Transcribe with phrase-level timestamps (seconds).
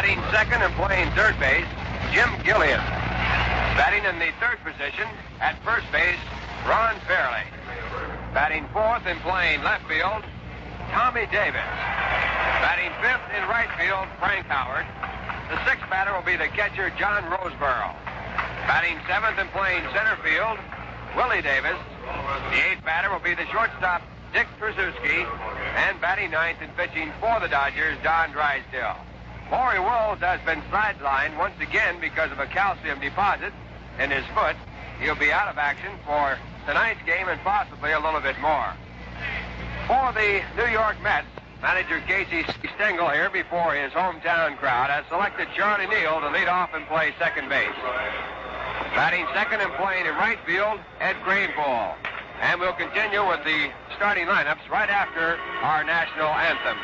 [0.00, 1.68] Batting second and playing third base,
[2.16, 2.80] Jim Gilliam.
[3.76, 5.04] Batting in the third position
[5.44, 6.16] at first base,
[6.64, 7.44] Ron Fairly.
[8.32, 10.24] Batting fourth and playing left field,
[10.88, 11.68] Tommy Davis.
[12.64, 14.88] Batting fifth in right field, Frank Howard.
[15.52, 17.92] The sixth batter will be the catcher, John Roseboro.
[18.64, 20.56] Batting seventh and playing center field,
[21.12, 21.76] Willie Davis.
[22.56, 24.00] The eighth batter will be the shortstop,
[24.32, 25.28] Dick Tracewski.
[25.76, 28.96] And batting ninth and pitching for the Dodgers, Don Drysdale.
[29.50, 33.52] Maury Wills has been sidelined once again because of a calcium deposit
[33.98, 34.54] in his foot.
[35.00, 38.72] He'll be out of action for tonight's game and possibly a little bit more.
[39.88, 41.26] For the New York Mets,
[41.60, 42.46] manager Casey
[42.76, 47.12] Stengel here before his hometown crowd has selected Charlie Neal to lead off and play
[47.18, 47.74] second base.
[48.94, 51.94] Batting second and playing in right field, Ed Kranepool.
[52.40, 56.78] And we'll continue with the starting lineups right after our national anthem.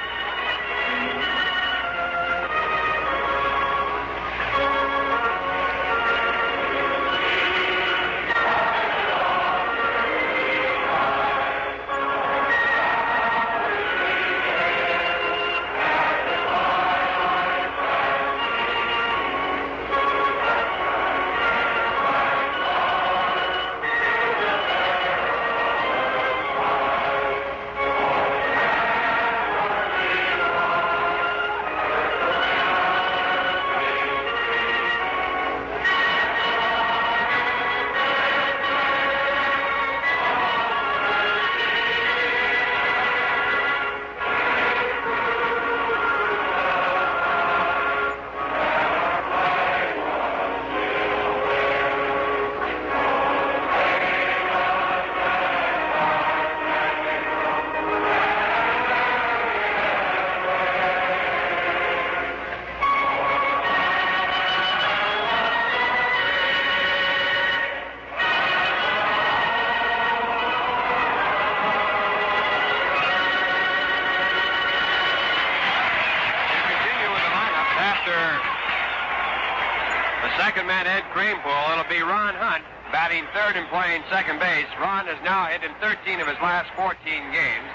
[84.11, 84.71] Second base.
[84.79, 86.95] Ron has now hit in 13 of his last 14
[87.35, 87.69] games.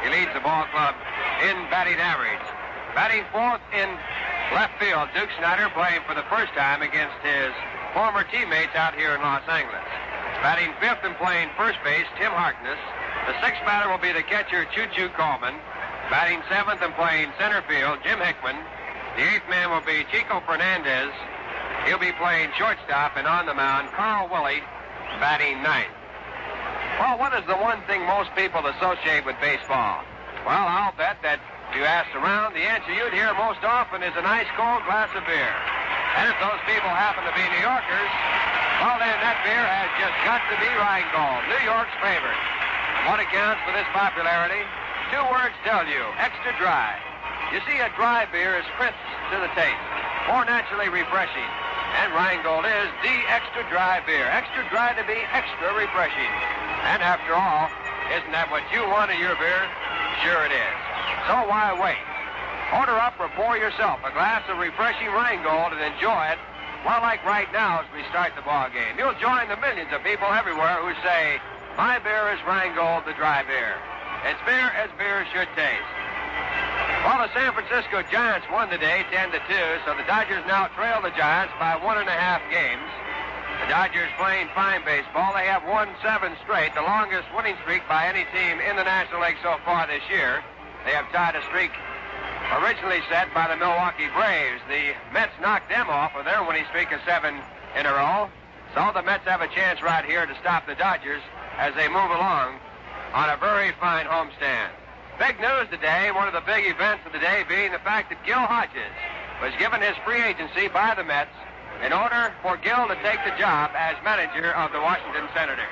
[0.00, 0.96] He leads the ball club
[1.44, 2.40] in batting average.
[2.96, 3.88] Batting fourth in
[4.56, 7.52] left field, Duke Snider playing for the first time against his
[7.92, 9.84] former teammates out here in Los Angeles.
[10.40, 12.80] Batting fifth and playing first base, Tim Harkness.
[13.28, 15.56] The sixth batter will be the catcher, Choo Choo Coleman.
[16.08, 18.56] Batting seventh and playing center field, Jim Hickman.
[19.20, 21.12] The eighth man will be Chico Fernandez.
[21.84, 24.64] He'll be playing shortstop and on the mound, Carl Willey,
[25.18, 25.92] batting ninth.
[27.00, 30.04] Well, what is the one thing most people associate with baseball?
[30.46, 34.14] Well, I'll bet that if you asked around, the answer you'd hear most often is
[34.14, 35.54] a nice cold glass of beer.
[36.20, 38.12] And if those people happen to be New Yorkers,
[38.78, 42.38] well, then that beer has just got to be Rheingold, New York's favorite.
[43.10, 44.62] What accounts for this popularity?
[45.10, 46.94] Two words tell you, extra dry.
[47.50, 48.96] You see, a dry beer is crisp
[49.34, 49.86] to the taste,
[50.30, 51.50] more naturally refreshing.
[52.02, 54.26] And Rheingold is the extra dry beer.
[54.26, 56.32] Extra dry to be extra refreshing.
[56.90, 57.70] And after all,
[58.10, 59.62] isn't that what you want in your beer?
[60.26, 60.74] Sure it is.
[61.30, 62.02] So why wait?
[62.74, 66.38] Order up or pour yourself a glass of refreshing Rheingold and enjoy it.
[66.84, 68.98] Well, like right now as we start the ball game.
[68.98, 71.40] You'll join the millions of people everywhere who say,
[71.78, 73.78] my beer is Rheingold, the dry beer.
[74.26, 75.94] It's beer as beer should taste.
[77.04, 79.44] Well, the San Francisco Giants won today 10 to 2,
[79.84, 82.88] so the Dodgers now trail the Giants by one and a half games.
[83.60, 85.36] The Dodgers playing fine baseball.
[85.36, 89.20] They have won seven straight, the longest winning streak by any team in the National
[89.20, 90.40] League so far this year.
[90.88, 91.76] They have tied a streak
[92.64, 94.64] originally set by the Milwaukee Braves.
[94.72, 97.36] The Mets knocked them off of their winning streak of seven
[97.76, 98.32] in a row.
[98.72, 101.20] So the Mets have a chance right here to stop the Dodgers
[101.60, 102.56] as they move along
[103.12, 104.72] on a very fine homestand.
[105.18, 108.18] Big news today, one of the big events of the day being the fact that
[108.26, 108.90] Gil Hodges
[109.38, 111.30] was given his free agency by the Mets
[111.86, 115.70] in order for Gil to take the job as manager of the Washington Senators.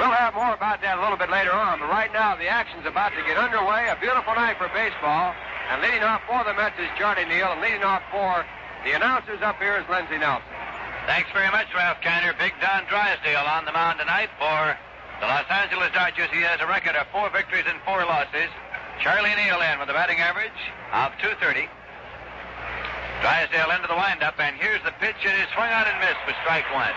[0.00, 2.88] We'll have more about that a little bit later on, but right now the action's
[2.88, 3.92] about to get underway.
[3.92, 5.36] A beautiful night for baseball.
[5.68, 8.44] And leading off for the Mets is Charlie Neal, and leading off for
[8.88, 10.48] the announcers up here is Lindsey Nelson.
[11.04, 12.32] Thanks very much, Ralph Kiner.
[12.40, 14.76] Big Don Drysdale on the mound tonight for
[15.20, 16.32] the Los Angeles Dodgers.
[16.32, 18.48] He has a record of four victories and four losses.
[19.04, 20.56] Charlie Neal in with a batting average
[20.96, 21.68] of 230.
[23.20, 25.20] Drysdale into the windup, and here's the pitch.
[25.20, 26.96] It is swung on and missed for strike one.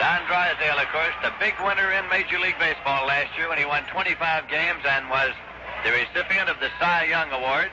[0.00, 3.68] Don Drysdale, of course, the big winner in Major League Baseball last year when he
[3.68, 4.16] won 25
[4.48, 5.36] games and was
[5.84, 7.68] the recipient of the Cy Young Award,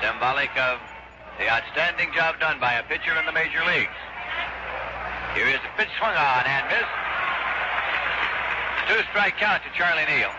[0.00, 0.80] symbolic of
[1.36, 4.00] the outstanding job done by a pitcher in the major leagues.
[5.36, 6.96] Here is the pitch swung on and missed.
[8.90, 10.34] Two strike count to Charlie Neal.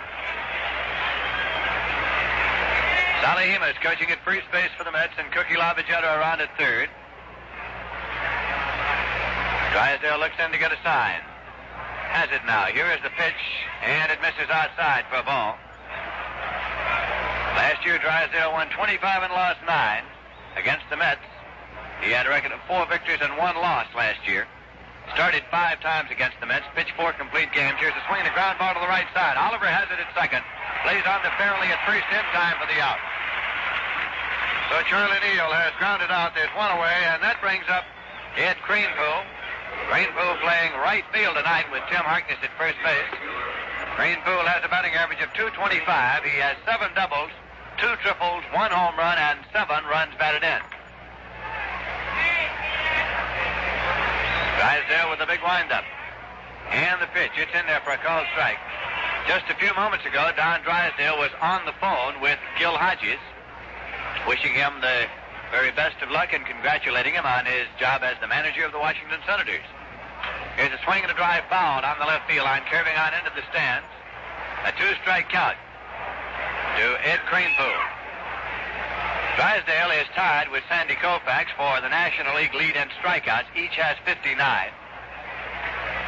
[3.24, 6.89] Solly Hemus coaching at first base for the Mets, and Cookie Lavagetto around at third.
[9.71, 11.24] Drysdale looks in to get a sign.
[12.12, 12.65] Has it now.
[12.65, 13.39] Here is the pitch,
[13.88, 15.56] and it misses outside for a ball.
[17.56, 20.03] Last year, Drysdale won 25 and lost 9
[20.57, 21.24] against the Mets.
[22.03, 24.45] He had a record of four victories and one loss last year.
[25.13, 27.75] Started five times against the Mets, pitched four complete games.
[27.81, 29.36] Here's a swing and a ground ball to the right side.
[29.36, 30.45] Oliver has it at second.
[30.86, 33.01] Plays on to Fairly at first in time for the out.
[34.71, 36.31] So Charlie Neal has grounded out.
[36.31, 37.83] There's one away, and that brings up
[38.39, 39.19] Ed Kranepool.
[39.92, 43.12] Kranepool playing right field tonight with Tim Harkness at first base.
[44.00, 46.24] Kranepool has a batting average of 225.
[46.24, 47.36] He has seven doubles,
[47.77, 50.63] two triples, one home run, and seven runs batted in.
[54.61, 55.81] Drysdale with a big windup.
[56.69, 57.33] And the pitch.
[57.33, 58.61] It's in there for a called strike.
[59.25, 63.17] Just a few moments ago, Don Drysdale was on the phone with Gil Hodges
[64.29, 65.09] wishing him the
[65.49, 68.77] very best of luck and congratulating him on his job as the manager of the
[68.77, 69.65] Washington Senators.
[70.55, 73.33] Here's a swing and a drive foul on the left field line, curving on into
[73.33, 73.89] the stands.
[74.69, 75.57] A two-strike count
[76.77, 78.00] to Ed Kranepool.
[79.35, 83.47] Drysdale is tied with Sandy Koufax for the National League lead in strikeouts.
[83.55, 84.35] Each has 59.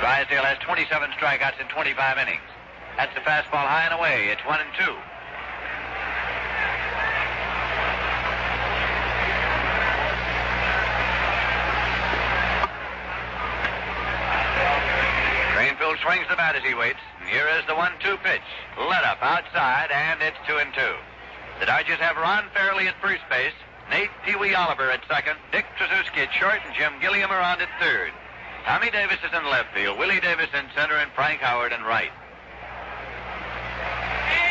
[0.01, 2.43] Drysdale has 27 strikeouts in 25 innings.
[2.97, 4.27] That's the fastball high and away.
[4.27, 4.95] It's one and two.
[15.55, 16.99] Kranepool swings the bat as he waits.
[17.31, 18.41] Here is the one-two pitch.
[18.77, 21.12] Let up outside, and it's two and two.
[21.59, 23.53] The Dodgers have Ron Fairly at first base,
[23.89, 27.69] Nate Pee Wee Oliver at second, Dick Tracewski at short, and Jim Gilliam around at
[27.79, 28.11] third.
[28.65, 32.11] Tommy Davis is in left field, Willie Davis in center, and Frank Howard in right.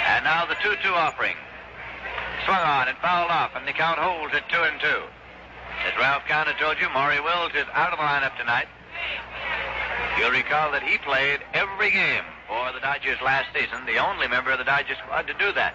[0.07, 1.37] And now the 2-2 offering.
[2.45, 5.03] Swung on and fouled off, and the count holds at two and two.
[5.87, 8.67] As Ralph Kiner told you, Maury Wills is out of the lineup tonight.
[10.19, 14.51] You'll recall that he played every game for the Dodgers last season, the only member
[14.51, 15.75] of the Dodgers squad to do that.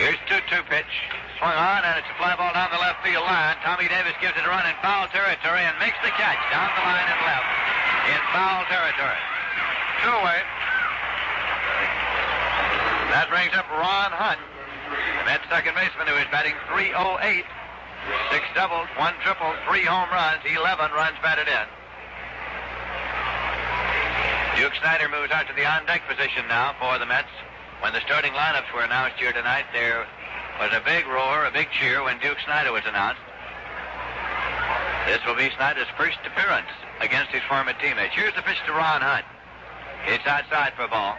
[0.00, 0.94] Here's 2-2 pitch.
[1.36, 3.56] Swung on, and it's a fly ball down the left field line.
[3.64, 6.84] Tommy Davis gives it a run in foul territory and makes the catch down the
[6.84, 7.48] line and left
[8.12, 9.20] in foul territory.
[10.04, 10.40] Two away.
[13.12, 14.40] That brings up Ron Hunt,
[14.88, 17.44] the Mets second baseman who is batting 308.
[18.32, 21.66] Six doubles, one triple, three home runs, 11 runs batted in.
[24.56, 27.28] Duke Snider moves out to the on-deck position now for the Mets.
[27.80, 30.06] When the starting lineups were announced here tonight, there
[30.60, 33.22] was a big roar, a big cheer when Duke Snider was announced.
[35.06, 36.68] This will be Snider's first appearance
[37.00, 38.14] against his former teammates.
[38.14, 39.24] Here's the pitch to Ron Hunt.
[40.06, 41.16] It's outside for a ball.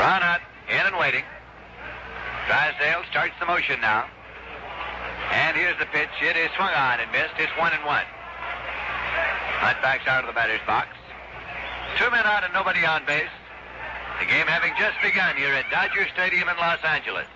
[0.00, 1.24] Ron Hunt in and waiting.
[2.48, 4.06] Drysdale starts the motion now.
[5.30, 6.08] And here's the pitch.
[6.22, 7.34] It is swung on and missed.
[7.38, 8.04] It's one and one.
[9.62, 10.90] Hunt backs out of the batter's box.
[11.94, 13.30] Two men out and nobody on base.
[14.18, 17.30] The game having just begun here at Dodger Stadium in Los Angeles.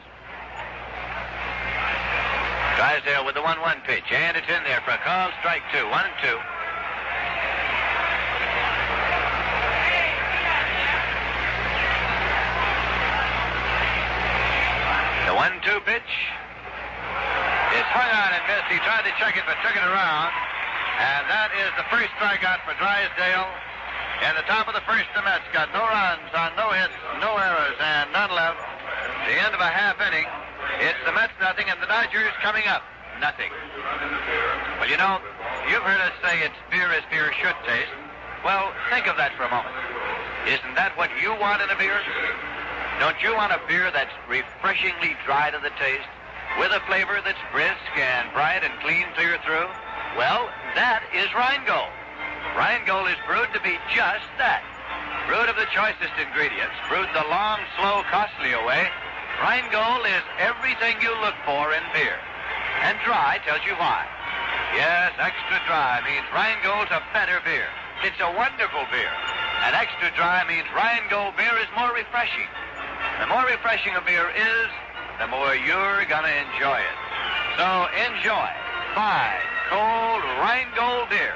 [2.75, 6.03] Drysdale with the 1-1 pitch, and it's in there for a call, strike two, one
[6.03, 6.39] and two.
[15.31, 15.35] The
[15.79, 16.13] 1-2 pitch
[17.71, 18.67] is hung on and missed.
[18.67, 20.46] He tried to check it, but took it around.
[20.97, 23.49] And that is the first strikeout for Drysdale.
[24.25, 27.37] And the top of the first, the Mets got no runs on no hits, no
[27.37, 28.57] errors, and none left.
[29.29, 30.25] The end of a half inning.
[30.81, 32.81] It's the Mets nothing, and the Dodgers coming up
[33.21, 33.53] nothing.
[34.81, 35.21] Well, you know,
[35.69, 37.93] you've heard us say it's beer as beer should taste.
[38.45, 39.77] Well, think of that for a moment.
[40.49, 42.01] Isn't that what you want in a beer?
[43.01, 46.09] Don't you want a beer that's refreshingly dry to the taste,
[46.57, 49.69] with a flavor that's brisk and bright and clean clear through?
[50.17, 51.89] Well, that is Rheingold.
[52.53, 54.61] Rheingold is brewed to be just that.
[55.25, 58.85] Brewed of the choicest ingredients, brewed the long, slow, costly way.
[59.41, 62.21] Rheingold is everything you look for in beer.
[62.85, 64.05] And dry tells you why.
[64.77, 67.73] Yes, extra dry means Rheingold's a better beer.
[68.05, 69.13] It's a wonderful beer.
[69.65, 72.49] And extra dry means Rheingold beer is more refreshing.
[73.25, 74.69] The more refreshing a beer is,
[75.19, 76.99] the more you're gonna enjoy it.
[77.57, 78.53] So enjoy
[78.97, 81.35] fine, called Rheingold beer.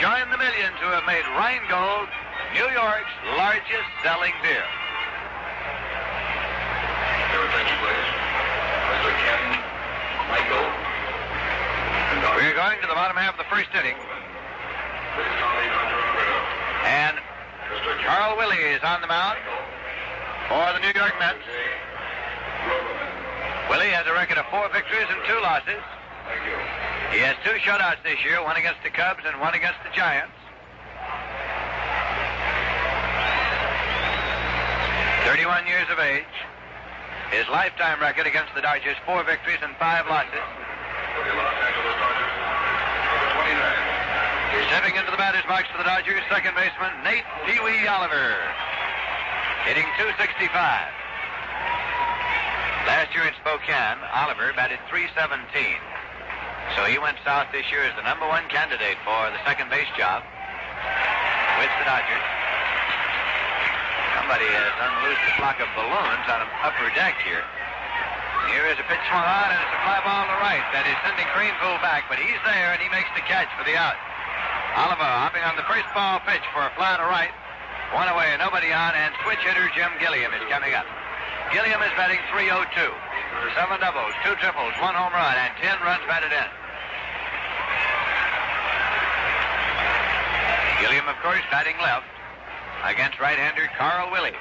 [0.00, 2.08] Join the millions who have made Rheingold
[2.54, 4.64] New York's largest selling beer.
[12.40, 13.94] We're going to the bottom half of the first inning.
[16.88, 17.18] And
[18.06, 19.36] Carl Willey is on the mound
[20.48, 21.44] for the New York Mets.
[23.68, 25.84] Willey has a record of four victories and two losses.
[27.12, 30.32] He has two shutouts this year, one against the Cubs and one against the Giants.
[35.26, 36.34] 31 years of age.
[37.30, 40.42] His lifetime record against the Dodgers, four victories and five losses.
[44.70, 48.38] Stepping into the batter's box for the Dodgers, second baseman Nate Pee Wee Oliver,
[49.66, 50.46] hitting 265.
[52.86, 55.89] Last year in Spokane, Oliver batted 317.
[56.76, 59.90] So he went south this year as the number one candidate for the second base
[59.98, 60.22] job
[61.60, 62.26] with the Dodgers.
[64.16, 67.42] Somebody has unloosed a flock of balloons on an upper deck here.
[68.54, 70.64] Here is a pitch swung on, and it's a fly ball to right.
[70.74, 73.76] That is sending Kranepool back, but he's there, and he makes the catch for the
[73.76, 73.98] out.
[74.74, 77.34] Oliver hopping on the first ball pitch for a fly to right.
[77.94, 80.86] One away, nobody on, and switch hitter Jim Gilliam is coming up.
[81.48, 82.92] Gilliam is batting 302.
[83.56, 86.48] Seven doubles, two triples, one home run, and ten runs batted in.
[90.84, 92.06] Gilliam, of course, batting left
[92.84, 94.36] against right-hander Carl Willey.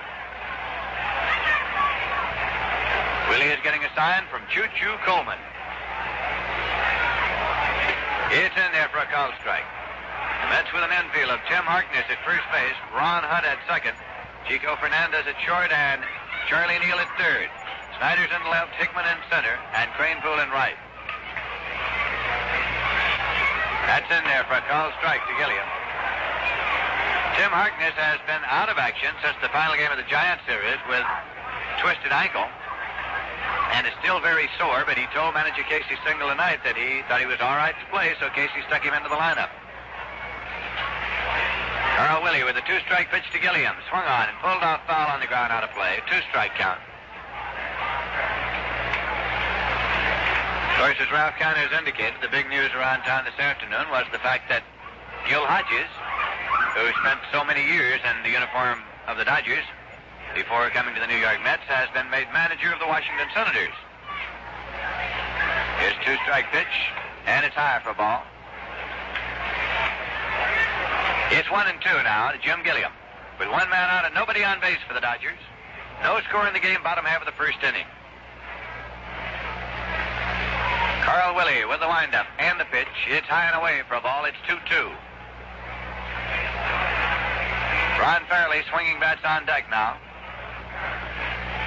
[3.30, 5.38] Willey is getting a sign from Choo Choo Coleman.
[8.32, 9.66] It's in there for a call strike.
[10.46, 13.98] The Mets with an infield of Tim Harkness at first base, Ron Hunt at second,
[14.48, 16.02] Chico Fernandez at short, and
[16.48, 17.50] Charlie Neal at third.
[18.00, 20.78] Snider's in left, Hickman in center, and Kranepool in right.
[23.90, 25.68] That's in there for a call strike to Gilliam.
[27.36, 30.80] Tim Harkness has been out of action since the final game of the Giant series
[30.88, 31.04] with
[31.84, 32.48] twisted ankle
[33.76, 37.20] and is still very sore, but he told manager Casey Stengel tonight that he thought
[37.20, 39.52] he was all right to play, so Casey stuck him into the lineup.
[42.00, 43.76] Carl Willey with a two-strike pitch to Gilliam.
[43.92, 46.00] Swung on and pulled off foul on the ground out of play.
[46.08, 46.80] Two-strike count.
[50.72, 54.08] Of course, as Ralph Kiner has indicated, the big news around town this afternoon was
[54.16, 54.64] the fact that
[55.28, 55.92] Gil Hodges,
[56.80, 58.80] who spent so many years in the uniform
[59.12, 59.68] of the Dodgers
[60.32, 63.76] before coming to the New York Mets, has been made manager of the Washington Senators.
[65.84, 66.76] Here's two-strike pitch,
[67.28, 68.24] and it's high for a ball.
[71.32, 72.92] It's one and two now to Jim Gilliam.
[73.38, 75.38] With one man out and nobody on base for the Dodgers.
[76.02, 77.86] No score in the game, bottom half of the first inning.
[81.06, 82.88] Carl Willey with the windup and the pitch.
[83.08, 84.26] It's high and away for a ball.
[84.26, 84.92] It's 2 2.
[88.02, 89.98] Ron Fairly swinging bats on deck now.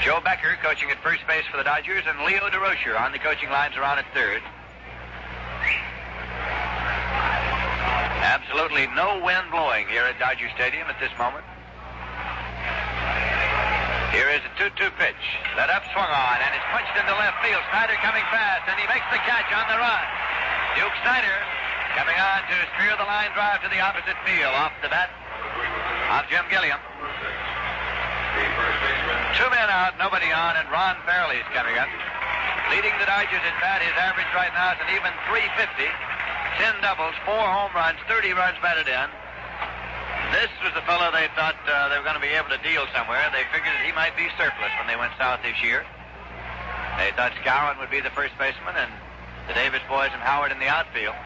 [0.02, 3.50] Joe Becker coaching at first base for the Dodgers, and Leo Durocher on the coaching
[3.50, 4.42] lines around at third.
[8.22, 11.42] Absolutely no wind blowing here at Dodger Stadium at this moment.
[14.14, 15.24] Here is a 2-2 pitch.
[15.58, 17.58] That up swung on, and it's punched into left field.
[17.74, 20.04] Snider coming fast, and he makes the catch on the run.
[20.78, 21.34] Duke Snider
[21.98, 25.10] coming on to spear the line drive to the opposite field off the bat
[26.14, 26.78] of Jim Gilliam.
[29.34, 31.90] Two men out, nobody on, and Ron Fairly's coming up.
[32.70, 36.11] Leading the Dodgers at bat, his average right now is an even 350.
[36.58, 39.08] 10 doubles, four home runs, 30 runs batted in.
[40.32, 42.88] This was the fellow they thought uh, they were going to be able to deal
[42.96, 43.20] somewhere.
[43.36, 45.84] They figured he might be surplus when they went south this year.
[46.96, 48.92] They thought Skowron would be the first baseman and
[49.48, 51.16] the Davis boys and Howard in the outfield.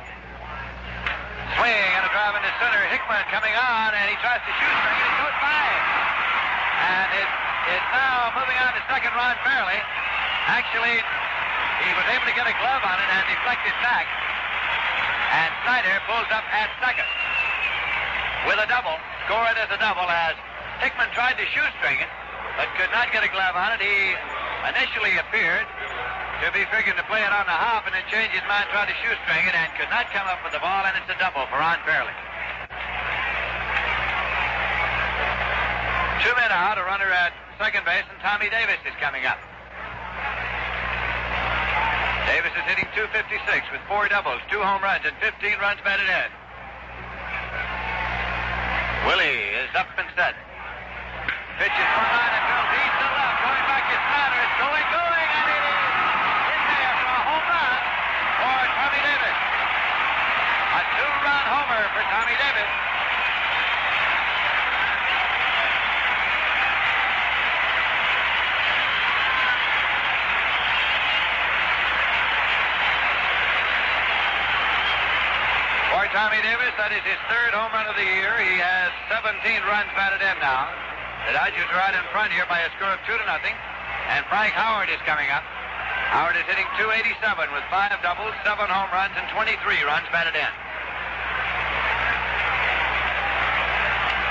[1.54, 2.82] Swing and a drive into center.
[2.90, 5.66] Hickman coming on, and he tries to shoot and it goes by.
[6.82, 7.30] And it
[7.78, 9.78] is now moving on to second Ron Fairly.
[10.50, 14.25] Actually, he was able to get a glove on it and deflect it back.
[15.32, 17.08] And Snider pulls up at second
[18.46, 18.94] with a double.
[19.26, 20.38] Scored as a double as
[20.78, 22.10] Hickman tried to shoestring it,
[22.54, 23.82] but could not get a glove on it.
[23.82, 24.14] He
[24.70, 25.66] initially appeared
[26.42, 28.86] to be figuring to play it on the hop and then changed his mind, tried
[28.86, 31.42] to shoestring it, and could not come up with the ball, and it's a double
[31.48, 32.12] for Ron Fairly.
[36.22, 39.40] Two men out, a runner at second base, and Tommy Davis is coming up.
[42.26, 46.30] Davis is hitting 256 with four doubles, two home runs, and 15 runs batted in.
[49.06, 50.34] Willey is up and set.
[51.62, 53.38] Pitch is swung on and goes east to left.
[53.46, 54.38] Going back to Snider.
[54.42, 55.82] It's going, going, and it is
[56.50, 57.78] in there for a home run
[58.42, 59.38] for Tommy Davis.
[60.66, 62.70] A two-run homer for Tommy Davis.
[76.16, 76.72] Tommy Davis.
[76.80, 78.32] That is his third home run of the year.
[78.40, 79.36] He has 17
[79.68, 80.64] runs batted in now.
[81.28, 83.52] The Dodgers are out in front here by a score of two to nothing.
[84.08, 85.44] And Frank Howard is coming up.
[86.16, 87.20] Howard is hitting 287
[87.52, 90.52] with five doubles, seven home runs, and 23 runs batted in.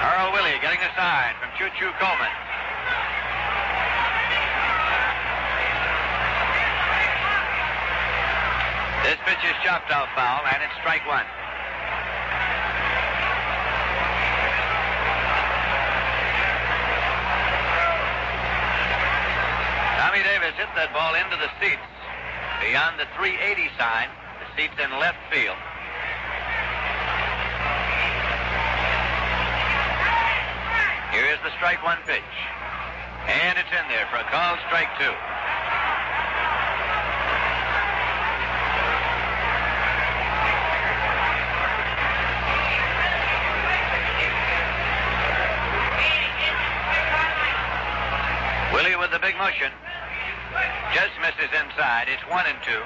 [0.10, 2.34] Earl Willey getting a sign from Choo Choo Coleman.
[9.06, 11.30] This pitch is chopped out foul, and it's strike one.
[20.16, 21.86] Tommy Davis hit that ball into the seats
[22.58, 24.10] beyond the 380 sign.
[24.42, 25.58] The seats in left field.
[31.14, 32.34] Here is the strike one pitch.
[33.30, 35.14] And it's in there for a call strike two.
[48.74, 49.72] Willey with the big motion.
[50.96, 52.08] Just misses inside.
[52.08, 52.80] It's one and two.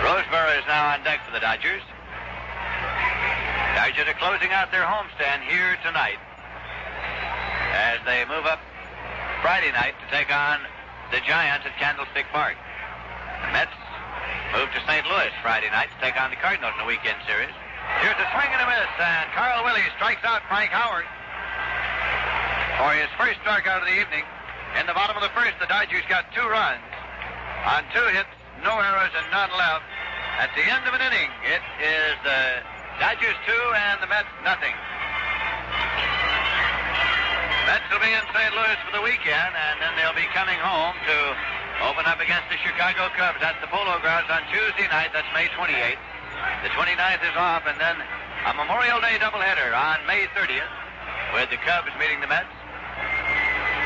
[0.00, 1.84] Roseboro is now on deck for the Dodgers.
[3.76, 6.16] Dodgers are closing out their homestand here tonight
[7.76, 8.56] as they move up
[9.44, 10.64] Friday night to take on
[11.12, 12.56] the Giants at Candlestick Park.
[13.44, 13.76] The Mets
[14.56, 15.04] move to St.
[15.12, 17.52] Louis Friday night to take on the Cardinals in the weekend series.
[18.00, 21.04] Here's a swing and a miss, and Carl Willey strikes out Frank Howard
[22.80, 24.24] for his first strikeout of the evening.
[24.80, 26.82] In the bottom of the first, the Dodgers got two runs
[27.62, 28.34] on two hits,
[28.66, 29.86] no errors, and none left.
[30.42, 32.42] At the end of an inning, it is the
[32.98, 34.74] Dodgers two and the Mets nothing.
[37.70, 38.50] Mets will be in St.
[38.50, 41.16] Louis for the weekend, and then they'll be coming home to
[41.86, 45.14] open up against the Chicago Cubs at the Polo Grounds on Tuesday night.
[45.14, 46.02] That's May 28th.
[46.66, 47.94] The 29th is off, and then
[48.50, 50.66] a Memorial Day doubleheader on May 30th
[51.32, 52.50] with the Cubs meeting the Mets.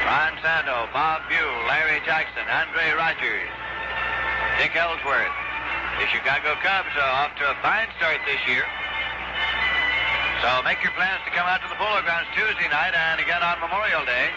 [0.08, 3.52] Ron Santo, Bob Buhl, Larry Jackson, Andre Rodgers,
[4.56, 5.36] Dick Ellsworth.
[6.00, 8.64] The Chicago Cubs are off to a fine start this year.
[10.40, 13.44] So make your plans to come out to the Polo Grounds Tuesday night and again
[13.44, 14.32] on Memorial Day.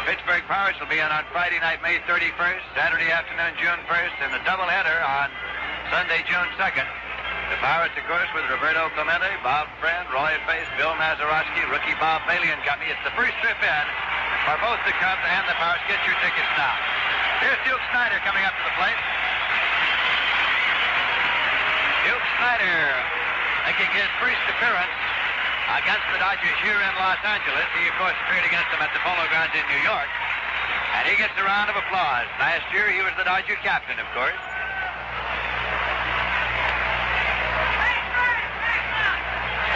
[0.00, 4.16] The Pittsburgh Pirates will be on on Friday night, May 31st, Saturday afternoon, June 1st,
[4.24, 5.28] and a doubleheader on
[5.92, 6.88] Sunday, June 2nd.
[7.52, 12.24] The Pirates, of course, with Roberto Clemente, Bob Friend, Roy Face, Bill Mazeroski, rookie Bob
[12.24, 12.88] Bailey and company.
[12.88, 13.84] It's the first trip in
[14.46, 15.84] for both the Cubs and the Pirates.
[15.84, 16.76] Get your tickets now.
[17.44, 19.00] Here's Duke Snider coming up to the plate.
[22.08, 22.80] Duke Snider
[23.68, 24.96] making his first appearance
[25.76, 27.68] against the Dodgers here in Los Angeles.
[27.76, 30.08] He, of course, appeared against them at the Polo Grounds in New York.
[30.96, 32.26] And he gets a round of applause.
[32.40, 34.40] Last year, he was the Dodger captain, of course.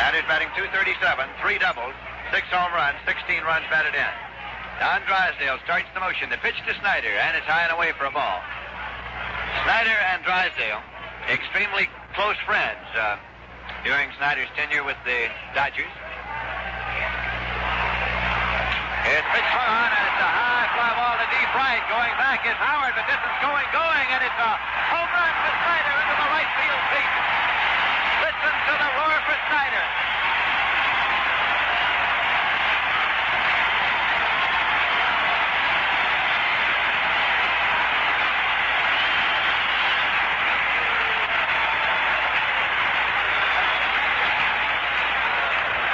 [0.01, 0.99] Sanders batting 237,
[1.41, 1.95] three doubles,
[2.35, 4.34] six home runs, 16 runs batted in.
[4.81, 6.31] Don Drysdale starts the motion.
[6.31, 8.43] The pitch to Snider, and it's high and away for a ball.
[9.65, 10.83] Snider and Drysdale,
[11.31, 13.17] extremely close friends uh,
[13.85, 15.91] during Snider's tenure with the Dodgers.
[19.05, 21.85] It's pitch on, and it's a high fly ball to deep right.
[21.93, 24.53] Going back is Howard, but this is going, going, and it's a
[24.91, 27.11] home run for Snider into the right field seat.
[28.25, 29.85] Listen to the roar for Snider.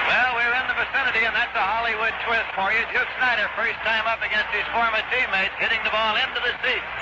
[0.07, 2.81] Well, we're in the vicinity, and that's a Hollywood twist for you.
[2.89, 6.93] Duke Snider, first time up against his former teammates, hitting the ball into the seats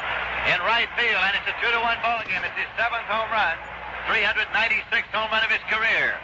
[0.51, 2.43] in right field, and it's a two to one ball game.
[2.43, 3.55] It's his seventh home run,
[4.11, 6.19] 396th home run of his career.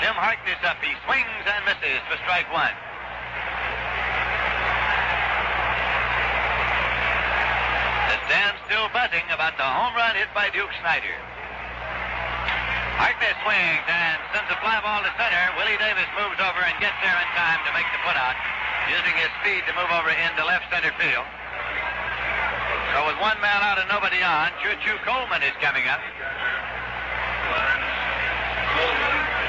[0.00, 0.80] Jim Harkness up.
[0.80, 2.72] He swings and misses for strike one.
[8.08, 11.33] The stand still buzzing about the home run hit by Duke Snider.
[12.98, 15.42] Harkness swings and sends a fly ball to center.
[15.58, 18.38] Willie Davis moves over and gets there in time to make the putout,
[18.86, 21.26] using his speed to move over into left center field.
[22.94, 25.98] So with one man out and nobody on, Choo Choo Coleman is coming up.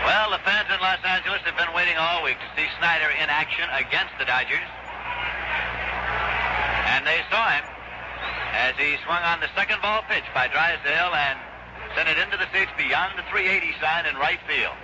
[0.05, 3.29] Well, the fans in Los Angeles have been waiting all week to see Snider in
[3.29, 4.65] action against the Dodgers.
[6.93, 7.65] And they saw him
[8.53, 11.37] as he swung on the second ball pitch by Drysdale and
[11.95, 14.75] sent it into the seats beyond the 380 sign in right field.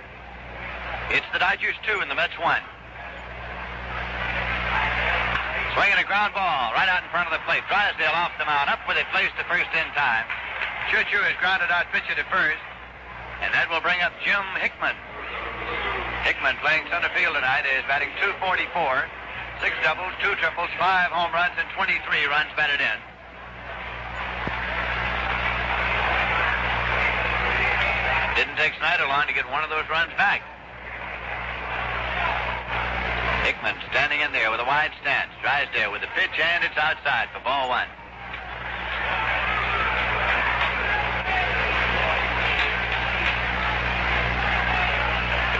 [1.12, 2.64] It's the Dodgers two and the Mets one.
[5.76, 7.60] Swinging a ground ball right out in front of the plate.
[7.68, 10.24] Drysdale off the mound, up with it, placed to first in time.
[10.88, 12.60] Choo has grounded out pitcher to first.
[13.44, 14.96] And that will bring up Jim Hickman.
[16.24, 18.72] Hickman playing center field tonight is batting 244,
[19.60, 21.98] six doubles, two triples, five home runs, and 23
[22.28, 23.11] runs batted in.
[28.36, 30.42] Didn't take Snider long to get one of those runs back.
[33.44, 35.30] Hickman standing in there with a wide stance.
[35.42, 37.88] Drysdale with the pitch, and it's outside for ball one.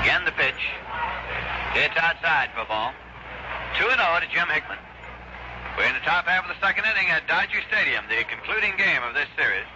[0.01, 0.63] Again the pitch.
[1.75, 2.93] It's outside for ball.
[3.79, 4.79] 2 0 to Jim Hickman.
[5.77, 9.03] We're in the top half of the second inning at Dodger Stadium, the concluding game
[9.03, 9.67] of this series.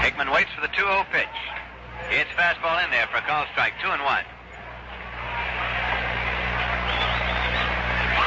[0.00, 1.38] Hickman waits for the 2 0 pitch.
[2.08, 4.24] It's fastball in there for a call strike, 2 and 1.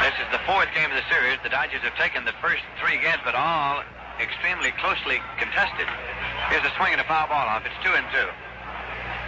[0.06, 1.42] This is the fourth game of the series.
[1.42, 3.82] The Dodgers have taken the first three games, but all
[4.22, 5.90] extremely closely contested.
[6.48, 7.66] Here's a swing and a foul ball off.
[7.66, 8.22] It's 2 and 2.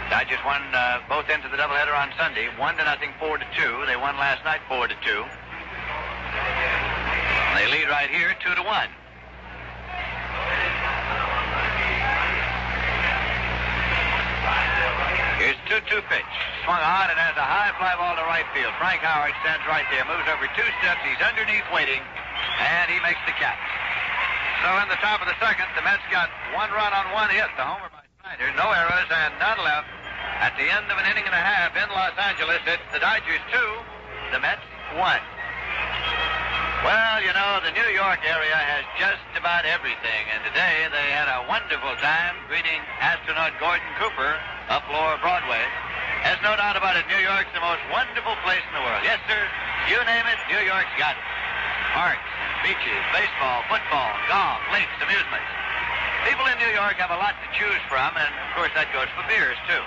[0.09, 3.45] Dodgers won uh, both ends of the doubleheader on Sunday, one to nothing, four to
[3.59, 3.83] two.
[3.91, 5.21] They won last night, four to two.
[7.59, 8.87] They lead right here, two to one.
[15.67, 16.31] Here's 2 2 pitch.
[16.63, 18.71] Swung on and has a high fly ball to right field.
[18.79, 21.03] Frank Howard stands right there, moves over two steps.
[21.03, 23.59] He's underneath waiting, and he makes the catch.
[24.63, 27.51] So in the top of the second, the Mets got one run on one hit.
[27.59, 29.91] The homer by Snider, no errors, and none left.
[30.39, 33.43] At the end of an inning and a half in Los Angeles, it's the Dodgers
[33.51, 33.71] two,
[34.31, 34.63] the Mets
[34.95, 35.19] one.
[36.87, 41.27] Well, you know, the New York area has just about everything, and today they had
[41.27, 44.39] a wonderful time greeting astronaut Gordon Cooper
[44.71, 45.59] up Lower Broadway.
[46.23, 49.03] There's no doubt about it, New York's the most wonderful place in the world.
[49.03, 49.43] Yes, sir,
[49.91, 51.27] you name it, New York's got it.
[51.91, 52.23] Parks,
[52.63, 55.51] beaches, baseball, football, golf, lakes, amusements.
[56.23, 59.11] People in New York have a lot to choose from, and of course that goes
[59.11, 59.83] for beers, too.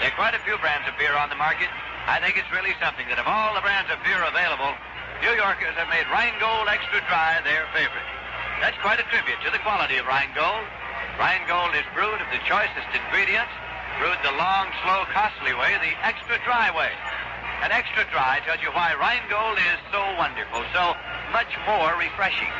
[0.00, 1.68] There are quite a few brands of beer on the market.
[2.08, 4.72] I think it's really something that of all the brands of beer available,
[5.22, 8.06] New Yorkers have made Rheingold Extra Dry their favorite.
[8.62, 10.62] That's quite a tribute to the quality of Rheingold.
[11.18, 13.50] Rheingold is brewed of the choicest ingredients,
[13.98, 16.94] brewed the long, slow, costly way, the extra dry way.
[17.66, 20.94] An extra dry tells you why Rheingold is so wonderful, so
[21.34, 22.50] much more refreshing.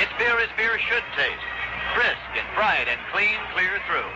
[0.00, 1.48] Its beer as beer should taste,
[1.92, 4.08] brisk and bright and clean clear through.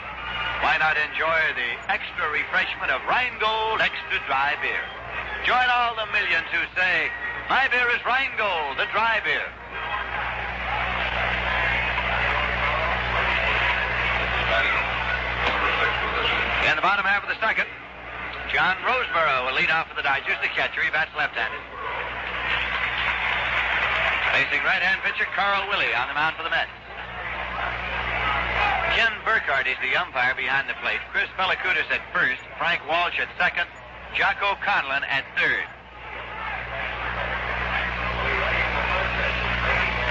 [0.65, 4.81] Why not enjoy the extra refreshment of Rheingold Extra Dry Beer?
[5.45, 7.13] Join all the millions who say,
[7.49, 9.47] my beer is Rheingold, the dry beer.
[16.67, 17.67] In the bottom half of the second,
[18.53, 20.83] John Roseboro will lead off for the Dodgers, the catcher.
[20.83, 21.63] He bats left-handed.
[24.35, 26.71] Facing right-hand pitcher Carl Willey on the mound for the Mets.
[28.99, 31.01] Ken Burkhart is the umpire behind the plate.
[31.13, 33.69] Chris Pelekoudas at first, Frank Walsh at second,
[34.17, 35.69] Jocko Conlon at third.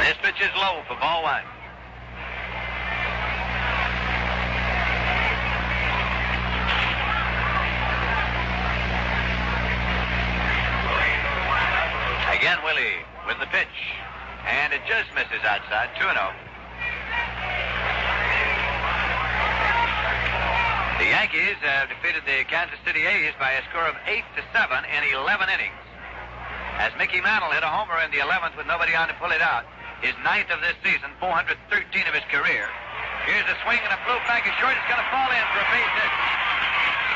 [0.05, 1.41] This pitch is low for ball one.
[12.37, 13.65] Again, Willey with the pitch.
[14.45, 15.89] And it just misses outside.
[15.97, 16.13] 2 0.
[20.99, 24.85] The Yankees have defeated the Kansas City A's by a score of 8 to 7
[24.85, 25.73] in 11 innings.
[26.77, 29.41] As Mickey Mantle hit a homer in the 11th with nobody on to pull it
[29.41, 29.65] out,
[30.01, 31.55] his ninth of this season, 413
[32.07, 32.67] of his career.
[33.29, 34.75] Here's a swing and a bloop back is short.
[34.77, 36.11] It's going to fall in for a base hit.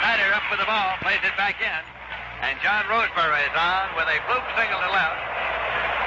[0.01, 1.81] Snider up with the ball, plays it back in.
[2.41, 5.21] And John Roseboro is on with a bloop single to left.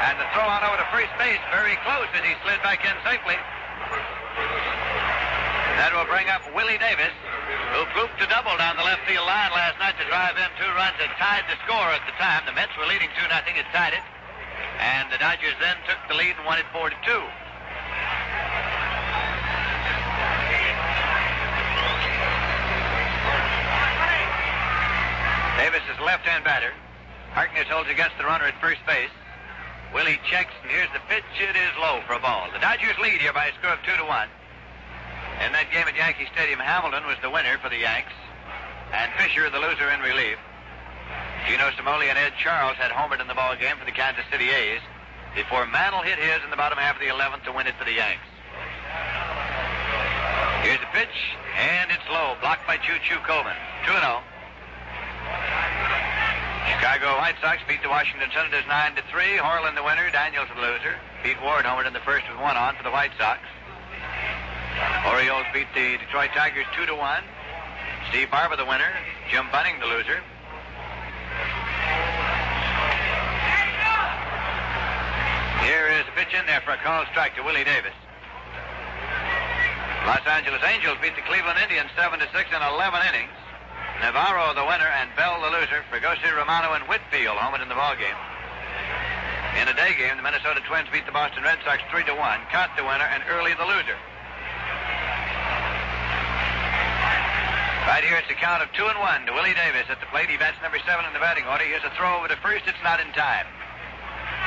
[0.02, 2.96] And the throw on over to first base, very close as he slid back in
[3.06, 3.38] safely.
[5.78, 7.14] That will bring up Willie Davis,
[7.76, 10.68] who blooped a double down the left field line last night to drive in two
[10.74, 12.42] runs that tied the score at the time.
[12.48, 13.54] The Mets were leading 2 nothing.
[13.54, 14.04] It tied it.
[14.78, 17.12] And the Dodgers then took the lead and won it 4 to 2.
[25.58, 26.72] Davis is left-hand batter.
[27.32, 29.10] Harkness holds against the runner at first base.
[29.94, 31.24] Willey checks, and here's the pitch.
[31.38, 32.48] It is low for a ball.
[32.52, 34.28] The Dodgers lead here by a score of 2 to 1.
[35.46, 38.12] In that game at Yankee Stadium, Hamilton was the winner for the Yanks,
[38.92, 40.38] and Fisher the loser in relief.
[41.48, 44.50] Gino Cimoli and Ed Charles had homered in the ball game for the Kansas City
[44.50, 44.80] A's
[45.34, 47.84] before Mantle hit his in the bottom half of the 11th to win it for
[47.84, 48.24] the Yanks.
[50.62, 51.16] Here's the pitch,
[51.58, 53.56] and it's low, blocked by Choo Choo Coleman.
[53.86, 54.22] 2 0.
[56.70, 59.38] Chicago White Sox beat the Washington Senators 9 to 3.
[59.42, 60.94] Horlen the winner, Daniels the loser.
[61.24, 63.40] Pete Ward homered in the first with one on for the White Sox.
[65.06, 67.22] Orioles beat the Detroit Tigers two to one.
[68.10, 68.90] Steve Barber the winner.
[69.30, 70.22] Jim Bunning the loser.
[75.62, 77.94] Here is a pitch in there for a call strike to Willie Davis.
[80.02, 83.30] Los Angeles Angels beat the Cleveland Indians 7 to 6 in 11 innings.
[84.02, 85.86] Navarro the winner and Bell the loser.
[85.86, 88.18] Fregosi, Romano, and Whitfield homered in the ball game.
[89.62, 92.18] In a day game, the Minnesota Twins beat the Boston Red Sox 3 to 1.
[92.50, 93.94] Kaat the winner and Early the loser.
[97.86, 100.30] Right here, it's a count of two and one to Willie Davis at the plate.
[100.30, 101.62] He bats number seven in the batting order.
[101.62, 102.66] Here's a throw over to first.
[102.66, 103.46] It's not in time.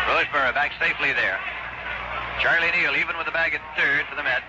[0.06, 1.40] Roseboro back safely there.
[2.40, 4.46] Charlie Neal even with the bag at third for the Mets.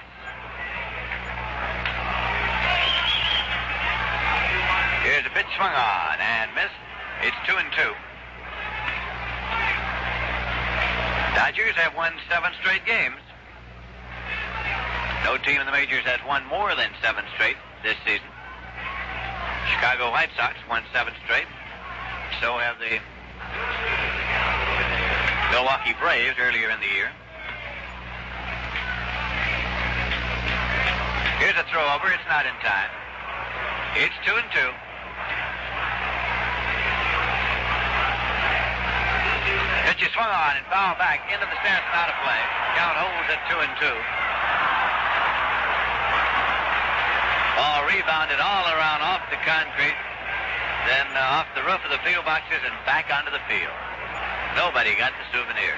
[5.03, 6.77] Here's a pitch swung on and missed.
[7.23, 7.93] It's two and two.
[11.35, 13.23] Dodgers have won seven straight games.
[15.25, 18.27] No team in the majors has won more than seven straight this season.
[19.73, 21.47] Chicago White Sox won seven straight.
[22.41, 23.01] So have the
[25.57, 27.09] Milwaukee Braves earlier in the year.
[31.41, 32.13] Here's a throw over.
[32.13, 32.93] It's not in time.
[33.97, 34.71] It's two and two.
[39.89, 42.43] Pitch is swung on and foul back into the stands and out of play.
[42.77, 43.97] Count holds at two and two.
[47.57, 49.97] Ball rebounded all around off the concrete,
[50.85, 53.86] then uh, off the roof of the field boxes and back onto the field.
[54.57, 55.77] Nobody got the souvenir.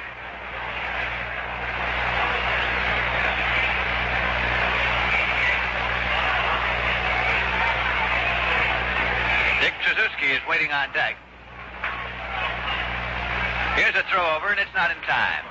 [9.60, 11.16] Dick Tracewski is waiting on deck.
[13.74, 15.44] Here's a throw over, and it's not in time.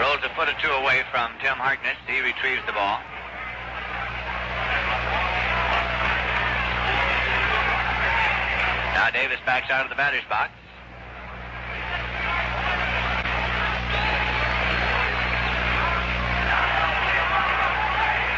[0.00, 1.96] Rolls a foot or two away from Tim Harkness.
[2.08, 2.98] He retrieves the ball.
[8.94, 10.50] Now Davis backs out of the batter's box.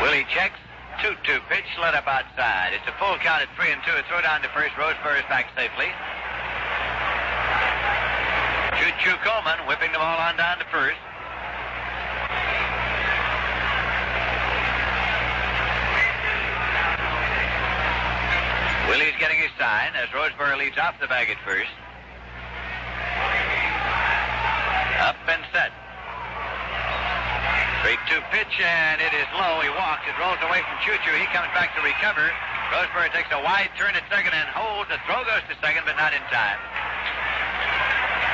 [0.01, 0.59] Willey checks.
[1.03, 2.75] 2 2 pitch, let up outside.
[2.75, 3.91] It's a full count at 3 and 2.
[3.91, 4.75] A throw down to first.
[4.75, 5.87] Roseboro is back safely.
[8.79, 10.99] Choo Choo Coleman whipping the ball on down to first.
[18.91, 21.71] Willey's getting his sign as Roseboro leads off the bag at first.
[24.99, 25.71] Up and set.
[27.81, 29.63] Straight two pitch, and it is low.
[29.63, 30.03] He walks.
[30.11, 31.15] It rolls away from Choo Choo.
[31.15, 32.27] He comes back to recover.
[32.75, 34.91] Roseboro takes a wide turn at second and holds.
[34.91, 36.59] The throw goes to second, but not in time.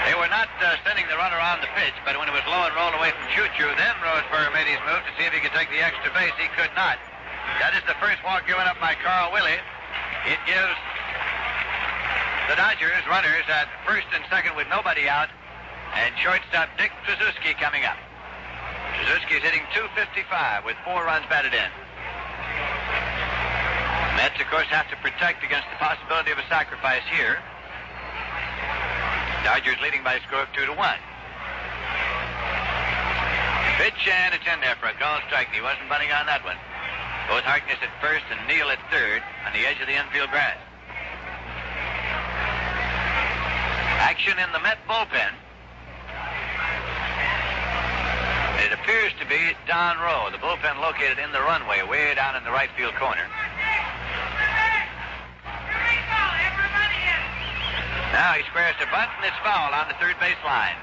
[0.09, 2.69] They were not uh, sending the runner on the pitch, but when it was low
[2.69, 5.41] and rolled away from Choo Choo, then Roseboro made his move to see if he
[5.41, 6.33] could take the extra base.
[6.41, 6.97] He could not.
[7.61, 9.61] That is the first walk given up by Carl Willey.
[10.29, 10.77] It gives
[12.49, 15.29] the Dodgers runners at first and second with nobody out,
[15.97, 17.97] and shortstop Dick Tracewski coming up.
[18.95, 21.71] Tracewski is hitting 255 with four runs batted in.
[24.17, 27.43] Mets, of course, have to protect against the possibility of a sacrifice here.
[29.43, 30.99] Dodgers leading by a score of two to one.
[33.77, 35.51] Pitch and it's in there for a call strike.
[35.51, 36.57] He wasn't bunting on that one.
[37.29, 40.57] Both Harkness at first and Neal at third on the edge of the infield grass.
[43.99, 45.35] Action in the Met bullpen.
[48.63, 52.45] It appears to be Don Rowe, the bullpen located in the runway, way down in
[52.45, 53.27] the right field corner.
[58.13, 60.79] Now he squares to bunt and it's foul on the third base line.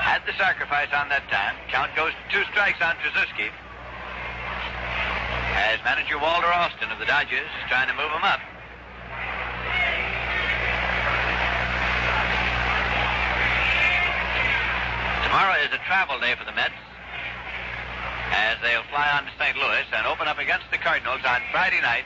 [0.00, 1.56] Had the sacrifice on that time.
[1.68, 3.52] Count goes to two strikes on Tracewski
[5.60, 8.40] as manager Walter Alston of the Dodgers is trying to move him up.
[15.30, 16.74] Tomorrow is a travel day for the Mets
[18.34, 19.56] as they'll fly on to St.
[19.56, 22.02] Louis and open up against the Cardinals on Friday night,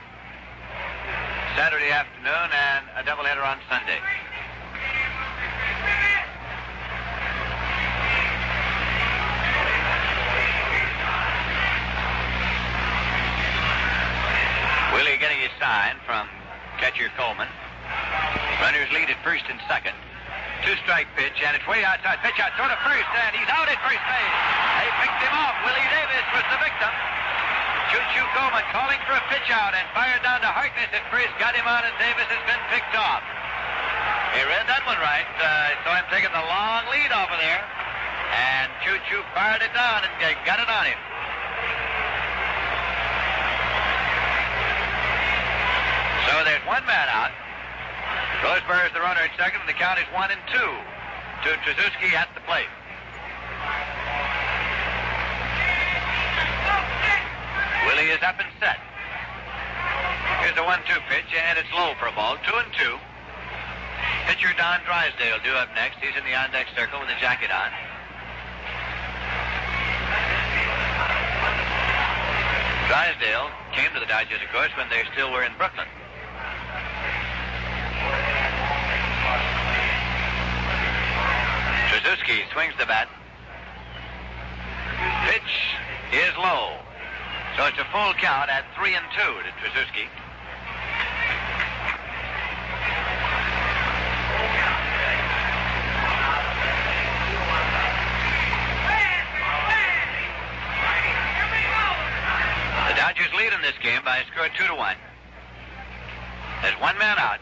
[1.57, 3.97] Saturday afternoon, and a doubleheader on Sunday.
[14.93, 16.29] Willey getting his sign from
[16.77, 17.49] catcher Coleman.
[18.61, 19.97] Runners lead at first and second.
[20.65, 22.25] Two strike pitch, and it's way outside.
[22.25, 24.35] Pitch out, throw to first, and he's out at first base.
[24.81, 25.53] They picked him off.
[25.61, 26.89] Willie Davis was the victim.
[27.93, 31.29] Choo Choo Coleman calling for a pitch out and fired down to Harkness at first.
[31.37, 33.21] Got him out, and Davis has been picked off.
[34.33, 35.29] He read that one right.
[35.37, 37.61] Uh, saw him taking the long lead over there.
[38.33, 40.13] And Choo Choo fired it down and
[40.49, 41.01] got it on him.
[46.25, 47.34] So there's one man out.
[48.45, 50.73] Roseboro is the runner at second, and the count is one and two
[51.49, 52.69] to Tracewski at the plate.
[57.89, 58.77] Willey is up and set.
[60.45, 62.37] Here's a one-two pitch, and it's low for a ball.
[62.45, 63.01] Two and two.
[64.29, 66.05] Pitcher Don Drysdale due up next.
[66.05, 67.73] He's in the on-deck circle with a jacket on.
[72.93, 75.89] Drysdale came to the Dodgers, of course, when they still were in Brooklyn.
[82.05, 83.09] Tracewski swings the bat.
[85.25, 85.41] Pitch
[86.13, 86.77] is low.
[87.57, 90.05] So it's a full count at three and two to Tracewski.
[102.89, 104.97] The Dodgers lead in this game by a score of two to one.
[106.61, 107.41] There's one man out.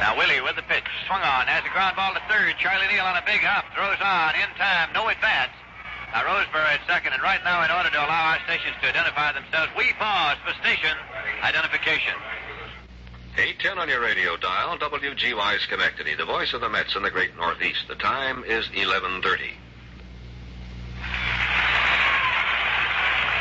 [0.00, 2.54] Now Willey with the pitch, swung on, has a ground ball to third.
[2.58, 5.54] Charlie Neal on a big hop, throws on in time, no advance.
[6.12, 9.32] Now Roseboro at second, and right now, in order to allow our stations to identify
[9.32, 10.94] themselves, we pause for station
[11.42, 12.14] identification.
[13.36, 17.36] 810 on your radio dial, WGY Schenectady, the voice of the Mets in the great
[17.36, 17.86] Northeast.
[17.88, 19.26] The time is 1130.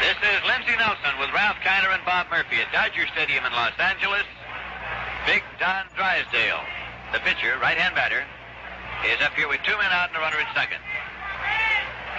[0.01, 3.77] This is Lindsey Nelson with Ralph Kiner and Bob Murphy at Dodger Stadium in Los
[3.77, 4.25] Angeles.
[5.25, 6.59] Big Don Drysdale,
[7.13, 8.27] the pitcher, right-hand batter,
[9.07, 10.83] is up here with two men out and a runner at second.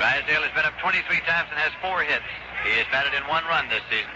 [0.01, 2.25] Drysdale has been up 23 times and has four hits.
[2.65, 4.09] He has batted in one run this season.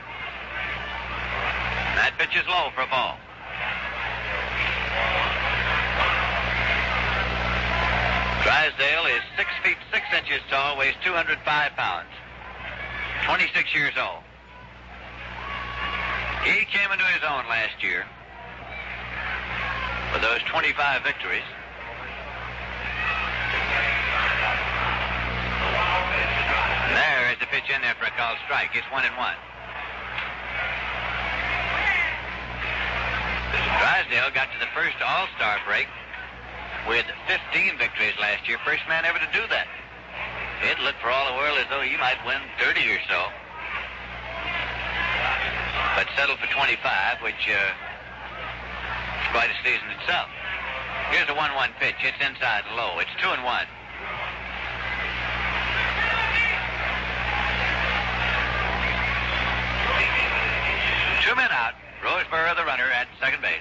[2.01, 3.21] That pitch is low for a ball.
[8.41, 11.45] Drysdale is six feet six inches tall, weighs 205
[11.77, 12.09] pounds,
[13.29, 14.25] 26 years old.
[16.49, 18.09] He came into his own last year
[20.13, 21.45] with those 25 victories.
[26.95, 28.71] There is the pitch in there for a called strike.
[28.75, 29.37] It's one and one.
[33.79, 35.87] Drysdale got to the first All-Star break
[36.89, 38.59] with 15 victories last year.
[38.65, 39.69] First man ever to do that.
[40.65, 43.21] It looked for all the world as though he might win 30 or so.
[45.95, 47.88] But settled for 25, which uh,
[49.33, 50.29] quite a season itself.
[51.11, 51.97] Here's a 1-1 pitch.
[52.03, 52.99] It's inside low.
[52.99, 53.67] It's 2 and 1.
[61.25, 61.75] Two men out.
[62.03, 63.61] Roseboro, the runner, at second base.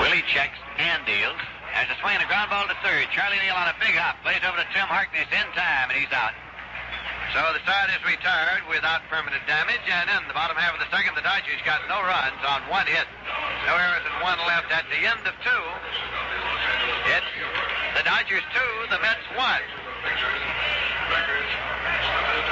[0.00, 1.36] Willey checks and deals.
[1.78, 3.06] Has a swing and a ground ball to third.
[3.14, 4.18] Charlie Neal on a big hop.
[4.26, 6.34] Plays over to Tim Harkness in time, and he's out.
[7.30, 10.90] So the side is retired without permanent damage, and in the bottom half of the
[10.90, 13.06] second, the Dodgers got no runs on one hit.
[13.70, 15.64] No errors and one left at the end of two.
[17.14, 17.30] It's
[17.94, 19.62] the Dodgers two, the Mets one.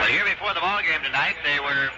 [0.07, 1.91] The year before the ball game tonight, they were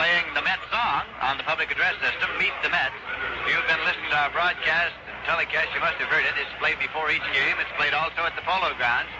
[0.00, 2.96] playing the Mets song on the public address system, Meet the Mets.
[3.44, 6.38] You've been listening to our broadcast telecast, you must have heard it.
[6.38, 7.58] It's played before each game.
[7.58, 9.10] It's played also at the Polo Grounds.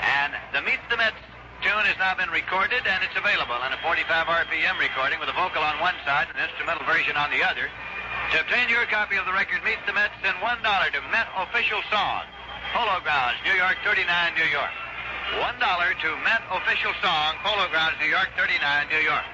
[0.00, 1.20] And the Meet the Mets
[1.60, 5.36] tune has now been recorded, and it's available on a 45 RPM recording with a
[5.36, 7.68] vocal on one side and an instrumental version on the other.
[8.32, 11.84] To obtain your copy of the record Meet the Mets, send $1 to Met Official
[11.92, 12.24] Song,
[12.72, 14.72] Polo Grounds, New York, 39, New York.
[15.36, 18.56] $1 to Met Official Song, Polo Grounds, New York, 39,
[18.88, 19.26] New York.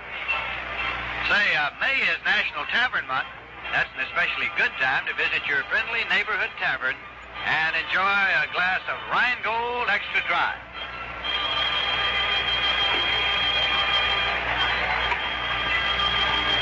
[1.30, 3.37] Say, uh, May is National Tavern Month.
[3.72, 6.96] That's an especially good time to visit your friendly neighborhood tavern
[7.44, 10.56] and enjoy a glass of Rheingold Extra Dry.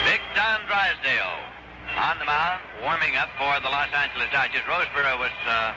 [0.04, 1.38] Big Don Drysdale
[1.96, 4.66] on the mound, warming up for the Los Angeles Dodgers.
[4.66, 5.72] Roseboro was uh,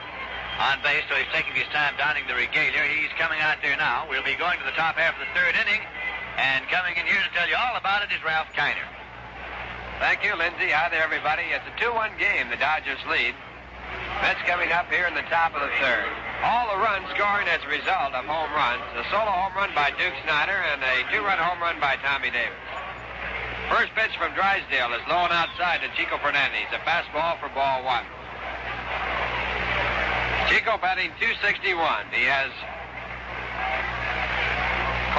[0.60, 2.84] on base, so he's taking his time donning the regalia.
[2.90, 4.04] He's coming out there now.
[4.10, 5.80] We'll be going to the top half of the third inning,
[6.36, 8.99] and coming in here to tell you all about it is Ralph Kiner.
[10.00, 10.72] Thank you, Lindsey.
[10.72, 11.44] Hi there, everybody.
[11.52, 12.48] It's a 2-1 game.
[12.48, 13.36] The Dodgers lead.
[14.24, 16.08] Mets coming up here in the top of the third.
[16.40, 18.80] All the runs scoring as a result of home runs.
[18.96, 22.56] A solo home run by Duke Snider and a two-run home run by Tommy Davis.
[23.68, 26.72] First pitch from Drysdale is low and outside to Chico Fernandez.
[26.72, 28.08] A fastball for ball one.
[30.48, 31.76] Chico batting 261.
[32.08, 32.48] He has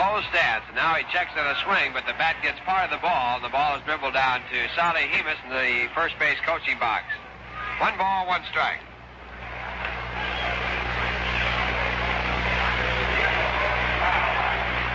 [0.01, 0.65] Closed stance.
[0.73, 3.45] Now he checks on a swing, but the bat gets part of the ball, and
[3.45, 7.05] the ball is dribbled down to Solly Hemus in the first base coaching box.
[7.77, 8.81] One ball, one strike.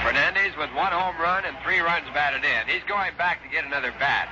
[0.02, 2.66] Fernandez with one home run and three runs batted in.
[2.66, 4.26] He's going back to get another bat.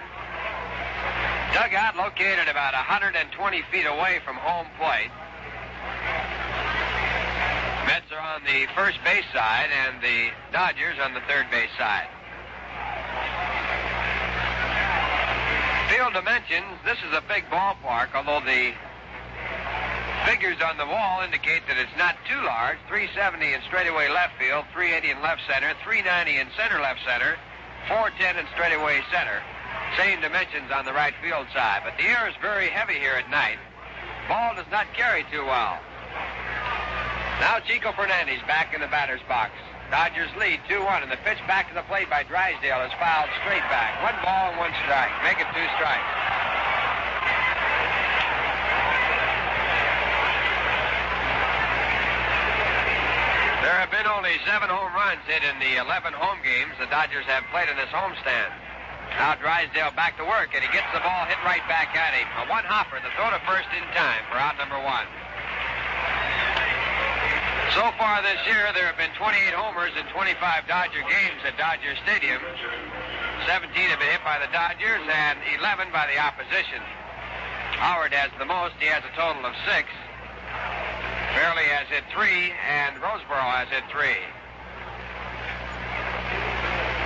[1.54, 5.14] Dugout located about 120 feet away from home plate.
[7.86, 12.08] Mets are on the first base side and the Dodgers on the third base side.
[15.92, 18.72] Field dimensions, this is a big ballpark, although the
[20.24, 22.78] figures on the wall indicate that it's not too large.
[22.88, 27.36] 370 in straightaway left field, 380 in left center, 390 in center left center,
[27.88, 29.44] 410 in straightaway center.
[30.00, 31.82] Same dimensions on the right field side.
[31.84, 33.60] But the air is very heavy here at night.
[34.26, 35.78] Ball does not carry too well.
[37.40, 39.52] Now Chico Fernandez back in the batter's box.
[39.90, 43.64] Dodgers lead 2-1, and the pitch back to the plate by Drysdale is fouled straight
[43.68, 44.00] back.
[44.02, 45.12] One ball and one strike.
[45.22, 46.10] Make it two strikes.
[53.62, 57.24] There have been only seven home runs hit in the 11 home games the Dodgers
[57.26, 58.52] have played in this homestand.
[59.18, 62.26] Now Drysdale back to work, and he gets the ball hit right back at him.
[62.44, 65.06] A one hopper, the throw to first in time for out number one.
[67.72, 70.36] So far this year, there have been 28 homers in 25
[70.68, 72.42] Dodger games at Dodger Stadium.
[73.48, 76.84] 17 have been hit by the Dodgers and 11 by the opposition.
[77.80, 78.76] Howard has the most.
[78.78, 79.88] He has a total of six.
[81.32, 84.20] Fairly has hit three, and Roseboro has hit three.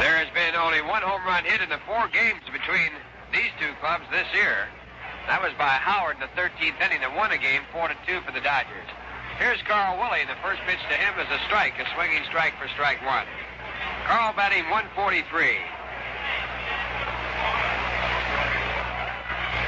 [0.02, 2.92] There has been only one home run hit in the four games between
[3.32, 4.66] these two clubs this year.
[5.30, 8.20] That was by Howard in the 13th inning that won a game, 4 to 2
[8.26, 8.90] for the Dodgers.
[9.38, 10.26] Here's Carl Willey.
[10.26, 13.22] The first pitch to him is a strike, a swinging strike for strike one.
[14.04, 15.22] Carl batting 143.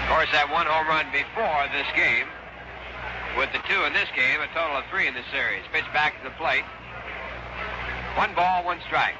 [0.03, 2.27] Of course, that one home run before this game,
[3.39, 5.63] with the two in this game, a total of three in the series.
[5.71, 6.67] Pitch back to the plate.
[8.19, 9.15] One ball, one strike.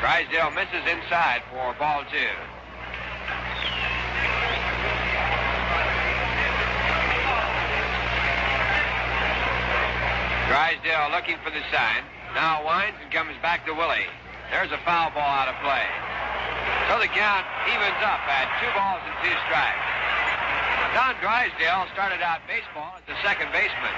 [0.00, 2.32] Drysdale misses inside for ball two.
[10.52, 12.04] Drysdale looking for the sign.
[12.36, 14.04] Now winds and comes back to Willey.
[14.52, 15.88] There's a foul ball out of play.
[16.92, 19.88] So the count evens up at two balls and two strikes.
[20.92, 23.96] Don Drysdale started out baseball as the second baseman.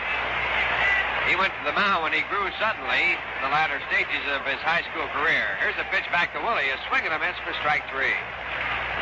[1.27, 4.63] He went to the mound when he grew suddenly in the latter stages of his
[4.63, 5.59] high school career.
[5.59, 8.15] Here's a pitch back to Willey, a swing and a miss for strike three.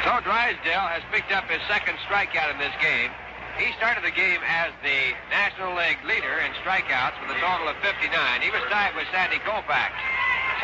[0.09, 3.13] So Drysdale has picked up his second strikeout in this game.
[3.59, 7.77] He started the game as the National League leader in strikeouts with a total of
[7.85, 8.09] 59.
[8.41, 9.93] He was tied with Sandy Koufax.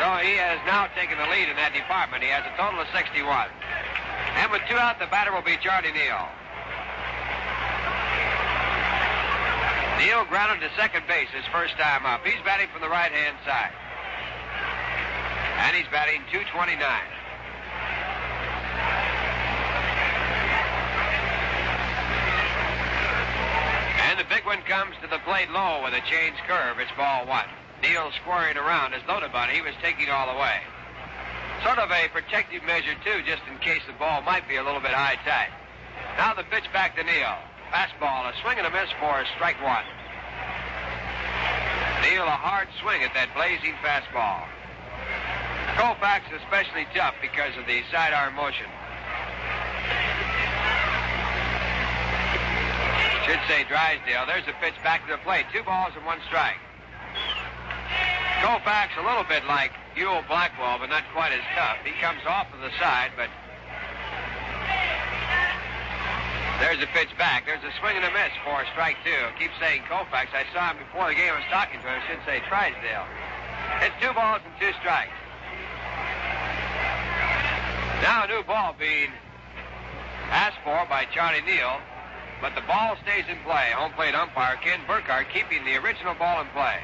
[0.01, 2.23] So he has now taken the lead in that department.
[2.23, 3.21] He has a total of 61.
[4.41, 6.25] And with two out, the batter will be Charlie Neal.
[10.01, 12.25] Neal grounded to second base his first time up.
[12.25, 13.75] He's batting from the right-hand side.
[15.67, 16.79] And he's batting 229.
[24.19, 26.75] The big one comes to the plate low with a change curve.
[26.75, 27.47] It's ball one.
[27.81, 30.59] Neal squaring around as loaded but he was taking all the way.
[31.63, 34.83] Sort of a protective measure, too, just in case the ball might be a little
[34.83, 35.55] bit high tight.
[36.19, 37.39] Now the pitch back to Neal.
[37.71, 39.87] Fastball, a swing and a miss for a strike one.
[42.03, 44.43] Neal, a hard swing at that blazing fastball.
[45.79, 48.67] Koufax especially tough because of the sidearm motion.
[53.29, 54.25] Should say Drysdale.
[54.25, 55.45] There's a pitch back to the plate.
[55.53, 56.57] Two balls and one strike.
[58.41, 61.77] Koufax a little bit like Ewell Blackwell, but not quite as tough.
[61.85, 63.29] He comes off to the side, but
[66.57, 67.45] there's a pitch back.
[67.45, 69.21] There's a swing and a miss for strike two.
[69.37, 70.33] Keep saying Koufax.
[70.33, 71.29] I saw him before the game.
[71.29, 72.01] I was talking to him.
[72.01, 73.05] I should say Drysdale.
[73.85, 75.13] It's two balls and two strikes.
[78.01, 79.13] Now a new ball being
[80.33, 81.77] asked for by Charlie Neal.
[82.41, 83.71] But the ball stays in play.
[83.75, 86.79] Home plate umpire Ken Burkhart keeping the original ball in play.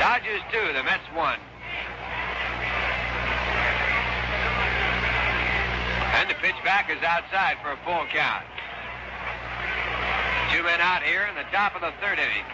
[0.00, 1.38] Dodgers two, the Mets one.
[6.16, 8.46] And the pitch back is outside for a full count.
[10.52, 12.44] Two men out here in the top of the third inning.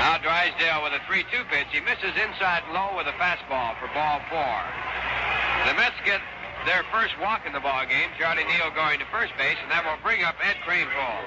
[0.00, 1.68] Now Drysdale with a 3-2 pitch.
[1.76, 4.56] He misses inside low with a fastball for ball four.
[5.68, 6.24] The Mets get
[6.64, 8.08] their first walk in the ball game.
[8.16, 11.20] Charlie Neal going to first base, and that will bring up Ed Kranepool.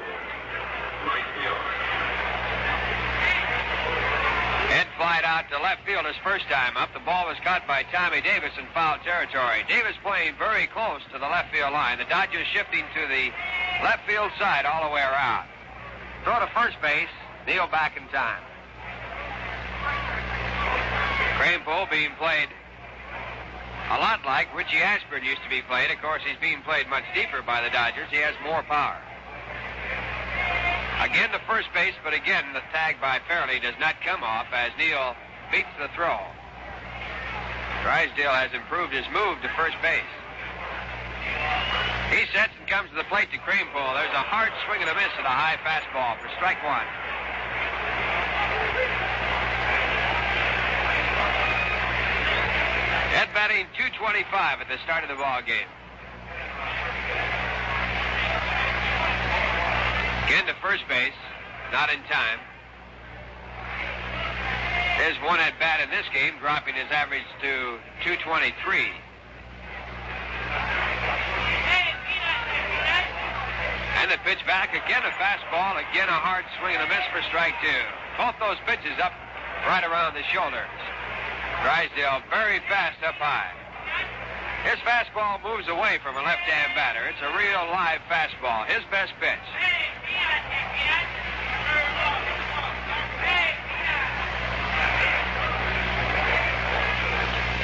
[4.74, 6.90] Ed flied out to left field his first time up.
[6.98, 9.62] The ball was caught by Tommy Davis in foul territory.
[9.70, 12.02] Davis playing very close to the left field line.
[12.02, 13.30] The Dodgers shifting to the
[13.86, 15.46] left field side all the way around.
[16.26, 17.14] Throw to first base.
[17.46, 18.42] Neal back in time.
[21.38, 22.50] Kranepool being played
[23.92, 25.92] a lot like Richie Ashburn used to be played.
[25.92, 28.08] Of course, he's being played much deeper by the Dodgers.
[28.10, 28.98] He has more power.
[31.04, 34.72] Again to first base, but again the tag by Fairly does not come off as
[34.78, 35.16] Neal
[35.52, 36.18] beats the throw.
[37.84, 40.14] Drysdale has improved his move to first base.
[42.16, 43.94] He sets and comes to the plate to Kranepool.
[44.00, 46.88] There's a hard swing and a miss and a high fastball for strike one.
[53.14, 54.26] Ed batting 225
[54.62, 55.70] at the start of the ball game.
[60.26, 61.14] Again to first base,
[61.72, 62.42] not in time.
[64.98, 68.90] There's one at bat in this game, dropping his average to 223.
[74.02, 77.22] And the pitch back again, a fastball, again a hard swing and a miss for
[77.30, 77.84] strike two.
[78.18, 79.14] Both those pitches up
[79.70, 80.66] right around the shoulders.
[81.62, 83.52] Drysdale very fast up high.
[84.64, 87.06] His fastball moves away from a left-hand batter.
[87.06, 88.66] It's a real live fastball.
[88.66, 89.38] His best pitch.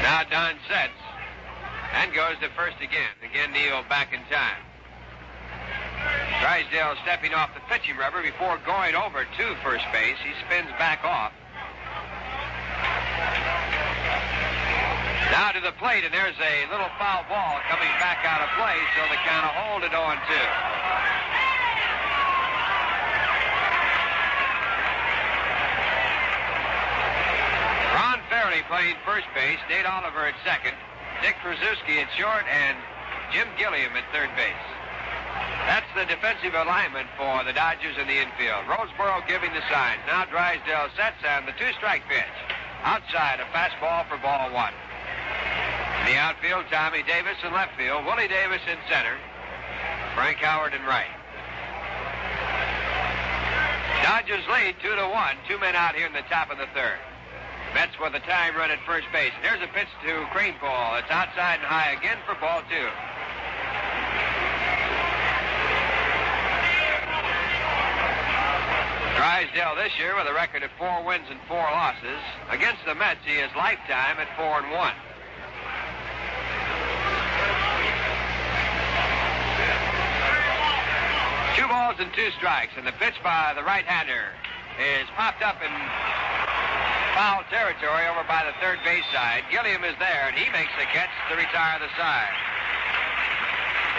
[0.03, 0.99] Now Don sets
[1.93, 3.15] and goes to first again.
[3.23, 4.63] Again, Neal back in time.
[6.41, 10.17] Drysdale stepping off the pitching rubber before going over to first base.
[10.23, 11.31] He spins back off.
[15.31, 18.75] Now to the plate, and there's a little foul ball coming back out of play,
[18.97, 20.19] so they kind of hold it on 2.
[27.95, 30.73] Ron Fairly playing first base, Nate Oliver at second,
[31.21, 32.77] Dick Tracewski at short, and
[33.31, 34.65] Jim Gilliam at third base.
[35.69, 38.65] That's the defensive alignment for the Dodgers in the infield.
[38.65, 39.97] Roseboro giving the sign.
[40.07, 42.37] Now Drysdale sets and the two-strike pitch.
[42.83, 44.73] Outside, a fastball for ball one.
[46.01, 49.17] In the outfield, Tommy Davis in left field, Willie Davis in center,
[50.15, 51.11] Frank Howard in right.
[54.03, 55.35] Dodgers lead two to one.
[55.47, 56.97] Two men out here in the top of the third.
[57.73, 59.31] Mets with a time run at first base.
[59.35, 60.97] And here's a pitch to Kranepool.
[60.99, 62.87] It's outside and high again for ball two.
[69.59, 72.23] This year with a record of four wins and four losses.
[72.49, 74.95] Against the Mets, he is lifetime at four and one.
[81.59, 84.31] Two balls and two strikes, and the pitch by the right-hander
[84.79, 85.71] is popped up in
[87.15, 89.43] foul territory over by the third base side.
[89.51, 92.48] Gilliam is there, and he makes the catch to retire the side.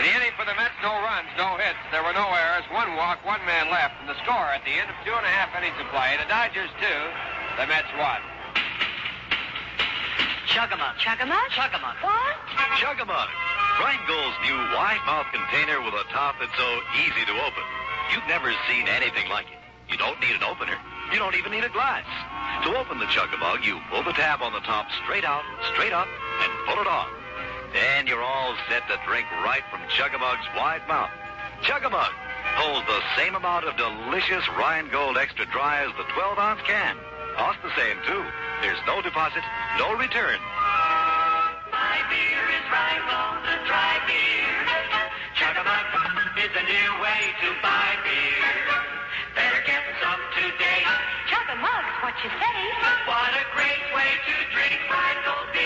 [0.00, 1.76] In the inning for the Mets, no runs, no hits.
[1.92, 4.88] There were no errors, one walk, one man left, and the score at the end
[4.88, 7.00] of two and a half innings of play, the Dodgers two,
[7.60, 8.24] the Mets one.
[10.48, 10.96] Chug-a-mug.
[10.96, 11.52] Chug-a-mug?
[11.52, 12.00] Chug-a-mug.
[12.00, 12.32] What?
[12.80, 13.28] Chug-a-mug.
[13.76, 17.64] Rheingold's new wide mouth container with a top that's so easy to open.
[18.08, 19.60] You've never seen anything like it.
[19.92, 20.80] You don't need an opener.
[21.12, 22.08] You don't even need a glass.
[22.64, 25.44] To open the Chug-a-mug, you pull the tab on the top straight out,
[25.76, 26.08] straight up,
[26.40, 27.19] and pull it on.
[27.72, 31.10] Then you're all set to drink right from Chug-a-Mug's wide mouth.
[31.62, 32.12] Chug-a-Mug
[32.58, 36.96] holds the same amount of delicious Rheingold Extra Dry as the 12-ounce can.
[37.36, 38.24] Costs the same, too.
[38.60, 39.42] There's no deposit,
[39.78, 40.40] no return.
[41.70, 44.50] My beer is Rheingold, the dry beer.
[45.38, 45.86] Chug-a-mug
[46.42, 48.50] is a new way to buy beer.
[49.36, 50.82] Better get some today.
[51.30, 52.58] Chug-a-mug's what you say.
[53.06, 55.59] What a great way to drink Rheingold beer.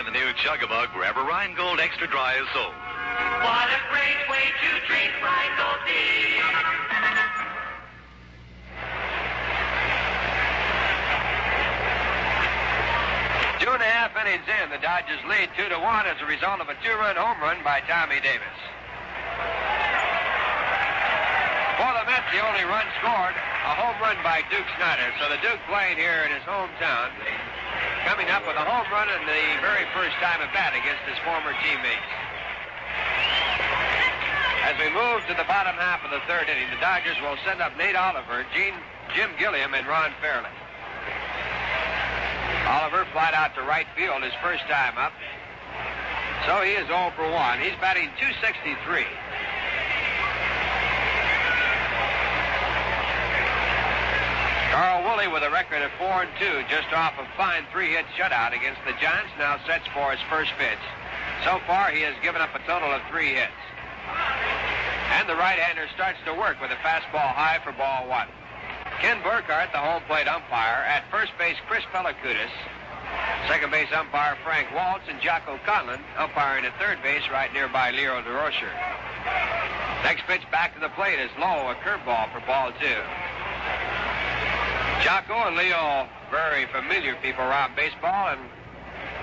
[0.00, 2.72] You'll the new Chug-a-Mug wherever Rheingold Extra Dry is sold.
[2.72, 6.40] What a great way to drink Rheingold beer.
[13.60, 16.60] Two and a half innings in, the Dodgers lead two to one as a result
[16.60, 18.56] of a two-run home run by Tommy Davis.
[21.76, 25.12] For the Mets, the only run scored, a home run by Duke Snider.
[25.20, 27.12] So the Duke playing here in his hometown,
[28.04, 31.18] coming up with a home run in the very first time at bat against his
[31.24, 32.10] former teammates.
[34.66, 37.60] As we move to the bottom half of the third inning, the Dodgers will send
[37.60, 38.76] up Nate Oliver, Gene,
[39.14, 40.52] Jim Gilliam, and Ron Fairly.
[42.68, 45.12] Oliver flied out to right field his first time up.
[46.46, 47.60] So he is 0 for 1.
[47.60, 49.04] He's batting 263.
[54.70, 58.54] Carl Willey with a record of four and two, just off a fine three-hit shutout
[58.54, 60.78] against the Giants, now sets for his first pitch.
[61.44, 63.60] So far, he has given up a total of three hits.
[65.18, 68.28] And the right-hander starts to work with a fastball high for ball one.
[69.02, 70.86] Ken Burkhart, the home plate umpire.
[70.86, 72.54] At first base, Chris Pelekoudas.
[73.48, 78.22] Second base umpire, Frank Walsh, and Jocko Conlan umpiring at third base right nearby Leo
[78.22, 78.70] Durocher.
[80.04, 83.02] Next pitch back to the plate is low, a curveball for ball two.
[85.02, 88.40] Jocko and Leo, very familiar people around baseball, and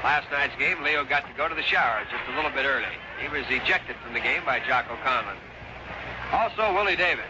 [0.04, 2.90] last night's game, Leo got to go to the shower just a little bit early.
[3.22, 5.38] He was ejected from the game by Jocko Conlan.
[6.34, 7.30] Also, Willie Davis.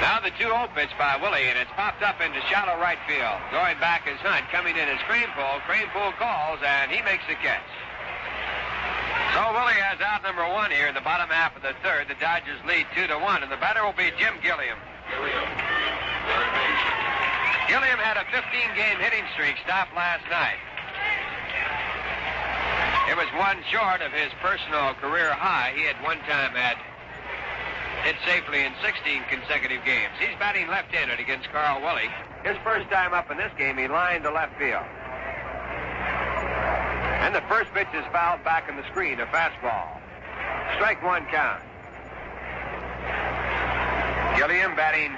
[0.00, 3.36] Now the 2-0 pitch by Willey, and it's popped up into shallow right field.
[3.52, 4.48] Going back is Hunt.
[4.48, 5.60] Coming in is Kranepool.
[5.68, 7.68] Kranepool calls, and he makes the catch.
[9.36, 12.08] So Willey has out number one here in the bottom half of the third.
[12.08, 14.78] The Dodgers lead two to one, and the batter will be Jim Gilliam.
[17.68, 20.56] Gilliam had a 15-game hitting streak stopped last night.
[23.08, 25.72] It was one short of his personal career high.
[25.74, 26.76] He had one time had
[28.04, 30.12] hit safely in 16 consecutive games.
[30.20, 32.08] He's batting left-handed against Carl Willey.
[32.44, 34.84] His first time up in this game, he lined to left field.
[37.24, 40.00] And the first pitch is fouled back in the screen, a fastball.
[40.76, 41.62] Strike one count.
[44.38, 45.10] Gilliam batting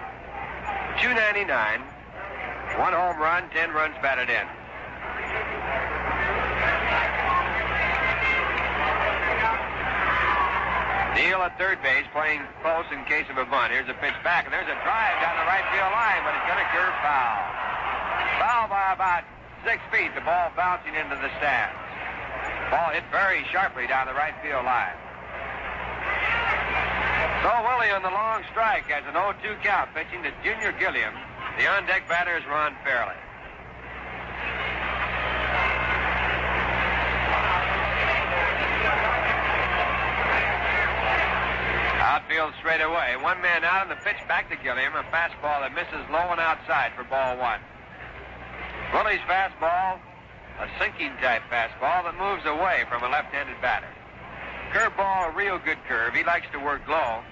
[1.04, 1.44] 299.
[2.80, 4.48] One home run, 10 runs batted in.
[11.20, 13.76] Neal at third base, playing close in case of a bunt.
[13.76, 16.48] Here's a pitch back, and there's a drive down the right field line, but it's
[16.48, 17.44] going to curve foul.
[18.40, 19.28] Foul by about
[19.68, 20.16] six feet.
[20.16, 21.76] The ball bouncing into the stands.
[22.72, 24.96] Ball hit very sharply down the right field line.
[27.42, 31.14] So Willey on the long strike has an 0-2 count, pitching to Junior Gilliam.
[31.56, 33.16] The on-deck batter is Ron Fairly.
[41.96, 43.16] Outfield straight away.
[43.22, 44.92] One man out and the pitch back to Gilliam.
[44.92, 47.60] A fastball that misses low and outside for ball one.
[48.92, 49.96] Willey's fastball,
[50.60, 53.88] a sinking type fastball that moves away from a left-handed batter.
[54.70, 56.14] Curveball, a real good curve.
[56.14, 57.22] He likes to work low.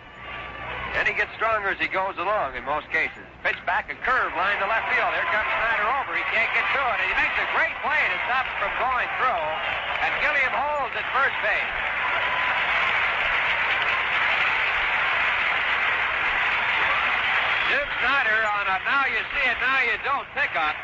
[0.99, 3.23] And he gets stronger as he goes along in most cases.
[3.47, 5.13] Pitch back, a curve line to left field.
[5.15, 6.19] Here comes Snider over.
[6.19, 6.99] He can't get to it.
[6.99, 9.47] And he makes a great play to stop it from going through.
[10.03, 11.75] And Gilliam holds at first base.
[17.71, 20.75] Duke Snider on a now you see it, now you don't pickup.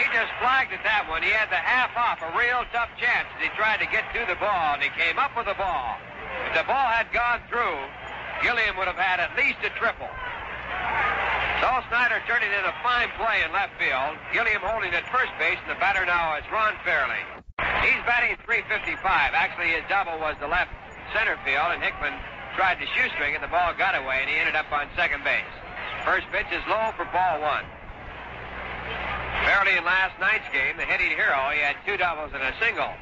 [0.00, 1.20] He just flagged at that one.
[1.20, 4.24] He had the half off, a real tough chance as he tried to get to
[4.24, 6.00] the ball, and he came up with the ball.
[6.48, 7.76] If the ball had gone through,
[8.40, 10.08] Gilliam would have had at least a triple.
[11.60, 14.16] So Snider turning in a fine play in left field.
[14.32, 17.20] Gilliam holding at first base, and the batter now is Ron Fairly.
[17.84, 19.04] He's batting 355.
[19.36, 20.72] Actually, his double was the left
[21.12, 22.16] center field, and Hickman
[22.56, 23.44] tried to shoestring it.
[23.44, 25.52] The ball got away, and he ended up on second base.
[26.08, 27.68] First pitch is low for ball one.
[29.44, 32.92] Fairly in last night's game, the hitting hero, he had two doubles and a single.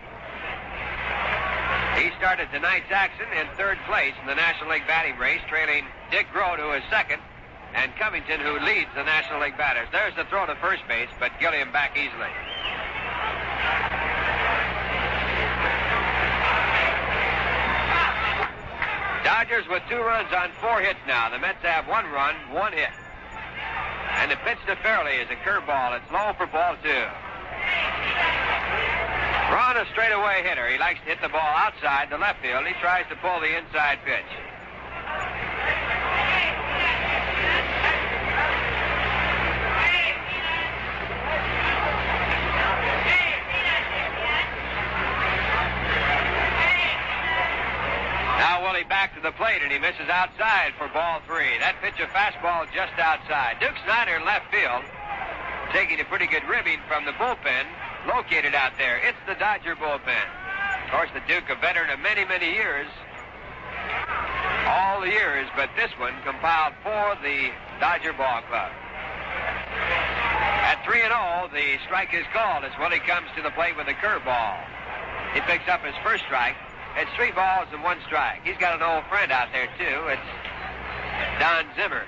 [1.99, 6.27] He started tonight's action in third place in the National League batting race, trailing Dick
[6.33, 7.21] Groat, who is second,
[7.75, 9.89] and Covington, who leads the National League batters.
[9.91, 12.31] There's the throw to first base, but Gilliam back easily.
[19.25, 21.29] Dodgers with two runs on four hits now.
[21.29, 22.91] The Mets have one run, one hit.
[24.19, 25.97] And the pitch to Fairly is a curveball.
[25.97, 27.07] It's low for ball two.
[29.55, 30.69] Ron, a straightaway hitter.
[30.69, 32.67] He likes to hit the ball outside the left field.
[32.67, 34.29] He tries to pull the inside pitch.
[48.39, 51.59] Now Willey back to the plate, and he misses outside for ball three.
[51.59, 53.59] That pitch, a fastball just outside.
[53.59, 54.87] Duke Snider in left field,
[55.75, 57.67] taking a pretty good ribbing from the bullpen,
[58.07, 59.03] located out there.
[59.03, 60.23] It's the Dodger bullpen.
[60.87, 62.87] Of course, the Duke, a veteran of many, many years,
[64.71, 67.51] all the years, but this one compiled for the
[67.83, 68.71] Dodger ball club.
[70.63, 73.91] At 3 and 0, the strike is called as Willey comes to the plate with
[73.91, 74.63] a curveball.
[75.35, 76.55] He picks up his first strike.
[76.99, 78.43] It's three balls and one strike.
[78.43, 80.11] He's got an old friend out there, too.
[80.11, 80.29] It's
[81.39, 82.03] Don Zimmer.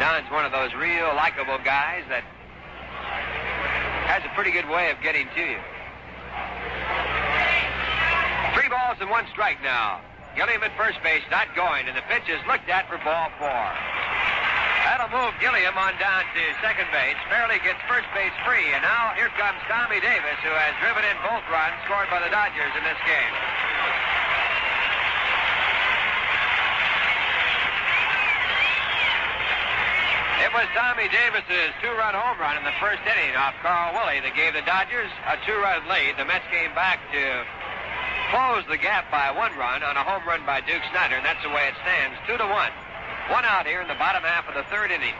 [0.00, 2.24] Don's one of those real likable guys that
[4.08, 5.60] has a pretty good way of getting to you.
[8.56, 10.00] Three balls and one strike now.
[10.34, 13.68] Gilliam at first base, not going, and the pitch is looked at for ball four.
[14.86, 17.18] That'll move Gilliam on down to second base.
[17.26, 21.18] Fairly gets first base free, and now here comes Tommy Davis, who has driven in
[21.26, 23.34] both runs scored by the Dodgers in this game.
[30.46, 34.38] It was Tommy Davis's two-run home run in the first inning off Carl Willey that
[34.38, 36.14] gave the Dodgers a two-run lead.
[36.14, 37.42] The Mets came back to
[38.30, 41.42] close the gap by one run on a home run by Duke Snider, and that's
[41.42, 42.70] the way it stands, two to one.
[43.30, 45.14] One out here in the bottom half of the third inning.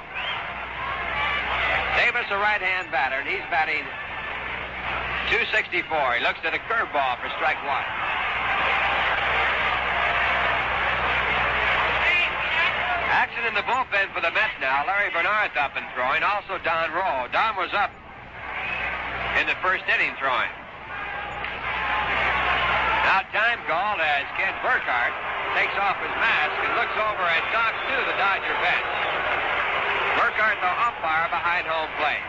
[1.98, 3.82] Davis, a right-hand batter, and he's batting
[5.34, 5.82] 264.
[6.14, 7.82] He looks at a curveball for strike one.
[13.10, 14.86] Action in the bullpen for the Mets now.
[14.86, 16.22] Larry Bearnarth's up and throwing.
[16.22, 17.26] Also Don Rowe.
[17.34, 17.90] Don was up
[19.40, 20.52] in the first inning throwing.
[23.02, 27.78] Now time called as Ken Burkhart takes off his mask and looks over at talks
[27.78, 28.90] to the Dodger bench.
[30.18, 32.24] Burkhart, the umpire, behind home plate.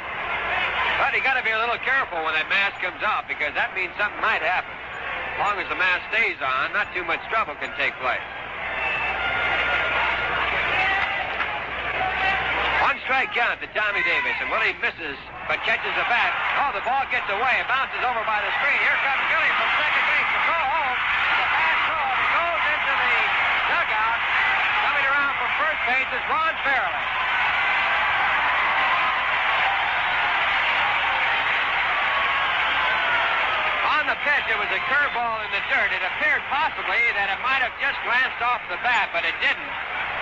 [1.00, 3.72] But you got to be a little careful when that mask comes off because that
[3.78, 4.74] means something might happen.
[4.74, 8.26] As long as the mask stays on, not too much trouble can take place.
[12.82, 16.34] One strike count to Tommy Davis, and Willey misses but catches the bat.
[16.60, 17.56] Oh, the ball gets away.
[17.72, 18.80] Bounces over by the screen.
[18.84, 21.00] Here comes Gilly from second base throw home.
[21.38, 23.16] The bad throw, and it goes into the
[23.72, 24.20] dugout.
[24.84, 25.34] Coming around
[25.88, 27.04] base is Ron Fairly.
[33.96, 35.96] On the pitch, it was a curveball in the dirt.
[35.96, 39.72] It appeared possibly that it might have just glanced off the bat, but it didn't.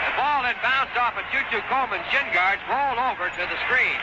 [0.05, 3.97] The ball then bounced off of Choo-Choo Coleman's shin guards, rolled over to the screen.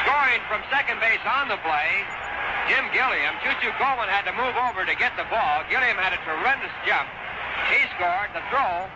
[0.00, 2.08] Scoring from second base on the play,
[2.72, 3.36] Jim Gilliam.
[3.44, 5.60] Choo-Choo Coleman had to move over to get the ball.
[5.68, 7.04] Gilliam had a tremendous jump.
[7.68, 8.32] He scored.
[8.32, 8.88] The throw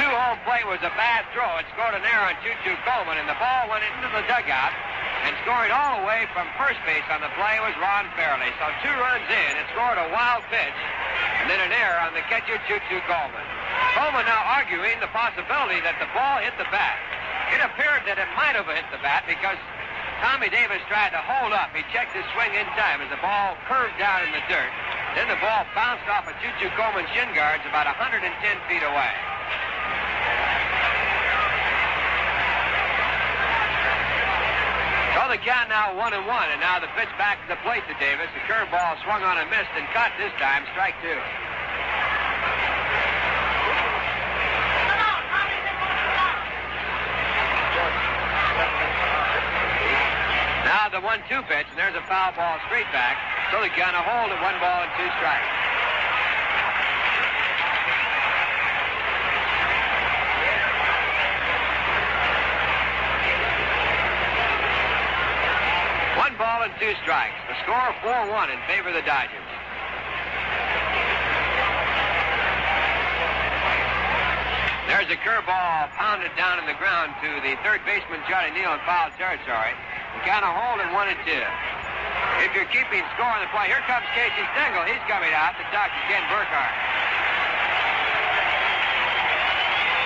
[0.00, 1.46] to home plate was a bad throw.
[1.62, 4.74] It scored an error on Choo-Choo Coleman, and the ball went into the dugout.
[5.24, 8.50] And scoring all the way from first base on the play was Ron Fairly.
[8.60, 9.50] So two runs in.
[9.56, 10.78] It scored a wild pitch,
[11.40, 13.46] and then an error on the catcher, Choo-Choo Coleman.
[13.96, 16.98] Coleman now arguing the possibility that the ball hit the bat.
[17.54, 19.56] It appeared that it might have hit the bat because
[20.20, 21.70] Tommy Davis tried to hold up.
[21.72, 24.72] He checked his swing in time as the ball curved down in the dirt.
[25.14, 28.28] Then the ball bounced off of Choo-Choo Coleman's shin guards about 110
[28.68, 29.14] feet away.
[35.34, 37.94] The count now one and one, and now the pitch back to the plate to
[37.98, 38.30] Davis.
[38.38, 41.18] The curveball swung on and missed and caught this time, strike two.
[50.62, 53.18] Now the one-two pitch, and there's a foul ball straight back.
[53.50, 55.50] So the count a hold at one ball and two strikes.
[66.14, 67.38] One ball and two strikes.
[67.46, 69.48] The score 4-1 in favor of the Dodgers.
[74.90, 78.80] There's a curveball pounded down in the ground to the third baseman, Charlie Neal, in
[78.86, 79.74] foul territory.
[80.18, 81.46] The count of hold and one and two.
[82.46, 84.86] If you're keeping score on the play, here comes Casey Stengel.
[84.86, 86.74] He's coming out to talk to Ken Burkhart.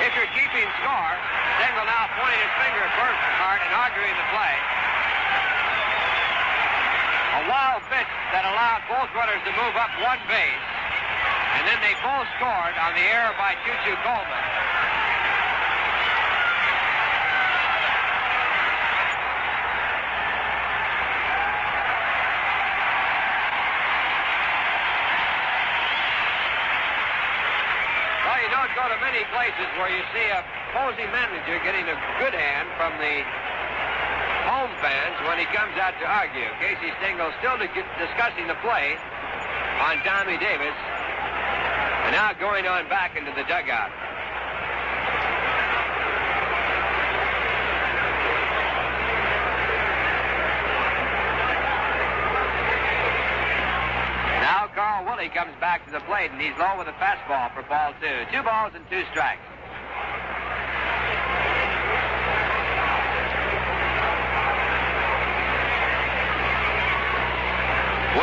[0.09, 1.15] If you're keeping score,
[1.61, 4.78] Stengel now pointing his finger at Burkhart and arguing the play.
[7.39, 10.65] A wild pitch that allowed both runners to move up one base.
[11.55, 13.55] And then they both scored on the error by
[28.43, 30.43] you don't go to many places where you see a
[30.75, 33.25] opposing manager getting a good hand from the
[34.49, 36.49] home fans when he comes out to argue.
[36.57, 37.69] Casey Stengel still di-
[38.01, 38.97] discussing the play
[39.85, 40.73] on Tommy Davis.
[42.09, 43.93] And now going on back into the dugout.
[54.41, 57.69] Now Carl Willey comes back to the plate, and he's low with a fastball for
[57.69, 58.25] ball two.
[58.33, 59.45] Two balls and two strikes.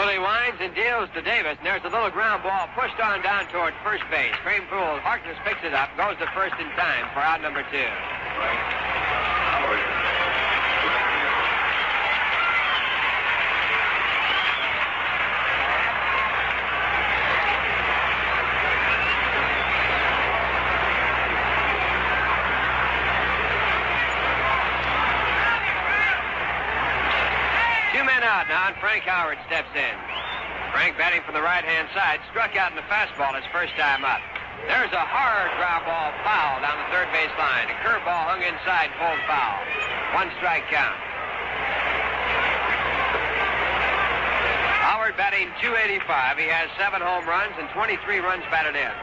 [0.06, 3.48] Willey winds and deals to Davis, and there's a little ground ball pushed on down
[3.48, 4.36] toward first base.
[4.44, 5.00] Frame fool.
[5.02, 7.90] Harkness picks it up, goes to first in time for out number two.
[28.50, 29.96] now, and Frank Howard steps in.
[30.72, 34.24] Frank batting from the right-hand side, struck out in the fastball his first time up.
[34.72, 37.68] There's a hard ground ball foul down the third base line.
[37.68, 39.60] A curveball hung inside, pulled foul.
[40.16, 40.96] One strike count.
[44.80, 46.40] Howard batting 285.
[46.40, 48.96] He has seven home runs and 23 runs batted in.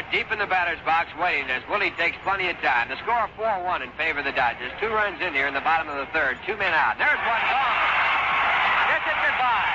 [0.00, 2.88] Howard deep in the batter's box waiting as Willey takes plenty of time.
[2.88, 4.70] The score 4-1 in favor of the Dodgers.
[4.80, 6.38] Two runs in here in the bottom of the third.
[6.46, 6.98] Two men out.
[6.98, 7.76] There's one gone.
[8.90, 9.66] Kiss it goodbye.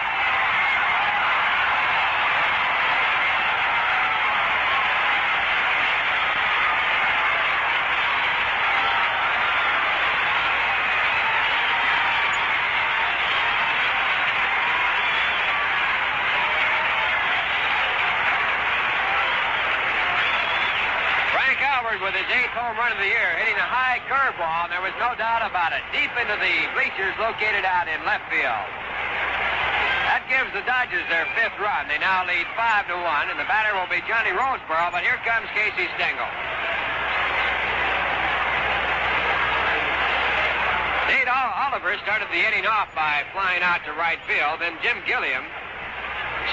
[21.31, 24.71] Frank Albert with his eighth home run of the year, hitting a high curveball, and
[24.71, 25.83] there was no doubt about it.
[25.91, 28.65] Deep into the bleachers located out in left field.
[30.07, 31.91] That gives the Dodgers their fifth run.
[31.91, 35.19] They now lead five to one, and the batter will be Johnny Roseboro, but here
[35.27, 36.29] comes Casey Stengel.
[41.11, 44.63] Nate Oliver started the inning off by flying out to right field.
[44.63, 45.43] Then Jim Gilliam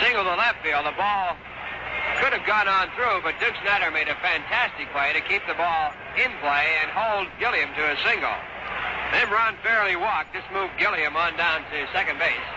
[0.03, 0.85] singled to left field.
[0.85, 1.37] The ball
[2.19, 5.55] could have gone on through, but Duke Snider made a fantastic play to keep the
[5.55, 8.35] ball in play and hold Gilliam to a single.
[9.13, 10.33] Then Ron Fairly walked.
[10.33, 12.49] This moved Gilliam on down to second base.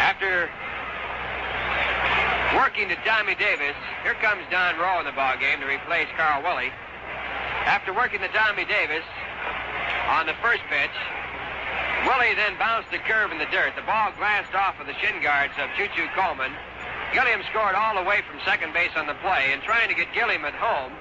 [0.00, 0.48] After
[2.56, 6.42] working to Tommy Davis, here comes Don Rowe in the ball game to replace Carl
[6.42, 6.72] Willey.
[7.68, 9.04] After working to Tommy Davis
[10.08, 10.96] on the first pitch,
[12.08, 13.76] Willey then bounced the curve in the dirt.
[13.76, 16.52] The ball glanced off of the shin guards of Choo Choo Coleman.
[17.12, 20.08] Gilliam scored all the way from second base on the play, and trying to get
[20.14, 20.92] Gilliam at home,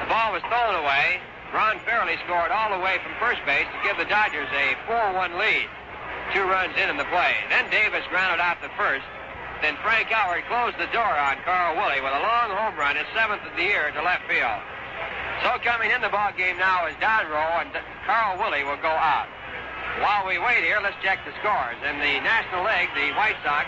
[0.00, 1.20] the ball was thrown away.
[1.54, 5.38] Ron Fairly scored all the way from first base to give the Dodgers a 4-1
[5.38, 5.68] lead.
[6.34, 7.38] Two runs in in the play.
[7.48, 9.06] Then Davis grounded out the first.
[9.62, 13.06] Then Frank Howard closed the door on Carl Willey with a long home run, his
[13.14, 14.60] seventh of the year to left field.
[15.40, 17.70] So coming in the ball game now is Rowe, and
[18.04, 19.28] Carl Willey will go out.
[20.02, 21.80] While we wait here, let's check the scores.
[21.88, 23.64] In the National League, the White Sox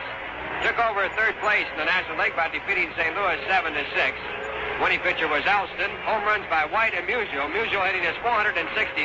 [0.60, 3.16] took over third place in the National League by defeating St.
[3.16, 4.47] Louis 7 to 6.
[4.78, 5.90] Winning pitcher was Alston.
[6.06, 7.50] Home runs by White and Musial.
[7.50, 8.54] Musial hitting his 469.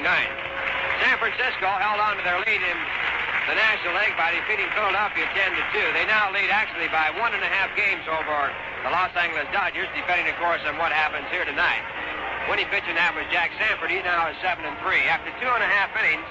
[0.05, 2.77] San Francisco held on to their lead in
[3.49, 5.97] the National League by defeating Philadelphia 10 to 2.
[5.97, 8.53] They now lead actually by one and a half games over
[8.85, 11.81] the Los Angeles Dodgers, depending, of course, on what happens here tonight.
[12.45, 13.89] Winning that was Jack Sanford.
[13.89, 15.09] He now is 7 and 3.
[15.09, 16.27] After two and a half innings,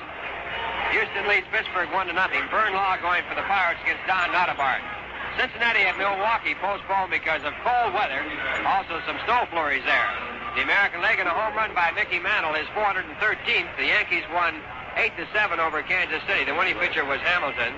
[0.95, 2.47] Houston leads Pittsburgh 1 to nothing.
[2.47, 5.01] Vern Law going for the Pirates against Don Nottebart.
[5.39, 8.20] Cincinnati at Milwaukee postponed because of cold weather.
[8.66, 10.09] Also some snow flurries there.
[10.55, 13.72] The American League and a home run by Mickey Mantle, is 413th.
[13.80, 14.61] The Yankees won
[14.97, 16.45] 8 to 7 over Kansas City.
[16.45, 17.72] The winning pitcher was Hamilton.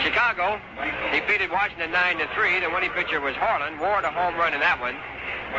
[0.00, 0.56] Chicago
[1.12, 2.60] defeated Washington 9 to 3.
[2.60, 3.78] The winning pitcher was Horlen.
[3.78, 4.96] Ward a home run in that one.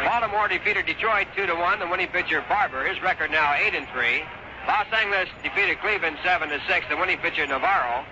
[0.03, 1.79] Baltimore defeated Detroit 2 to 1.
[1.79, 2.85] The winning pitcher Barber.
[2.85, 4.23] His record now 8 and 3.
[4.67, 6.85] Los Angeles defeated Cleveland 7 to 6.
[6.89, 8.03] The winning pitcher Navarro.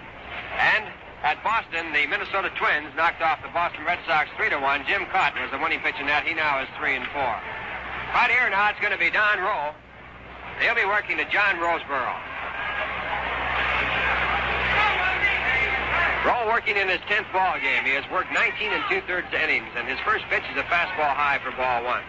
[0.57, 0.85] And
[1.25, 4.85] at Boston, the Minnesota Twins knocked off the Boston Red Sox 3 to 1.
[4.85, 6.21] Jim Kaat was the winning pitcher in that.
[6.21, 7.17] He now is 3 and 4.
[8.13, 9.73] Right here now, it's going to be Don Rowe.
[10.61, 12.13] They'll be working to John Roseboro.
[16.29, 17.81] Rowe working in his 10th ball game.
[17.89, 21.41] He has worked 19 and two-thirds innings, and his first pitch is a fastball high
[21.41, 22.05] for ball one.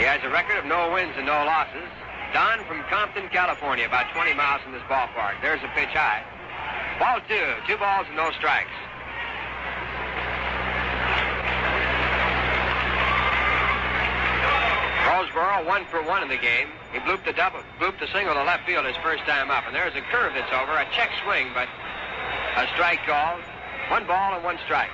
[0.00, 1.92] He has a record of no wins and no losses.
[2.32, 5.36] Don from Compton, California, about 20 miles from this ballpark.
[5.44, 6.24] There's a pitch high.
[6.98, 7.54] Ball two.
[7.66, 8.70] Two balls and no strikes.
[15.06, 16.68] Roseboro one for one in the game.
[16.92, 19.74] He blooped the double, blooped the single to left field his first time up, and
[19.74, 21.68] there's a curve that's over, a check swing, but
[22.56, 23.42] a strike called.
[23.90, 24.90] One ball and one strike.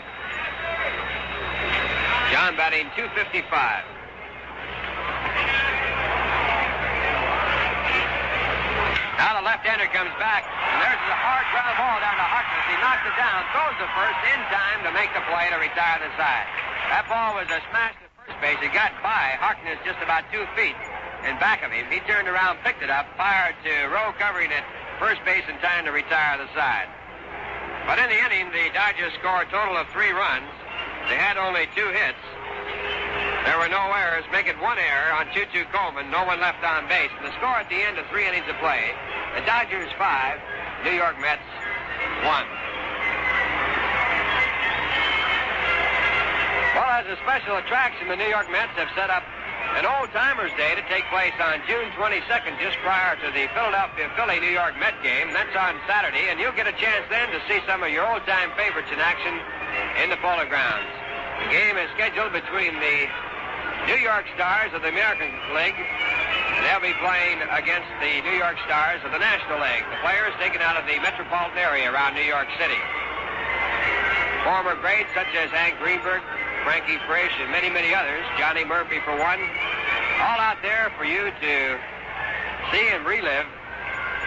[2.30, 3.85] John batting 255.
[9.19, 12.65] Now the left-hander comes back, and there's a hard ground ball down to Harkness.
[12.67, 16.03] He knocks it down, throws the first in time to make the play to retire
[16.03, 16.47] the side.
[16.91, 18.59] That ball was a smash to first base.
[18.59, 20.75] It got by Harkness just about two feet
[21.23, 21.87] in back of him.
[21.89, 24.67] He turned around, picked it up, fired to Rowe covering it
[24.99, 26.91] first base in time to retire the side.
[27.87, 30.51] But in the inning, the Dodgers scored a total of three runs.
[31.09, 32.25] They had only two hits.
[33.45, 36.88] There were no errors, making one error on Choo Choo Coleman, no one left on
[36.88, 37.12] base.
[37.20, 38.92] And the score at the end of three innings of play
[39.36, 40.40] the Dodgers five,
[40.84, 41.45] New York Mets
[42.24, 42.47] one.
[46.72, 49.22] Well, as a special attraction, the New York Mets have set up
[49.76, 54.09] an old timers day to take place on June 22nd, just prior to the Philadelphia
[54.16, 55.34] Philly New York Met game.
[55.34, 58.22] That's on Saturday, and you'll get a chance then to see some of your old
[58.24, 59.34] time favorites in action
[60.01, 60.88] in the Polo Grounds.
[61.42, 63.11] The game is scheduled between the
[63.87, 65.76] New York Stars of the American League.
[66.64, 69.85] They'll be playing against the New York Stars of the National League.
[69.93, 72.80] The players taken out of the metropolitan area around New York City.
[74.43, 76.22] Former greats such as Hank Greenberg,
[76.64, 79.41] Frankie Frisch, and many, many others, Johnny Murphy for one,
[80.20, 81.55] all out there for you to
[82.72, 83.47] see and relive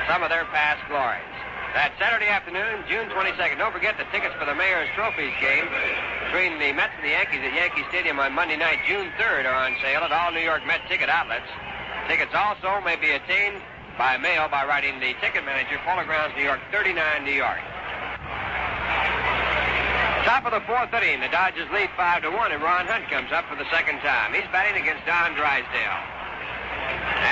[0.07, 1.26] some of their past glories.
[1.75, 3.59] That Saturday afternoon, June 22nd.
[3.59, 5.67] Don't forget the tickets for the Mayor's Trophies game
[6.25, 9.67] between the Mets and the Yankees at Yankee Stadium on Monday night, June 3rd, are
[9.67, 11.47] on sale at all New York Met ticket outlets.
[12.07, 13.59] Tickets also may be attained
[13.97, 17.59] by mail by writing the ticket manager, Polo Grounds, New York, 39 New York.
[20.23, 23.31] Top of the fourth inning, the Dodgers lead five to one, and Ron Hunt comes
[23.31, 24.33] up for the second time.
[24.33, 26.16] He's batting against Don Drysdale.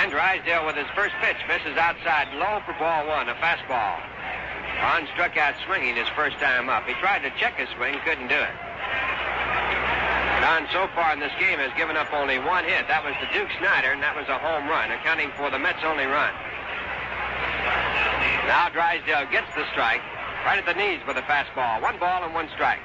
[0.02, 4.00] And Drysdale with his first pitch misses outside low for ball one, a fastball.
[4.82, 6.86] Ron struck out swinging his first time up.
[6.86, 8.56] He tried to check his swing, couldn't do it.
[10.46, 12.86] Don so far in this game has given up only one hit.
[12.88, 15.82] That was to Duke Snider, and that was a home run, accounting for the Mets'
[15.82, 16.30] only run.
[18.46, 20.06] Now Drysdale gets the strike.
[20.46, 21.82] Right at the knees with a fastball.
[21.82, 22.84] One ball and one strike.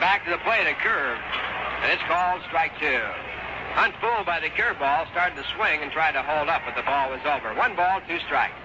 [0.00, 1.18] Back to the plate, a curve.
[1.82, 3.00] And it's called strike two.
[3.76, 6.82] Hunt fooled by the curveball, started to swing and tried to hold up, but the
[6.82, 7.52] ball was over.
[7.54, 8.56] One ball, two strikes.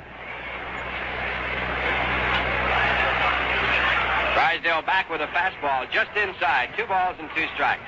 [4.34, 6.70] Drysdale back with a fastball just inside.
[6.78, 7.84] Two balls and two strikes.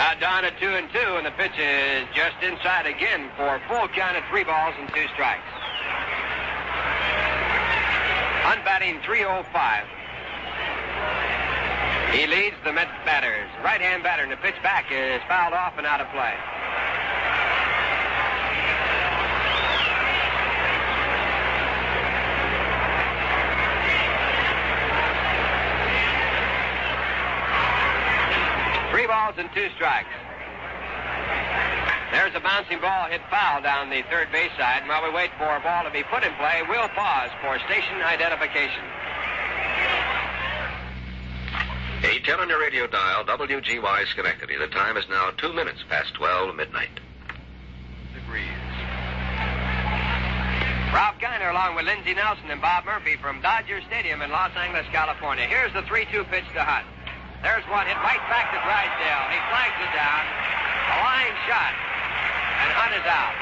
[0.00, 3.60] Now down at two and two, and the pitch is just inside again for a
[3.68, 5.44] full count of three balls and two strikes.
[8.48, 9.44] Hunt batting 305.
[12.16, 13.50] He leads the Met batters.
[13.62, 16.32] Right-hand batter, and the pitch back is fouled off and out of play.
[28.90, 30.08] Three balls and two strikes.
[32.12, 34.80] There's a bouncing ball hit foul down the third base side.
[34.80, 37.58] And while we wait for a ball to be put in play, we'll pause for
[37.66, 38.82] station identification.
[42.02, 44.56] 810 on your radio dial, WGY Schenectady.
[44.56, 46.98] The time is now two minutes past 12 midnight.
[48.14, 48.48] Degrees.
[50.90, 54.86] Ralph Kiner along with Lindsey Nelson and Bob Murphy from Dodger Stadium in Los Angeles,
[54.90, 55.44] California.
[55.44, 56.86] Here's the 3-2 pitch to Hunt.
[57.42, 59.24] There's one hit right back to Drysdale.
[59.32, 60.22] He flags it down.
[60.92, 61.72] A line shot.
[61.72, 63.32] And Hunt is out.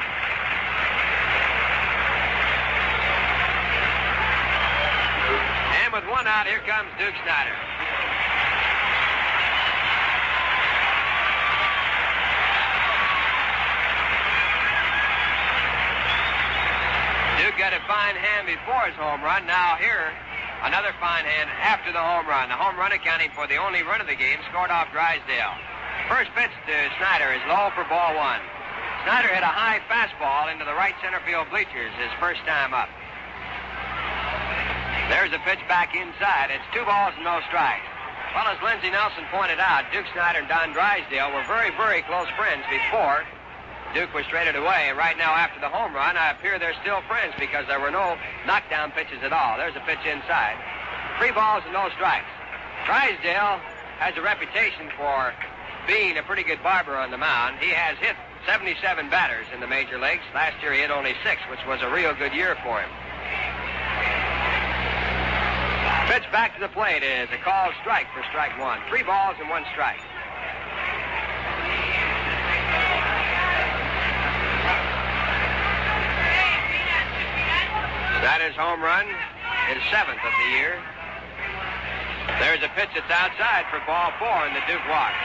[5.83, 7.59] And with one out, here comes Duke Snider.
[17.43, 19.45] Duke got a fine hand before his home run.
[19.45, 20.15] Now here,
[20.63, 22.49] another fine hand after the home run.
[22.49, 25.55] The home run accounting for the only run of the game scored off Drysdale.
[26.11, 28.41] First pitch to Snider is low for ball one.
[29.05, 32.89] Snider hit a high fastball into the right center field bleachers his first time up.
[35.07, 36.51] There's a pitch back inside.
[36.51, 37.87] It's two balls and no strikes.
[38.35, 42.29] Well, as Lindsey Nelson pointed out, Duke Snider and Don Drysdale were very, very close
[42.37, 43.25] friends before
[43.93, 44.91] Duke was traded away.
[44.95, 48.17] Right now, after the home run, I appear they're still friends because there were no
[48.45, 49.57] knockdown pitches at all.
[49.57, 50.57] There's a pitch inside.
[51.17, 52.29] Three balls and no strikes.
[52.85, 53.57] Drysdale
[53.97, 55.33] has a reputation for
[55.87, 57.57] being a pretty good barber on the mound.
[57.59, 58.15] He has hit
[58.45, 60.23] 77 batters in the major leagues.
[60.33, 62.89] Last year he hit only six, which was a real good year for him.
[66.13, 68.79] Pitch back to the plate is a called strike for strike one.
[68.89, 69.99] Three balls and one strike.
[78.19, 79.07] Snider's home run,
[79.71, 80.75] his seventh of the year.
[82.43, 85.23] There's a pitch that's outside for ball four, and the Duke walks.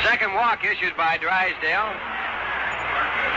[0.00, 1.92] Second walk issued by Drysdale.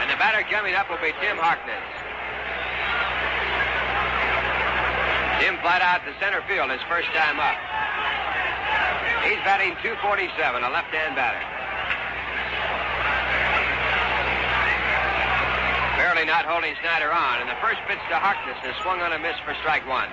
[0.00, 1.84] And the batter coming up will be Tim Harkness.
[5.44, 7.56] Tim flat out to center field his first time up.
[9.28, 11.57] He's batting 247, a left-hand batter.
[16.28, 19.40] not holding Snider on, and the first pitch to Harkness is swung on a miss
[19.48, 20.12] for strike one.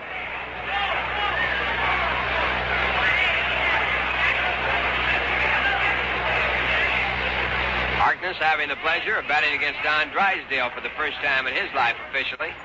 [8.00, 11.68] Harkness having the pleasure of batting against Don Drysdale for the first time in his
[11.76, 12.56] life officially.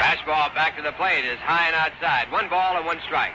[0.00, 2.32] Fastball back to the plate is high and outside.
[2.32, 3.34] One ball and one strike.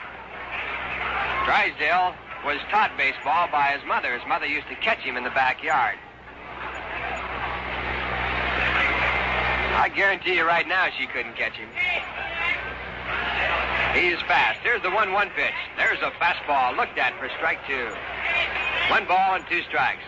[1.44, 2.14] Drysdale
[2.44, 4.16] was taught baseball by his mother.
[4.16, 5.96] His mother used to catch him in the backyard.
[9.76, 11.68] I guarantee you right now she couldn't catch him.
[13.92, 14.60] He's fast.
[14.62, 15.54] Here's the 1 1 pitch.
[15.76, 17.92] There's a fastball looked at for strike two.
[18.90, 20.02] One ball and two strikes.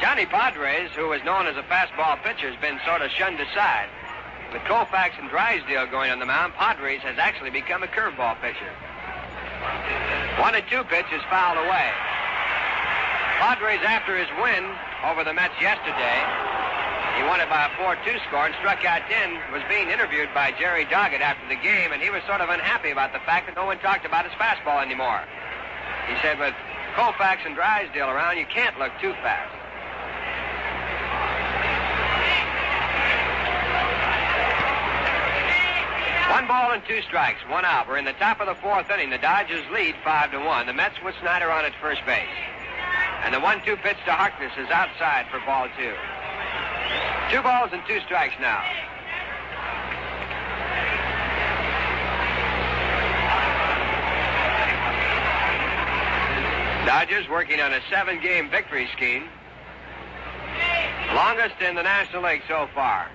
[0.00, 3.88] Johnny Podres, who was known as a fastball pitcher, has been sort of shunned aside.
[4.52, 8.72] With Koufax and Drysdale going on the mound, Podres has actually become a curveball pitcher.
[10.40, 11.90] One and two pitch is fouled away.
[13.40, 14.64] Podres, after his win
[15.04, 16.20] over the Mets yesterday,
[17.16, 20.52] he won it by a 4-2 score and struck out 10, was being interviewed by
[20.52, 23.56] Jerry Doggett after the game, and he was sort of unhappy about the fact that
[23.56, 25.20] no one talked about his fastball anymore.
[26.08, 26.54] He said, with
[26.96, 29.59] Koufax and Drysdale around, you can't look too fast.
[36.30, 37.88] One ball and two strikes, one out.
[37.88, 39.10] We're in the top of the fourth inning.
[39.10, 40.66] The Dodgers lead five to one.
[40.66, 42.28] The Mets with Snider on at first base.
[43.24, 45.92] And the one-two pitch to Harkness is outside for ball two.
[47.34, 48.62] Two balls and two strikes now.
[56.86, 59.24] Dodgers working on a seven-game victory scheme.
[61.12, 63.10] Longest in the National League so far.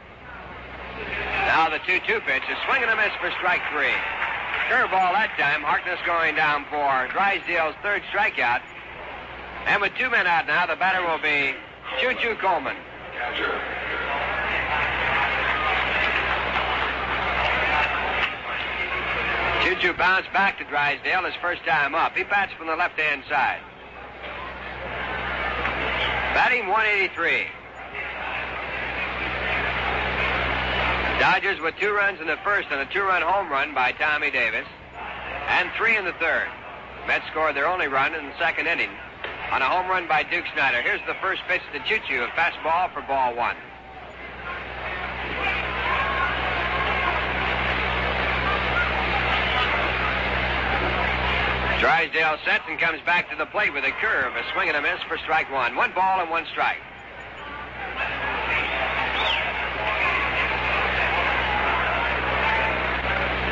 [1.48, 3.96] Now the 2 2 pitch is swinging a miss for strike three.
[4.70, 5.62] Curveball that time.
[5.62, 8.62] Harkness going down for Drysdale's third strikeout.
[9.66, 11.54] And with two men out now, the batter will be
[12.00, 12.76] Choo Choo Coleman.
[19.64, 22.16] Choo Choo bounced back to Drysdale his first time up.
[22.16, 23.62] He bats from the left hand side.
[26.34, 27.48] Batting 183.
[31.26, 34.67] Dodgers with two runs in the first and a two-run home run by Tommy Davis,
[35.47, 36.47] and three in the third.
[37.07, 38.91] Mets scored their only run in the second inning
[39.51, 40.84] on a home run by Duke Snider.
[40.84, 43.55] Here's the first pitch to Choo Choo, a fastball for ball one.
[51.82, 54.82] Drysdale sets and comes back to the plate with a curve, a swing and a
[54.84, 55.76] miss for strike one.
[55.76, 56.78] One ball and one strike.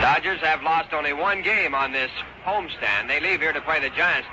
[0.04, 2.12] Dodgers have lost only one game on this
[2.44, 3.08] homestand.
[3.08, 4.28] They leave here to play the Giants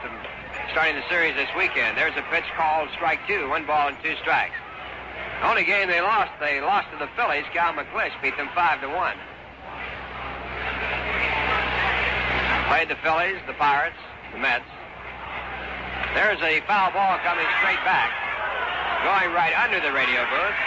[0.75, 1.97] starting the series this weekend.
[1.97, 4.59] There's a pitch called strike two, one ball and two strikes.
[5.39, 7.47] The only game they lost, they lost to the Phillies.
[7.55, 9.15] Cal McClish beat them five to one.
[12.67, 14.03] Played the Phillies, the Pirates,
[14.35, 14.67] the Mets.
[16.19, 18.11] There's a foul ball coming straight back,
[19.07, 20.59] going right under the radio booth,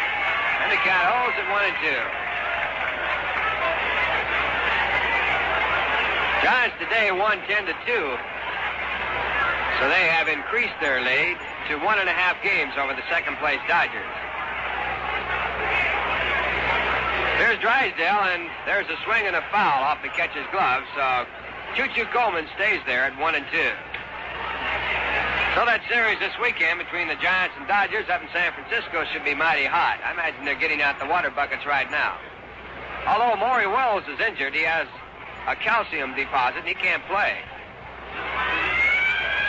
[0.64, 2.23] and the count holds at one and two.
[6.44, 8.18] Giants today won 10 to 2.
[9.80, 11.40] So they have increased their lead
[11.72, 14.11] to one and a half games over the second place Dodgers.
[17.40, 20.84] There's Drysdale, and there's a swing and a foul off the catcher's glove.
[20.99, 21.24] So
[21.80, 23.72] Choo Choo Coleman stays there at one and two.
[25.56, 29.24] So that series this weekend between the Giants and Dodgers up in San Francisco should
[29.24, 30.03] be mighty hot.
[30.03, 32.20] I imagine they're getting out the water buckets right now.
[33.07, 34.88] Although Maury Wills is injured, he has
[35.48, 37.38] a calcium deposit, and he can't play.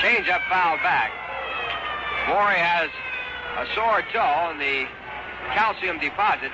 [0.02, 1.12] Change up foul back.
[2.28, 2.90] Maury has
[3.58, 4.86] a sore toe, and the
[5.54, 6.50] calcium deposit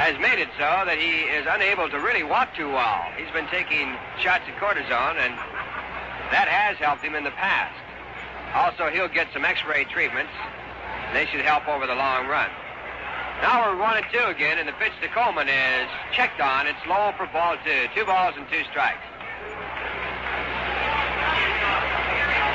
[0.00, 3.04] has made it so that he is unable to really walk too well.
[3.16, 5.36] He's been taking shots of cortisone, and
[6.32, 7.76] that has helped him in the past.
[8.54, 10.32] Also, he'll get some x-ray treatments.
[11.12, 12.50] They should help over the long run.
[13.42, 16.66] Now we're one and two again, and the pitch to Coleman is checked on.
[16.66, 17.88] It's low for ball two.
[17.94, 19.00] Two balls and two strikes.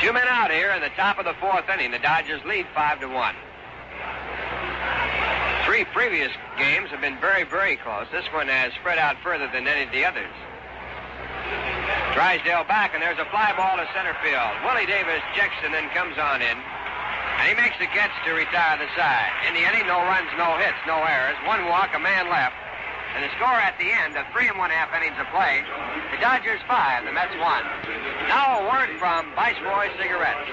[0.02, 1.90] Two men out here in the top of the fourth inning.
[1.90, 3.34] The Dodgers lead five to one.
[5.66, 6.30] Three previous
[6.60, 8.06] games have been very, very close.
[8.12, 10.30] This one has spread out further than any of the others.
[12.14, 14.54] Drysdale back, and there's a fly ball to center field.
[14.64, 16.58] Willie Davis checks and then comes on in.
[17.40, 19.32] And he makes the catch to retire the side.
[19.48, 21.36] In the inning, no runs, no hits, no errors.
[21.46, 22.56] One walk, a man left.
[23.16, 25.64] And the score at the end of three and one half innings of play,
[26.12, 27.64] the Dodgers five, the Mets one.
[28.28, 30.52] Now a word from Viceroy Cigarettes.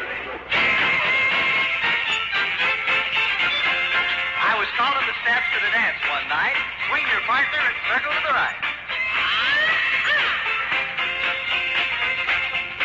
[4.43, 6.55] I was called up the steps to the dance one night.
[6.87, 8.72] Swing your partner and circle to the right.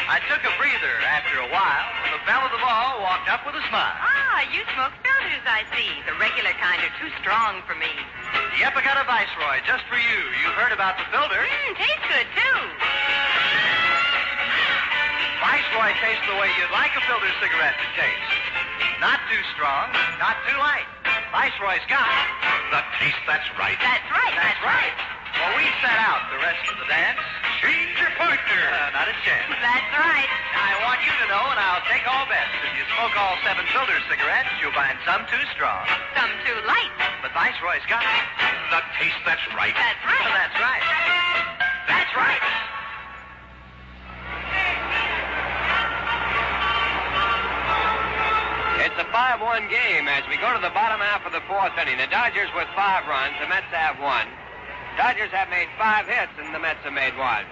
[0.07, 3.43] I took a breather after a while, and the belle of the ball walked up
[3.43, 3.91] with a smile.
[3.99, 5.99] Ah, you smoke filters, I see.
[6.07, 7.91] The regular kind are too strong for me.
[8.55, 10.19] Yep, I got a Viceroy just for you.
[10.39, 11.43] You've heard about the filter.
[11.43, 12.57] Mmm, tastes good, too.
[15.43, 18.31] Viceroy tastes the way you'd like a filter cigarette to taste.
[19.03, 19.91] Not too strong,
[20.23, 20.88] not too light.
[21.35, 22.07] Viceroy's got
[22.71, 23.75] The taste that's right.
[23.84, 25.16] That's right, That's right.
[25.36, 27.20] Well, we set out the rest of the dance.
[27.60, 28.64] Change your partner.
[28.72, 29.52] Uh, not a chance.
[29.60, 30.30] That's right.
[30.56, 32.54] I want you to know, and I'll take all bets.
[32.64, 35.84] If you smoke all seven filter cigarettes, you'll find some too strong.
[36.16, 36.94] Some too light.
[37.22, 38.24] But Viceroy's got it.
[38.72, 39.76] The taste that's right.
[39.76, 40.24] That's right.
[40.24, 40.84] Well, that's right.
[41.88, 42.44] That's right.
[48.88, 51.98] It's a 5-1 game as we go to the bottom half of the fourth inning.
[51.98, 54.28] The Dodgers with five runs, the Mets have one.
[54.98, 57.45] Dodgers have made five hits, and the Mets have made one.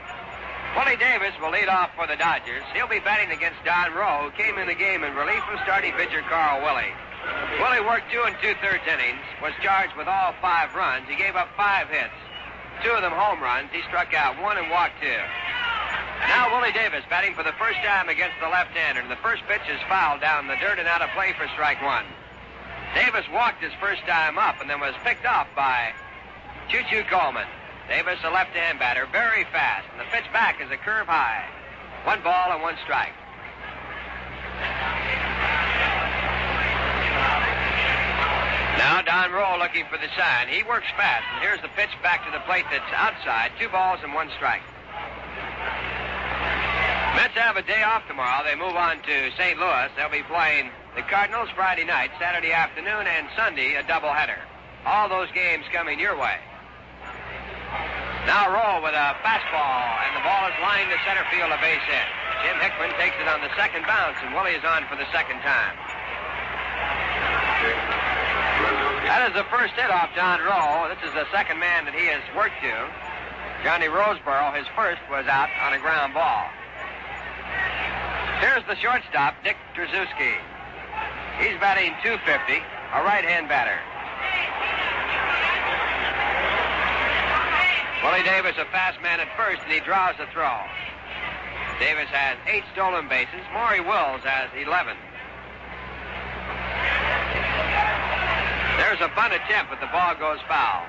[0.74, 2.66] Willie Davis will lead off for the Dodgers.
[2.74, 5.94] He'll be batting against Don Rowe, who came in the game in relief from starting
[5.94, 6.90] pitcher Carl Willey.
[7.62, 11.06] Willie worked two and two-thirds innings, was charged with all five runs.
[11.08, 12.18] He gave up five hits,
[12.84, 13.70] two of them home runs.
[13.72, 15.22] He struck out one and walked two.
[16.28, 19.70] Now Willie Davis batting for the first time against the left-hander, and the first pitch
[19.70, 22.06] is fouled down the dirt and out of play for strike one.
[22.98, 25.94] Davis walked his first time up and then was picked off by
[26.70, 27.48] Choo Choo Coleman.
[27.88, 31.46] Davis, a left-hand batter, very fast, and the pitch back is a curve high.
[32.04, 33.14] One ball and one strike.
[38.78, 40.48] Now Don Rowe looking for the sign.
[40.48, 43.52] He works fast, and here's the pitch back to the plate that's outside.
[43.60, 44.62] Two balls and one strike.
[47.16, 48.44] Mets have a day off tomorrow.
[48.44, 49.58] They move on to St.
[49.60, 49.90] Louis.
[49.96, 54.42] They'll be playing the Cardinals Friday night, Saturday afternoon, and Sunday a doubleheader.
[54.86, 56.38] All those games coming your way.
[58.26, 61.84] Now Rowe with a fastball, and the ball is lined to center field, a base
[61.86, 62.08] hit.
[62.42, 65.42] Jim Hickman takes it on the second bounce, and Willie is on for the second
[65.46, 65.76] time.
[69.06, 70.90] That is the first hit off John Rowe.
[70.90, 72.76] This is the second man that he has worked to.
[73.64, 76.50] Johnny Roseboro, his first, was out on a ground ball.
[78.42, 80.38] Here's the shortstop, Dick Tracewski.
[81.38, 82.62] He's batting 250,
[82.94, 83.80] a right-hand batter.
[88.06, 90.62] Willie Davis, a fast man at first, and he draws the throw.
[91.82, 93.42] Davis has eight stolen bases.
[93.50, 94.94] Maury Wills has 11.
[98.78, 100.86] There's a bunt attempt, but the ball goes foul.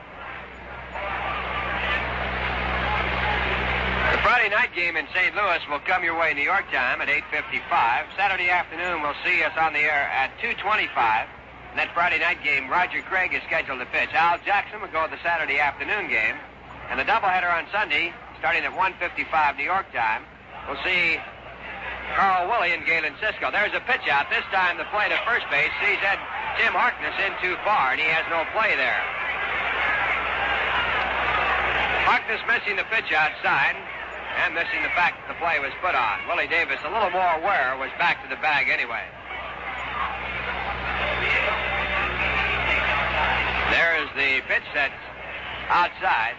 [4.12, 5.32] The Friday night game in St.
[5.32, 8.12] Louis will come your way in New York time at 8.55.
[8.12, 10.84] Saturday afternoon will see us on the air at 2.25.
[10.84, 14.12] And that Friday night game, Roger Craig is scheduled to pitch.
[14.12, 16.36] Al Jackson will go to the Saturday afternoon game.
[16.90, 20.22] And the doubleheader on Sunday, starting at 1.55 New York time,
[20.68, 21.18] we'll see
[22.14, 23.50] Carl Willey and Galen Cisco.
[23.50, 24.30] There's a pitch out.
[24.30, 26.20] This time the play to first base sees Ed
[26.56, 29.02] Tim Harkness in too far, and he has no play there.
[32.06, 33.74] Harkness missing the pitch outside
[34.38, 36.22] and missing the fact that the play was put on.
[36.28, 39.02] Willie Davis, a little more aware, was back to the bag anyway.
[43.74, 45.02] There is the pitch that's
[45.68, 46.38] outside.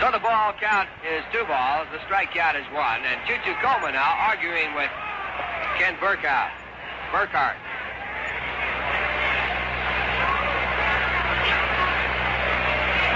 [0.00, 1.86] So the ball count is two balls.
[1.92, 3.02] The strike count is one.
[3.04, 4.90] And Choo Choo Coleman now arguing with
[5.78, 6.50] Ken Burkhart.
[7.12, 7.56] Burkhart.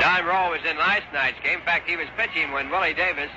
[0.00, 1.58] Don Rowe was in last night's game.
[1.58, 3.30] In fact, he was pitching when Willie Davis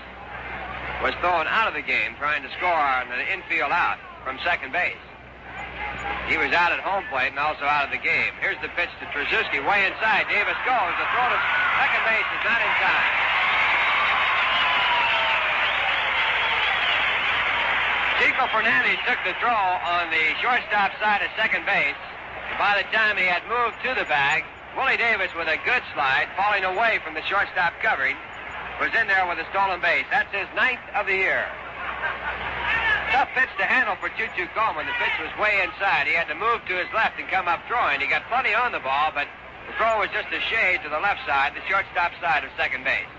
[1.01, 4.71] was thrown out of the game trying to score on an infield out from second
[4.71, 4.95] base.
[6.29, 8.31] He was out at home plate and also out of the game.
[8.39, 10.31] Here's the pitch to Tracewski, way inside.
[10.31, 10.93] Davis goes.
[10.95, 11.39] The throw to
[11.81, 13.09] second base is not in time.
[18.21, 21.97] Chico Fernandez took the throw on the shortstop side of second base.
[22.57, 24.45] By the time he had moved to the bag,
[24.77, 28.15] Willie Davis, with a good slide, falling away from the shortstop covering,
[28.79, 30.05] was in there with a stolen base.
[30.09, 31.45] That's his ninth of the year.
[33.11, 34.87] Tough pitch to handle for Choo Choo Coleman.
[34.87, 36.07] The pitch was way inside.
[36.07, 37.99] He had to move to his left and come up throwing.
[37.99, 39.27] He got plenty on the ball, but
[39.67, 42.87] the throw was just a shade to the left side, the shortstop side of second
[42.87, 43.11] base.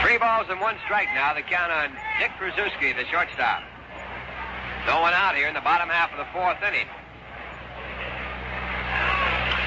[0.00, 1.36] Three balls and one strike now.
[1.36, 3.62] The count on Dick Tracewski, the shortstop.
[4.86, 6.88] No one out here in the bottom half of the fourth inning.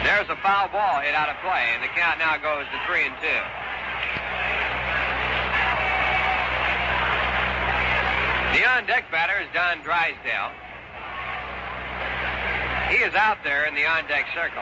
[0.06, 3.10] There's a foul ball hit out of play, and the count now goes to three
[3.10, 3.42] and two.
[8.54, 10.54] The on deck batter is Don Drysdale.
[12.94, 14.62] He is out there in the on deck circle.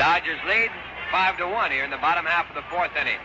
[0.00, 0.70] Dodgers lead
[1.12, 3.20] five to one here in the bottom half of the fourth inning.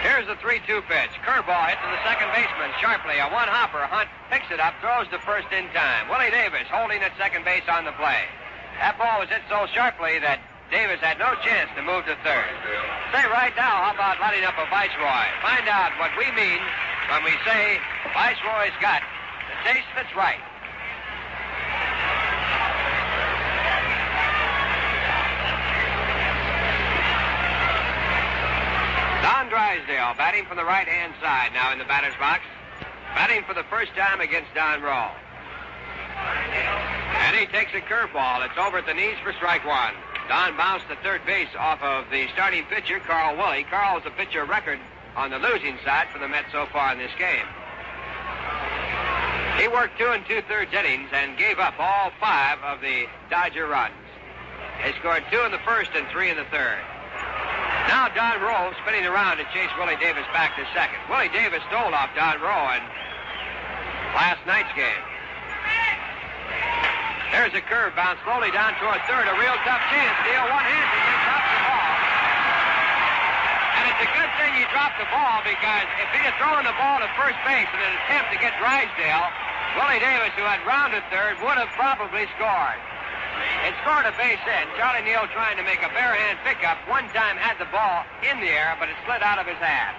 [0.00, 1.12] Here's the 3 2 pitch.
[1.28, 3.20] Curveball hit to the second baseman sharply.
[3.20, 3.84] A one hopper.
[3.84, 6.08] Hunt picks it up, throws to first in time.
[6.08, 8.24] Willie Davis holding at second base on the play.
[8.80, 10.40] That ball was hit so sharply that
[10.72, 12.52] Davis had no chance to move to third.
[13.12, 15.26] Say right now, how about lighting up a Viceroy?
[15.44, 16.62] Find out what we mean
[17.12, 17.76] when we say
[18.16, 19.04] Viceroy's got
[19.52, 20.40] the taste that's right.
[29.22, 32.42] Don Drysdale batting from the right hand side now in the batter's box.
[33.14, 35.10] Batting for the first time against Don Rowe.
[36.16, 38.44] And he takes a curveball.
[38.46, 39.92] It's over at the knees for strike one.
[40.28, 43.64] Don bounced to third base off of the starting pitcher, Carl Willey.
[43.64, 44.78] Carl's a pitcher record
[45.16, 47.46] on the losing side for the Mets so far in this game.
[49.58, 53.66] He worked two and two thirds innings and gave up all five of the Dodger
[53.66, 53.92] runs.
[54.82, 56.78] They scored two in the first and three in the third.
[57.88, 60.98] Now Don Rowe spinning around to chase Willie Davis back to second.
[61.08, 62.82] Willie Davis stole off Don Rowe in
[64.14, 65.04] last night's game.
[67.30, 69.22] There's a curve bounce slowly down toward third.
[69.22, 70.16] A real tough chance.
[70.26, 70.98] Neal one-handed.
[70.98, 71.94] He drops the ball.
[73.78, 76.74] And it's a good thing he dropped the ball because if he'd have thrown the
[76.74, 79.30] ball to first base in an attempt to get Drysdale,
[79.78, 82.80] Willie Davis, who had rounded third, would have probably scored.
[83.66, 84.66] It scored a base hit.
[84.76, 86.80] Charlie Neal trying to make a bare hand pickup.
[86.88, 89.94] One time had the ball in the air, but it slid out of his hand.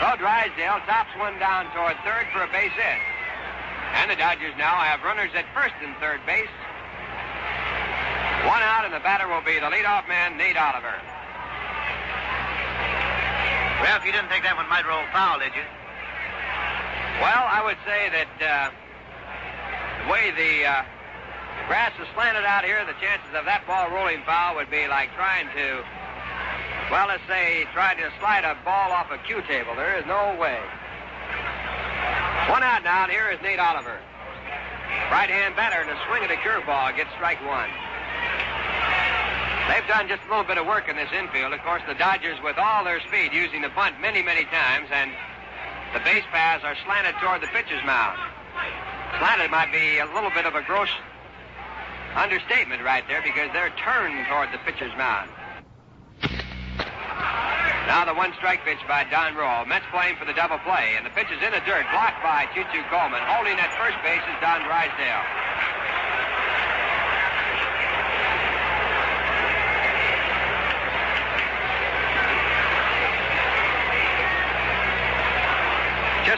[0.00, 3.00] So Drysdale tops one down toward third for a base hit.
[4.00, 6.50] And the Dodgers now have runners at first and third base.
[8.48, 10.92] One out, and the batter will be the leadoff man, Nate Oliver.
[13.80, 15.64] Well, if you didn't think that one might roll foul, did you?
[17.22, 18.68] Well, I would say that uh,
[20.04, 20.82] the way the uh,
[21.66, 25.14] grass is slanted out here, the chances of that ball rolling foul would be like
[25.14, 25.82] trying to,
[26.90, 29.74] well, let's say, trying to slide a ball off a cue table.
[29.74, 30.60] There is no way.
[32.52, 33.98] One out now, here is Nate Oliver.
[35.10, 37.70] Right hand batter and a swing at a curveball gets strike one.
[39.68, 41.52] They've done just a little bit of work in this infield.
[41.52, 45.10] Of course, the Dodgers, with all their speed, using the bunt many, many times, and
[45.96, 48.18] the base paths are slanted toward the pitcher's mound.
[49.18, 50.90] Slanted might be a little bit of a gross
[52.16, 55.30] understatement right there because they're turned toward the pitcher's mound.
[57.86, 59.64] Now the one strike pitch by Don Rowe.
[59.66, 62.48] Mets playing for the double play, and the pitch is in the dirt, blocked by
[62.54, 63.20] Choo Choo Coleman.
[63.28, 65.24] Holding at first base is Don Drysdale.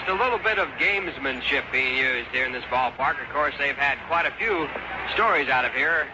[0.07, 3.19] Just a little bit of gamesmanship being used here in this ballpark.
[3.21, 4.69] Of course, they've had quite a few
[5.15, 6.07] stories out of here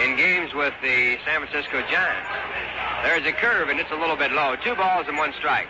[0.00, 2.32] in games with the San Francisco Giants.
[3.04, 4.56] There's a curve, and it's a little bit low.
[4.64, 5.68] Two balls and one strike.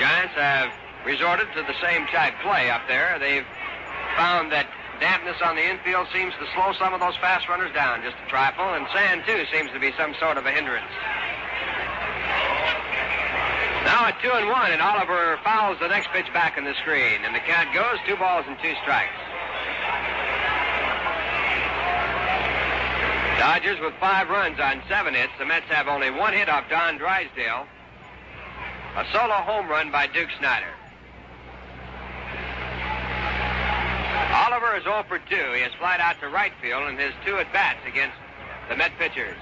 [0.00, 0.72] Giants have
[1.04, 3.18] resorted to the same type play up there.
[3.20, 3.44] They've
[4.16, 8.00] found that dampness on the infield seems to slow some of those fast runners down
[8.00, 10.88] just a trifle, and sand, too, seems to be some sort of a hindrance.
[13.84, 17.24] Now at two and one, and Oliver fouls the next pitch back in the screen,
[17.24, 19.18] and the count goes two balls and two strikes.
[23.42, 25.32] Dodgers with five runs on seven hits.
[25.38, 27.66] The Mets have only one hit off Don Drysdale.
[28.94, 30.70] A solo home run by Duke Snider.
[34.32, 35.34] Oliver is 0 for 2.
[35.54, 38.16] He has flied out to right field in his two at bats against
[38.68, 39.36] the Met pitchers.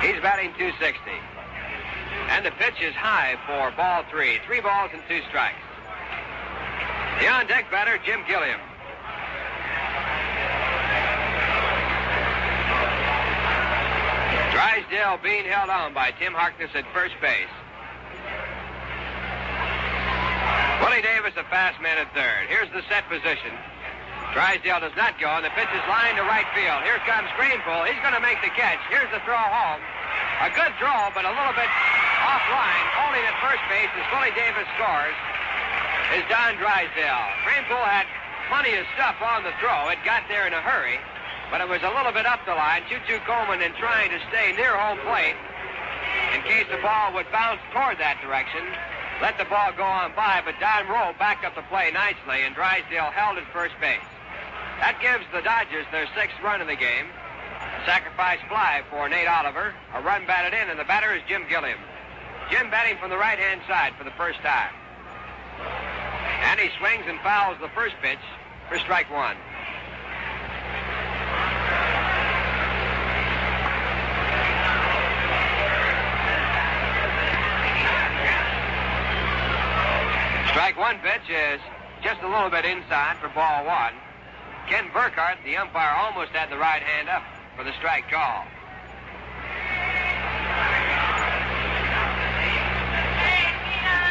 [0.00, 0.98] He's batting 260.
[2.30, 4.38] And the pitch is high for ball three.
[4.46, 5.60] Three balls and two strikes.
[7.20, 8.60] The on deck batter, Jim Gilliam.
[14.52, 17.48] Drysdale being held on by Tim Harkness at first base.
[20.80, 22.48] Willie Davis, a fast man at third.
[22.48, 23.52] Here's the set position.
[24.32, 26.80] Drysdale does not go, and the pitch is lined to right field.
[26.88, 27.84] Here comes Greenpool.
[27.84, 28.80] He's going to make the catch.
[28.88, 29.80] Here's the throw home.
[30.40, 32.84] A good throw, but a little bit offline.
[32.96, 35.16] Holding at first base as Willie Davis scores
[36.16, 37.28] is Don Drysdale.
[37.44, 38.08] Greenpool had
[38.48, 39.92] plenty of stuff on the throw.
[39.92, 40.96] It got there in a hurry,
[41.52, 42.88] but it was a little bit up the line.
[42.88, 45.36] Choo Choo Coleman in trying to stay near home plate
[46.32, 48.64] in case the ball would bounce toward that direction.
[49.20, 52.56] Let the ball go on by, but Don Rowe backed up the play nicely, and
[52.56, 54.00] Drysdale held at first base.
[54.82, 57.06] That gives the Dodgers their sixth run in the game.
[57.86, 59.72] Sacrifice fly for Nate Oliver.
[59.94, 61.78] A run batted in, and the batter is Jim Gilliam.
[62.50, 64.74] Jim batting from the right hand side for the first time.
[66.50, 68.18] And he swings and fouls the first pitch
[68.68, 69.36] for strike one.
[80.50, 81.60] Strike one pitch is
[82.02, 83.94] just a little bit inside for ball one.
[84.72, 87.22] Ken Burkhart, the umpire, almost had the right hand up
[87.58, 88.46] for the strike call.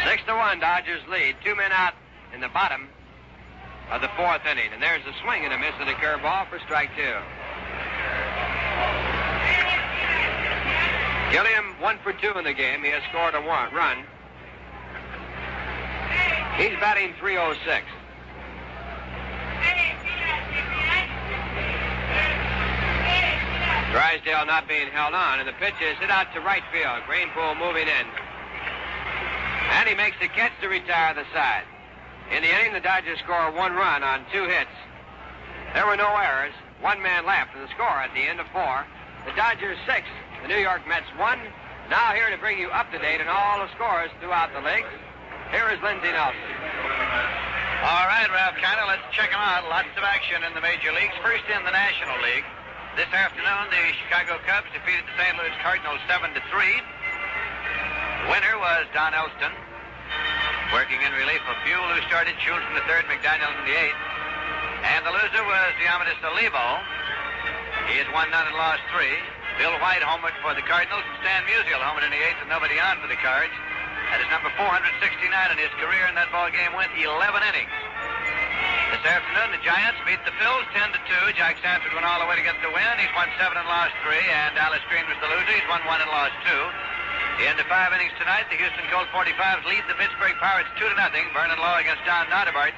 [0.06, 1.38] Six to one, Dodgers lead.
[1.44, 1.96] Two men out
[2.32, 2.90] in the bottom
[3.90, 4.70] of the fourth inning.
[4.72, 7.18] And there's a swing and a miss of the curveball for strike two.
[11.34, 12.84] Gilliam one for two in the game.
[12.84, 14.06] He has scored a one run.
[16.62, 17.84] He's batting 306.
[23.92, 27.04] Drysdale not being held on, and the pitch is hit out to right field.
[27.08, 28.06] Greenpool moving in.
[29.72, 31.64] And he makes the catch to retire the side.
[32.32, 34.72] In the inning, the Dodgers score one run on two hits.
[35.74, 36.54] There were no errors.
[36.80, 38.86] One man left, and the score at the end of four.
[39.26, 40.08] The Dodgers six,
[40.42, 41.40] the New York Mets one.
[41.90, 44.88] Now here to bring you up to date on all the scores throughout the league.
[45.52, 47.41] Here is Lindsey Nelson.
[47.82, 49.66] All right, Ralph Kiner, let's check them out.
[49.66, 51.18] Lots of action in the major leagues.
[51.26, 52.46] First in the National League.
[52.94, 55.34] This afternoon, the Chicago Cubs defeated the St.
[55.34, 56.62] Louis Cardinals 7 to 3.
[56.62, 59.50] The winner was Don Elston,
[60.70, 63.98] working in relief of Buhl, who started Schultz in the third, McDaniel in the eighth.
[64.86, 66.86] And the loser was Diomedes Olivo.
[67.90, 69.18] He has won none and lost three.
[69.58, 72.78] Bill White homered for the Cardinals, and Stan Musial homered in the eighth, and nobody
[72.78, 73.58] on for the Cards.
[74.10, 77.06] That is number 469 in his career, and that ball game went 11
[77.54, 77.76] innings.
[78.92, 81.00] This afternoon, the Giants beat the Phils 10 to
[81.30, 81.38] 2.
[81.38, 82.94] Jack Sanford went all the way to get the win.
[83.00, 85.54] He's won seven and lost three, and Dallas Green was the loser.
[85.54, 86.64] He's won one and lost two.
[87.40, 90.86] The end of five innings tonight, the Houston Colt 45s lead the Pittsburgh Pirates 2
[90.86, 91.26] to nothing.
[91.32, 92.76] Vernon Law against John Nottebart.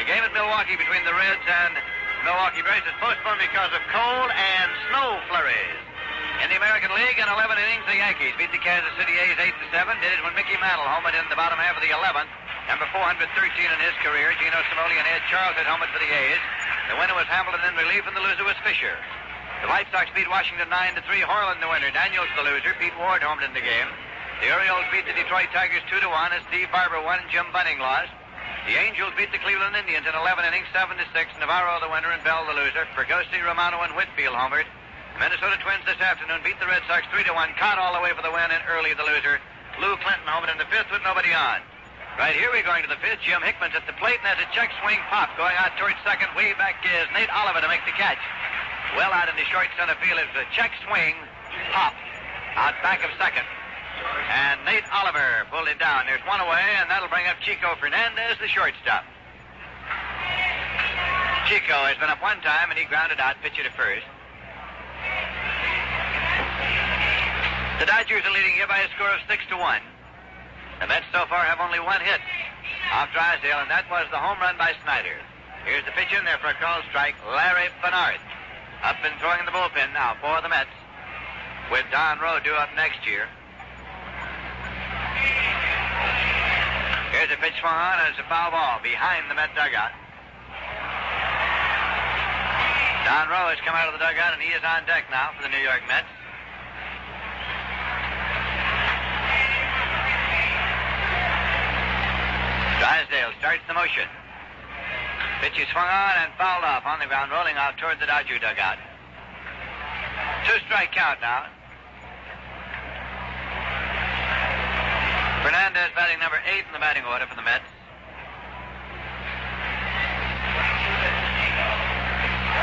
[0.00, 1.76] The game at Milwaukee between the Reds and
[2.24, 5.91] Milwaukee Braves is postponed because of cold and snow flurries.
[6.40, 9.52] In the American League, in 11 innings, the Yankees beat the Kansas City A's 8
[9.52, 9.92] to 7.
[10.00, 12.32] Did it when Mickey Mantle homered in the bottom half of the 11th.
[12.70, 16.40] Number 413 in his career, Gino Cimoli and Ed Charles had homered for the A's.
[16.88, 18.96] The winner was Hamilton in relief, and the loser was Fisher.
[19.60, 21.20] The White Sox beat Washington 9 to 3.
[21.20, 21.92] Horlen the winner.
[21.92, 22.72] Daniels the loser.
[22.80, 23.90] Pete Ward homered in the game.
[24.40, 27.78] The Orioles beat the Detroit Tigers 2 to 1 as Steve Barber won Jim Bunning
[27.78, 28.10] lost.
[28.66, 31.14] The Angels beat the Cleveland Indians in 11 innings, 7 to 6.
[31.38, 32.86] Navarro the winner and Bell the loser.
[32.94, 34.66] Fregosi, Romano, and Whitfield homered.
[35.20, 37.58] Minnesota Twins this afternoon beat the Red Sox 3 to 1.
[37.60, 39.40] Kaat all the way for the win and Earley the loser.
[39.80, 41.60] Lou Clinton homered in the fifth with nobody on.
[42.16, 43.24] Right here we're going to the fifth.
[43.24, 46.32] Jim Hickman's at the plate and has a check swing pop going out towards second.
[46.36, 48.20] Way back is Nate Oliver to make the catch.
[48.96, 51.16] Well out in the short center field is a check swing
[51.72, 51.96] pop
[52.56, 53.44] out back of second.
[54.28, 56.04] And Nate Oliver pulled it down.
[56.08, 59.04] There's one away, and that'll bring up Chico Fernandez, the shortstop.
[61.48, 64.04] Chico has been up one time, and he grounded out, pitcher to first.
[67.82, 69.82] The Dodgers are leading here by a score of six to one.
[70.80, 72.20] The Mets so far have only one hit
[72.92, 75.18] off Drysdale, and that was the home run by Snider.
[75.64, 78.22] Here's the pitch in there for a call strike, Larry Bearnarth.
[78.82, 80.74] Up and throwing in the bullpen now for the Mets,
[81.70, 83.30] with Don Rowe due up next year.
[87.14, 89.92] Here's a pitch swung on, and it's a foul ball behind the Met dugout.
[93.04, 95.42] Don Rowe has come out of the dugout, and he is on deck now for
[95.42, 96.06] the New York Mets.
[102.78, 104.06] Drysdale starts the motion.
[105.42, 108.38] Pitch is swung on and fouled off on the ground, rolling out toward the Dodger
[108.38, 108.78] dugout.
[110.46, 111.46] Two strike count now.
[115.42, 117.66] Fernandez batting number eight in the batting order for the Mets.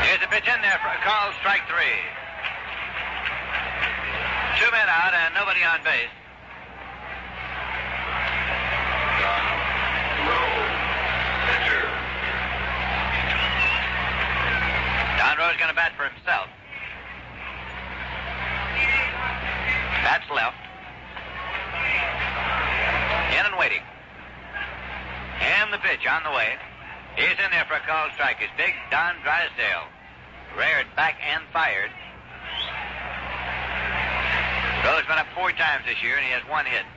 [0.03, 1.99] Here's a pitch in there for a call, strike three.
[4.59, 6.09] Two men out and nobody on base.
[15.19, 16.47] Don Rowe's going to bat for himself.
[20.03, 20.57] That's left.
[23.37, 23.83] In and waiting.
[25.41, 26.55] And the pitch on the way.
[27.19, 28.37] He's in there for a call strike.
[28.39, 29.91] It's big Don Drysdale.
[30.55, 31.91] Reared back and fired.
[34.87, 36.87] Rowe's been up four times this year, and he has one hit.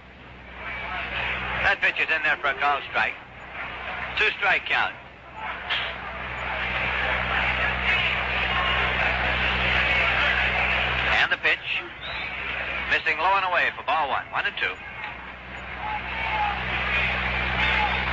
[1.67, 3.19] That pitch is in there for a call strike.
[4.15, 4.95] Two strike count.
[11.19, 11.67] And the pitch.
[12.95, 14.31] Missing low and away for ball one.
[14.31, 14.71] One and two.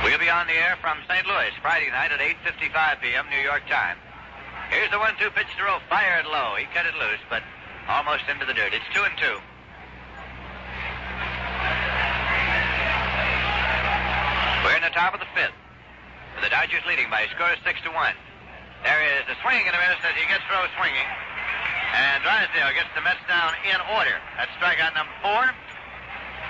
[0.02, 1.26] We'll be on the air from St.
[1.28, 3.28] Louis Friday night at 8.55 p.m.
[3.28, 4.00] New York time.
[4.72, 6.56] Here's the one-two pitch throw, fired low.
[6.56, 7.44] He cut it loose, but
[7.84, 8.72] almost into the dirt.
[8.72, 9.36] It's two and two.
[14.64, 15.52] We're in the top of the fifth.
[16.40, 18.16] The Dodgers leading by a score of six to one.
[18.80, 21.08] There is a swing and a miss as he gets throw swinging.
[21.92, 24.16] And Drysdale gets the Mets down in order.
[24.40, 25.44] That's strikeout number four.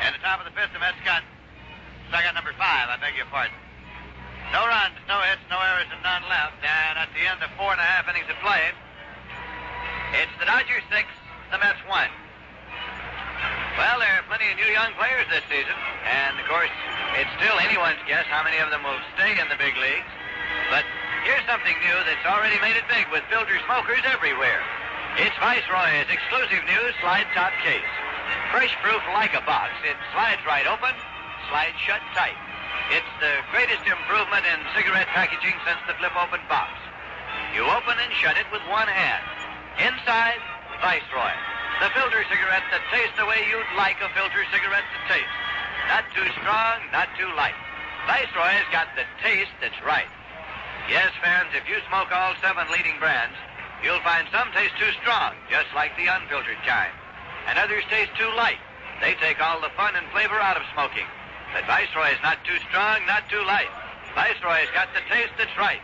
[0.07, 1.27] And the top of the fifth, the Mets got
[2.11, 2.91] strikeout number five.
[2.91, 3.55] I beg your pardon.
[4.51, 6.59] No runs, no hits, no errors, and none left.
[6.59, 8.75] And at the end of four and a half innings of play,
[10.19, 11.07] it's the Dodgers six,
[11.55, 12.11] the Mets one.
[13.79, 15.73] Well, there are plenty of new young players this season,
[16.05, 16.75] and of course,
[17.15, 20.11] it's still anyone's guess how many of them will stay in the big leagues.
[20.69, 20.85] But
[21.23, 24.61] here's something new that's already made it big with filter smokers everywhere.
[25.17, 27.87] It's Viceroy's exclusive new slide top case.
[28.51, 29.73] Fresh proof like a box.
[29.87, 30.93] It slides right open,
[31.51, 32.39] slides shut tight.
[32.95, 36.71] It's the greatest improvement in cigarette packaging since the flip open box.
[37.55, 39.23] You open and shut it with one hand.
[39.83, 40.39] Inside,
[40.79, 41.35] Viceroy.
[41.83, 45.37] The filter cigarette that tastes the way you'd like a filter cigarette to taste.
[45.91, 47.59] Not too strong, not too light.
[48.07, 50.09] Viceroy's got the taste that's right.
[50.87, 53.35] Yes, fans, if you smoke all seven leading brands,
[53.83, 56.95] you'll find some taste too strong, just like the unfiltered kind.
[57.51, 58.63] And others taste too light.
[59.03, 61.07] They take all the fun and flavor out of smoking.
[61.53, 63.71] But Viceroy's not too strong, not too light.
[64.15, 65.83] Viceroy's got the taste that's right.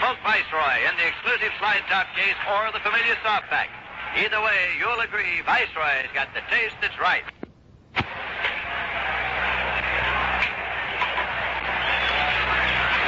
[0.00, 3.68] Smoke Viceroy in the exclusive slide top case or the familiar soft pack.
[4.16, 7.24] Either way, you'll agree Viceroy's got the taste that's right.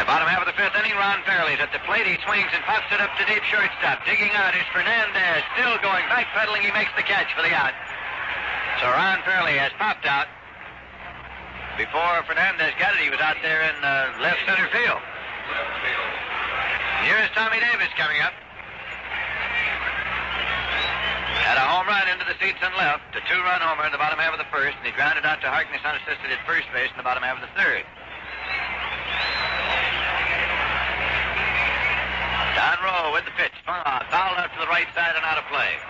[0.01, 2.09] The bottom half of the fifth inning, Ron Fairly's at the plate.
[2.09, 4.05] He swings and pops it up to deep shortstop.
[4.09, 5.45] Digging out is Fernandez.
[5.57, 6.05] Still going.
[6.09, 6.65] Backpedaling.
[6.65, 7.77] He makes the catch for the out.
[8.81, 10.27] So Ron Fairly has popped out.
[11.81, 15.01] Before Fernandez got it, he was out there in uh, left center field.
[17.09, 18.37] Here is Tommy Davis coming up.
[21.41, 23.17] Had a home run into the seats and left.
[23.17, 25.49] A two-run homer in the bottom half of the first, and he grounded out to
[25.49, 27.81] Harkness unassisted at first base in the bottom half of the third.
[32.61, 33.57] Don Rowe with the pitch.
[33.65, 35.81] Fouled out to the right side and out of play.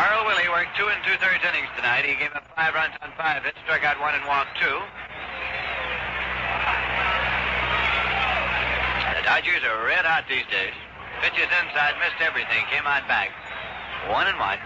[0.00, 2.08] Carl Willey worked two and two-thirds innings tonight.
[2.08, 4.80] He gave up five runs on five hits, struck out one and walked two.
[9.12, 10.72] The Dodgers are red hot these days.
[11.20, 13.28] Pitches inside, missed everything, came on back.
[14.08, 14.56] One and one.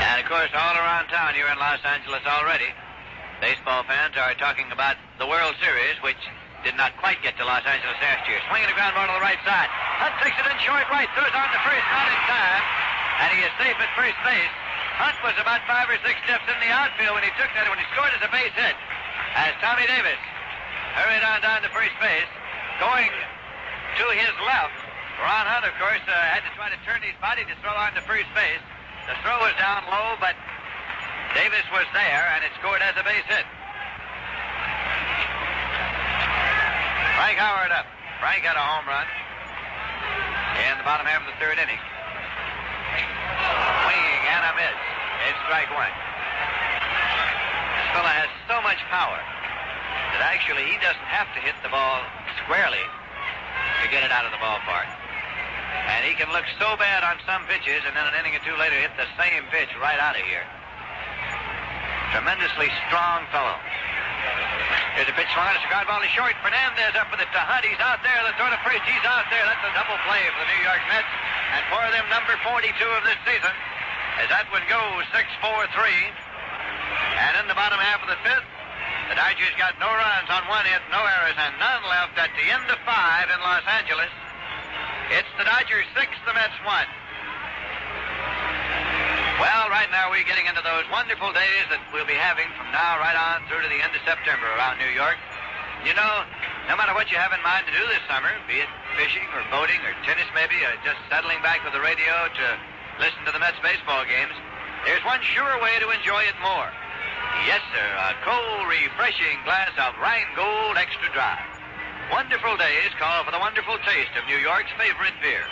[0.00, 2.72] And of course, all around town here in Los Angeles already,
[3.44, 6.16] baseball fans are talking about the World Series, which
[6.64, 8.40] did not quite get to Los Angeles last year.
[8.48, 9.68] Swinging the ground ball to the right side.
[10.00, 12.64] Hunt takes it in short right, throws on to first, not in time,
[13.20, 14.54] and he is safe at first base.
[14.96, 17.76] Hunt was about five or six steps in the outfield when he took that, when
[17.76, 18.72] he scored as a base hit.
[19.36, 20.16] As Tommy Davis
[20.96, 22.30] hurried on down to first base,
[22.80, 24.78] going to his left.
[25.20, 27.92] Ron Hunt, of course, uh, had to try to turn his body to throw on
[27.94, 28.62] to first base.
[29.04, 30.34] The throw was down low, but
[31.36, 33.44] Davis was there, and it scored as a base hit.
[37.14, 37.86] Frank Howard up.
[38.18, 39.06] Frank had a home run
[40.66, 41.78] in the bottom half of the third inning.
[43.86, 44.78] Swinging and a miss.
[45.30, 45.94] It's strike one.
[47.78, 49.18] This fella has so much power
[50.14, 52.02] that actually he doesn't have to hit the ball
[52.42, 54.90] squarely to get it out of the ballpark.
[55.94, 58.58] And he can look so bad on some pitches and then an inning or two
[58.58, 60.42] later hit the same pitch right out of here.
[62.14, 63.58] Tremendously strong fellow.
[64.94, 65.50] Here's a pitch swung.
[65.50, 66.30] It's a ground ball to short.
[66.46, 67.66] Fernandez up with it to Hunt.
[67.66, 68.14] He's out there.
[68.22, 68.86] The throw to first.
[68.86, 69.42] He's out there.
[69.42, 71.10] That's a double play for the New York Mets.
[71.58, 73.50] And for them, number 42 of this season,
[74.22, 75.74] as that one goes 6-4-3.
[77.18, 78.46] And in the bottom half of the fifth,
[79.10, 82.46] the Dodgers got no runs on one hit, no errors, and none left at the
[82.46, 84.14] end of five in Los Angeles.
[85.10, 86.86] It's the Dodgers six, the Mets one.
[89.44, 92.96] Well, right now we're getting into those wonderful days that we'll be having from now
[92.96, 95.20] right on through to the end of September around New York.
[95.84, 96.24] You know,
[96.64, 99.44] no matter what you have in mind to do this summer, be it fishing or
[99.52, 102.46] boating or tennis maybe, or just settling back with the radio to
[102.96, 104.32] listen to the Mets baseball games,
[104.88, 106.72] there's one sure way to enjoy it more.
[107.44, 111.36] Yes, sir, a cold, refreshing glass of Rheingold Extra Dry.
[112.08, 115.44] Wonderful days call for the wonderful taste of New York's favorite beer.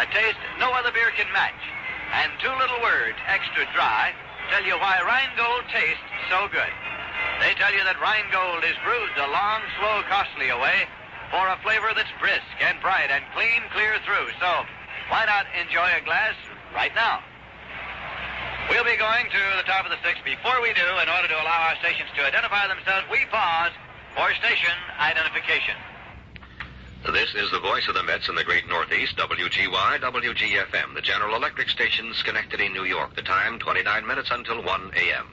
[0.00, 1.60] A taste no other beer can match.
[2.12, 4.14] And two little words, extra dry,
[4.50, 6.72] tell you why Rheingold tastes so good.
[7.40, 10.86] They tell you that Rheingold is brewed the long, slow, costly way
[11.30, 14.30] for a flavor that's brisk and bright and clean clear through.
[14.38, 14.50] So
[15.10, 16.34] why not enjoy a glass
[16.74, 17.20] right now?
[18.70, 20.24] We'll be going to the top of the sixth.
[20.24, 23.70] Before we do, in order to allow our stations to identify themselves, we pause
[24.14, 25.76] for station identification.
[27.04, 31.36] This is the voice of the Mets in the great Northeast, WGY, WGFM, the General
[31.36, 33.14] Electric station, Schenectady, New York.
[33.14, 35.26] The time, 29 minutes until 1 a.m.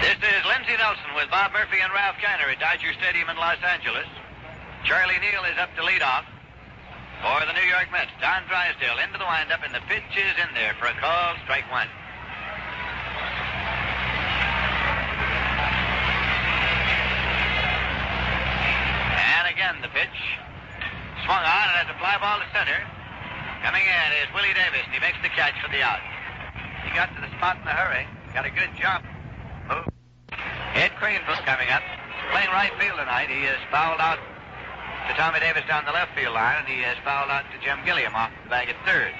[0.00, 3.58] This is Lindsey Nelson with Bob Murphy and Ralph Kiner at Dodger Stadium in Los
[3.62, 4.06] Angeles.
[4.84, 6.24] Charlie Neal is up to lead off
[7.20, 8.10] for the New York Mets.
[8.20, 11.70] Don Drysdale into the windup, and the pitch is in there for a call, strike
[11.70, 11.88] one.
[19.18, 20.14] And again, the pitch
[21.26, 22.78] swung on, and has a fly ball to center.
[23.66, 25.98] Coming in is Willie Davis, and he makes the catch for the out.
[26.86, 28.06] He got to the spot in a hurry.
[28.32, 29.02] Got a good jump.
[29.66, 29.90] Move.
[30.78, 31.82] Ed Kranepool coming up.
[32.30, 33.26] Playing right field tonight.
[33.28, 34.22] He has fouled out
[35.08, 37.82] to Tommy Davis down the left field line, and he has fouled out to Jim
[37.84, 39.10] Gilliam off the bag at third.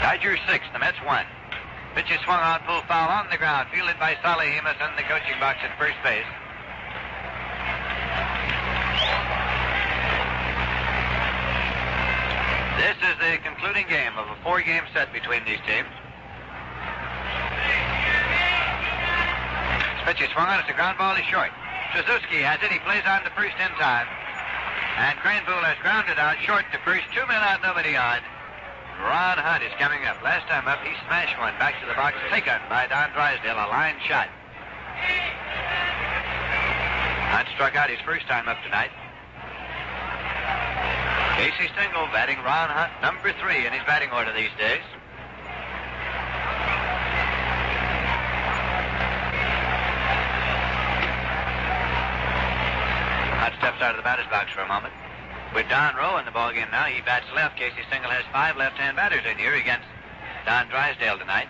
[0.00, 1.26] Dodgers six, the Mets one.
[1.94, 5.06] Pitch is swung on full foul on the ground, fielded by Solly Hemus in the
[5.06, 6.26] coaching box at first base.
[12.82, 15.86] This is the concluding game of a four-game set between these teams.
[19.94, 20.58] This pitch is swung on.
[20.58, 21.14] It's a ground ball.
[21.14, 21.54] He's short.
[21.94, 22.74] Tracewski has it.
[22.74, 24.10] He plays on to first in time.
[24.98, 27.06] And Kranepool has grounded out short to first.
[27.14, 28.18] Two men out, nobody on.
[29.00, 30.22] Ron Hunt is coming up.
[30.22, 33.68] Last time up, he smashed one back to the box, taken by Don Drysdale, a
[33.68, 34.28] line shot.
[37.34, 38.90] Hunt struck out his first time up tonight.
[41.36, 44.86] Casey Stengel batting Ron Hunt, number three in his batting order these days.
[53.42, 54.94] Hunt steps out of the batter's box for a moment.
[55.54, 57.56] With Don Rowe in the ballgame now, he bats left.
[57.56, 59.86] Casey Stengel has five left-hand batters in here against
[60.44, 61.46] Don Drysdale tonight.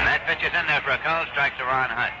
[0.00, 2.16] And that pitch is in there for a call strike to Ron Hunt.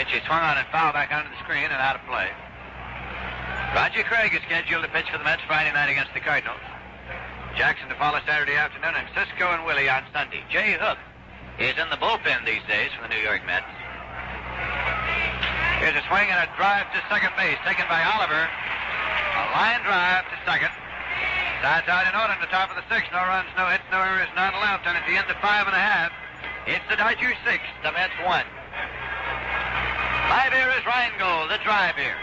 [0.00, 2.32] Pitch is swung on and foul back onto the screen and out of play.
[3.76, 6.64] Roger Craig is scheduled to pitch for the Mets Friday night against the Cardinals.
[7.56, 10.44] Jackson to follow Saturday afternoon, and Cisco and Willey on Sunday.
[10.52, 11.00] Jay Hook
[11.56, 13.64] is in the bullpen these days for the New York Mets.
[15.80, 18.44] Here's a swing and a drive to second base, taken by Oliver.
[18.44, 20.68] A line drive to second.
[21.64, 23.08] Sides out in order at the top of the sixth.
[23.08, 24.84] No runs, no hits, no errors, none left.
[24.84, 26.12] And at the end of five and a half,
[26.68, 28.44] it's the Dodgers six, the Mets one.
[30.28, 32.20] My beer is Rheingold, the drive beer.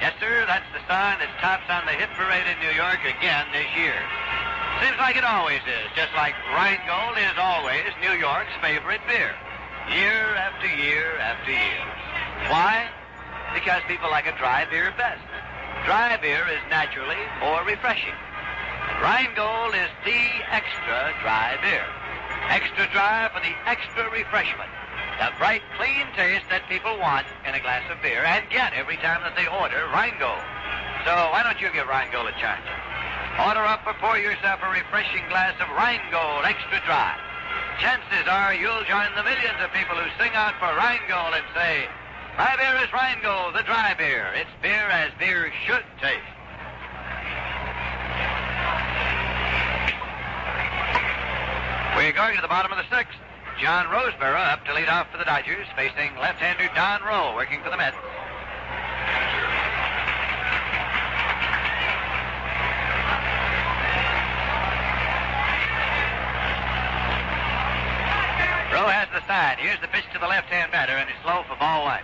[0.00, 3.50] Yes, sir, that's the sign that tops on the hit parade in New York again
[3.50, 3.98] this year.
[4.78, 9.34] Seems like it always is, just like Rheingold is always New York's favorite beer.
[9.90, 11.82] Year after year after year.
[12.46, 12.86] Why?
[13.50, 15.24] Because people like a dry beer best.
[15.82, 18.14] Dry beer is naturally more refreshing.
[19.02, 20.22] Rheingold is the
[20.54, 21.86] extra dry beer.
[22.54, 24.70] Extra dry for the extra refreshment.
[25.18, 28.94] The bright, clean taste that people want in a glass of beer and get every
[29.02, 30.46] time that they order Rheingold.
[31.02, 32.62] So why don't you give Rheingold a chance?
[33.34, 37.18] Order up or pour yourself a refreshing glass of Rheingold Extra Dry.
[37.82, 41.90] Chances are you'll join the millions of people who sing out for Rheingold and say,
[42.38, 44.30] My beer is Rheingold, the dry beer.
[44.38, 46.30] It's beer as beer should taste.
[51.98, 53.18] We're going to the bottom of the sixth.
[53.60, 57.70] John Roseboro up to lead off for the Dodgers, facing left-hander Don Rowe, working for
[57.70, 57.96] the Mets.
[68.72, 69.58] Rowe has the side.
[69.58, 72.00] Here's the pitch to the left-hand batter, and it's slow for ball one.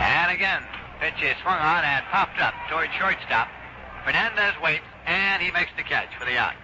[0.00, 0.62] And again,
[1.02, 3.48] pitch is swung on and popped up toward shortstop.
[4.06, 6.54] Fernandez waits, and he makes the catch for the out.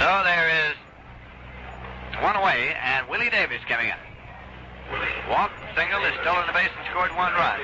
[0.00, 0.76] So there is
[2.24, 4.00] one away, and Willie Davis coming up.
[5.28, 7.60] Walk, single, is still in the base and scored one run.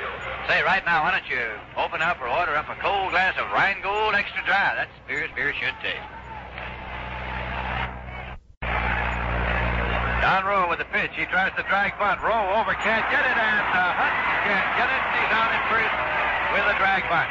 [0.46, 1.48] Say, right now, why don't you
[1.80, 4.76] open up or order up a cold glass of Rheingold Extra Dry?
[4.76, 6.17] That's beer as beer should taste.
[10.20, 11.14] Don Rowe with the pitch.
[11.14, 12.18] He tries to drag bunt.
[12.22, 15.02] Rowe over, can't get it, and uh, Hudson can't get it.
[15.14, 15.94] He's out in first
[16.54, 17.30] with a drag bunt.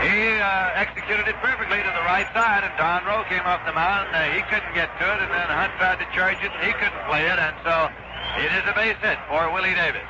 [0.00, 3.76] He uh, executed it perfectly to the right side, and Don Rowe came off the
[3.76, 4.08] mound.
[4.10, 6.72] Uh, he couldn't get to it, and then Hunt tried to charge it, and he
[6.72, 7.86] couldn't play it, and so
[8.42, 10.08] it is a base hit for Willie Davis.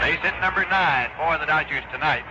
[0.00, 2.24] Base hit number nine for the Dodgers tonight.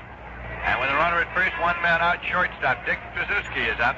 [0.66, 3.96] And with a runner at first, one man out, shortstop Dick Tracewski is up.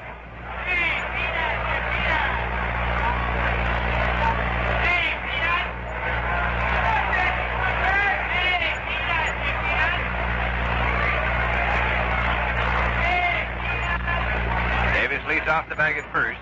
[14.92, 16.38] Davis leads off the bag at first.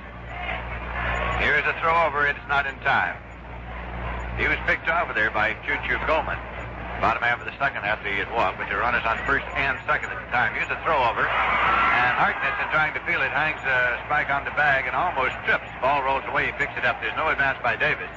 [1.39, 2.27] Here's a throw over.
[2.27, 3.17] It's not in time.
[4.37, 6.37] He was picked over there by Choo Choo Coleman.
[7.01, 9.77] Bottom half of the second after he had walked, but the runners on first and
[9.85, 10.57] second at the time.
[10.57, 11.29] Here's a throw over.
[11.29, 15.37] And Harkness, in trying to feel it, hangs a spike on the bag and almost
[15.45, 15.69] trips.
[15.85, 16.49] Ball rolls away.
[16.49, 16.97] He picks it up.
[17.05, 18.09] There's no advance by Davis.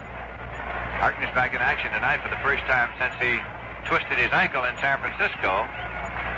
[1.04, 3.40] Harkness back in action tonight for the first time since he
[3.84, 5.68] twisted his ankle in San Francisco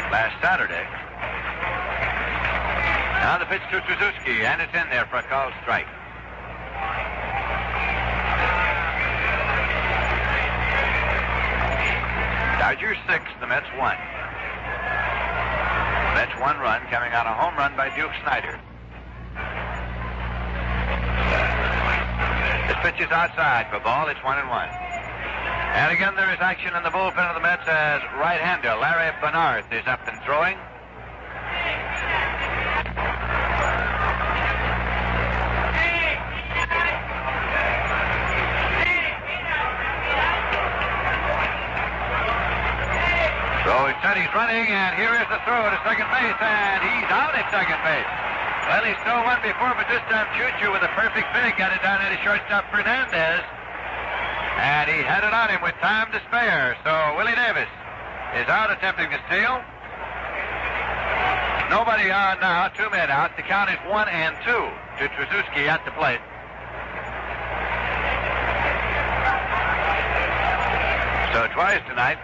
[0.10, 0.86] last Saturday.
[3.22, 5.86] Now the pitch to Tracewski, and it's in there for a called strike.
[12.62, 13.98] Dodgers six, the Mets one.
[16.14, 18.62] Mets one run coming on a home run by Duke Snider.
[22.68, 24.10] This pitch is outside for ball.
[24.10, 24.70] It's one and one.
[24.70, 29.66] And again, there is action in the bullpen of the Mets as right-hander Larry Bearnarth
[29.74, 30.60] is up and throwing.
[43.62, 47.38] So instead he's running, and here is the throw to second base, and he's out
[47.38, 48.10] at second base.
[48.66, 51.82] Well, he stole one before, but this time Choo with a perfect fake got it
[51.86, 53.44] down into shortstop Fernandez.
[54.58, 56.78] And he had it on him with time to spare.
[56.86, 57.70] So Willie Davis
[58.40, 59.62] is out attempting to steal.
[61.70, 63.36] Nobody on uh, now, two men out.
[63.38, 64.66] The count is one and two
[65.00, 66.20] to Tracewski at the plate.
[71.34, 72.18] So twice tonight,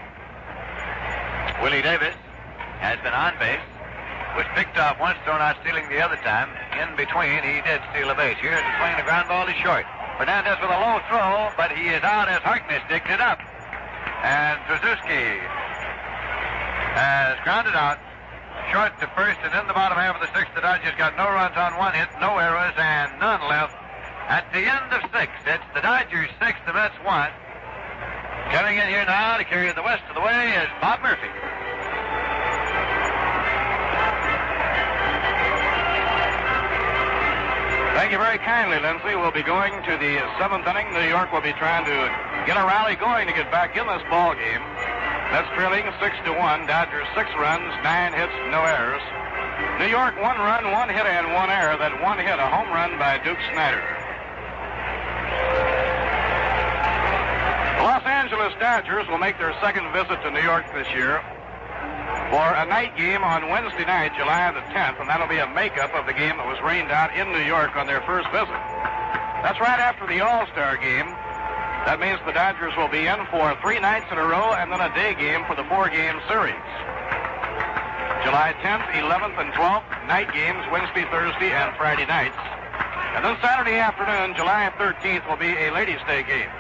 [1.62, 2.14] Willie Davis
[2.78, 3.62] has been on base,
[4.38, 6.54] was picked off once, thrown out stealing the other time.
[6.78, 8.38] In between, he did steal a base.
[8.38, 9.82] Here's the swing, the ground ball is short.
[10.22, 13.42] Fernandez with a low throw, but he is out as Harkness digged it up.
[14.22, 15.42] And Tracewski
[16.94, 17.98] has grounded out
[18.70, 21.26] short to first, and in the bottom half of the sixth, the Dodgers got no
[21.26, 23.74] runs on one hit, no errors, and none left.
[24.30, 27.34] At the end of six, it's the Dodgers six, the Mets one.
[28.52, 31.28] Coming in here now to carry the rest of the way is Bob Murphy.
[38.00, 39.20] Thank you very kindly, Lindsey.
[39.20, 40.94] We'll be going to the seventh inning.
[40.94, 41.98] New York will be trying to
[42.48, 44.64] get a rally going to get back in this ball game.
[45.36, 46.66] That's trailing six to one.
[46.68, 49.04] Dodgers six runs, nine hits, no errors.
[49.82, 51.76] New York one run, one hit, and one error.
[51.76, 53.97] That one hit, a home run by Duke Snider.
[57.80, 61.22] Los Angeles Dodgers will make their second visit to New York this year
[62.30, 65.94] for a night game on Wednesday night, July the 10th, and that'll be a makeup
[65.94, 68.60] of the game that was rained out in New York on their first visit.
[69.46, 71.08] That's right after the All-Star game.
[71.88, 74.82] That means the Dodgers will be in for three nights in a row and then
[74.82, 76.68] a day game for the four-game series.
[78.28, 82.36] July 10th, 11th, and 12th, night games, Wednesday, Thursday, and Friday nights.
[83.16, 86.52] And then Saturday afternoon, July 13th, will be a Ladies' Day game.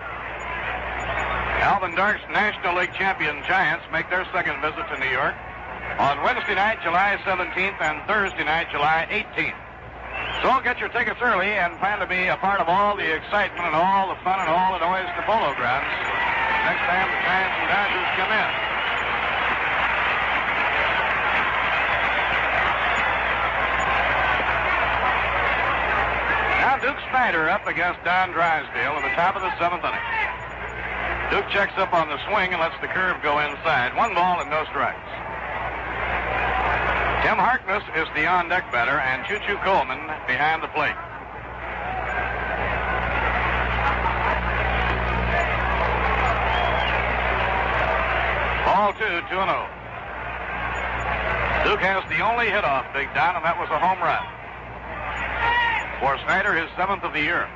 [1.62, 5.36] Alvin Dark's National League champion Giants make their second visit to New York
[5.98, 9.58] on Wednesday night, July 17th, and Thursday night, July 18th.
[10.46, 13.66] So get your tickets early and plan to be a part of all the excitement
[13.66, 15.90] and all the fun and all the noise at the Polo Grounds
[16.68, 18.50] next time the Giants and Dodgers come in.
[26.62, 30.36] Now Duke Snider up against Don Drysdale at the top of the seventh inning.
[31.30, 33.95] Duke checks up on the swing and lets the curve go inside.
[33.95, 35.10] One ball and no strikes.
[37.24, 40.95] Tim Harkness is the on-deck batter, and Choo Choo Coleman behind the plate.
[48.64, 49.68] Ball two, two and oh.
[51.68, 54.24] Duke has the only hit off Big Don, and that was a home run.
[55.99, 57.49] For Snider, his seventh of the year.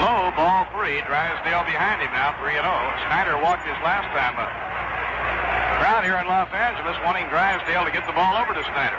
[0.00, 1.04] Low, ball three.
[1.04, 2.72] Drysdale behind him now, 3 and 0.
[3.04, 4.48] Snider walked his last time up.
[5.76, 8.96] Crowd here in Los Angeles wanting Drysdale to get the ball over to Snider.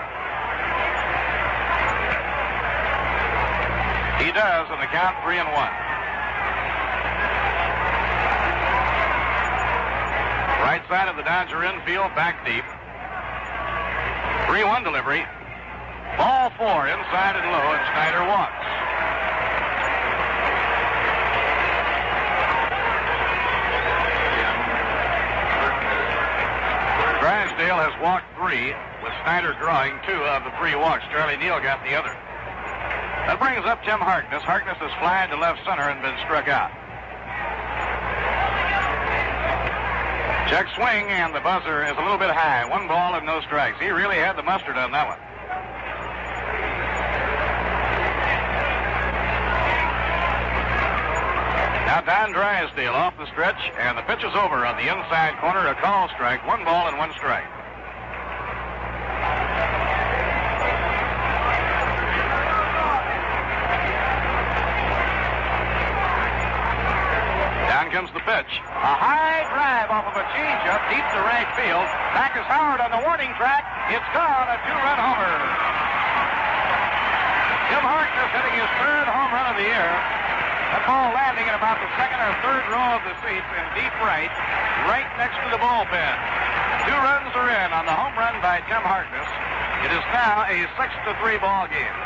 [4.22, 5.58] He does, and the count 3 and 1.
[10.62, 12.64] Right side of the Dodger infield, back deep.
[14.46, 15.26] 3 1 delivery.
[16.18, 18.62] Ball four, inside and low, and Snider walks.
[27.62, 28.74] Drysdale has walked three,
[29.06, 31.06] with Snider drawing two of the three walks.
[31.14, 32.10] Charlie Neal got the other.
[33.30, 34.42] That brings up Tim Harkness.
[34.42, 36.74] Harkness has flied to left center and been struck out.
[40.50, 42.66] Check swing, and the buzzer is a little bit high.
[42.66, 43.78] One ball and no strikes.
[43.78, 45.22] He really had the mustard on that one.
[51.92, 55.68] Now Don Drysdale off the stretch, and the pitch is over on the inside corner.
[55.68, 56.40] A call strike.
[56.48, 57.44] One ball and one strike.
[67.68, 68.52] Down comes the pitch.
[68.72, 71.92] A high drive off of a changeup deep to right field.
[72.16, 73.68] Back is Howard on the warning track.
[73.92, 74.48] It's gone.
[74.48, 75.36] A two-run homer.
[77.68, 80.21] Tim Harkness hitting his third home run of the year.
[80.72, 83.92] That ball landing in about the second or third row of the seats in deep
[84.00, 84.32] right,
[84.88, 86.16] right next to the bullpen.
[86.88, 89.28] Two runs are in on the home run by Tim Harkness.
[89.84, 91.98] It is now a six to three ball game.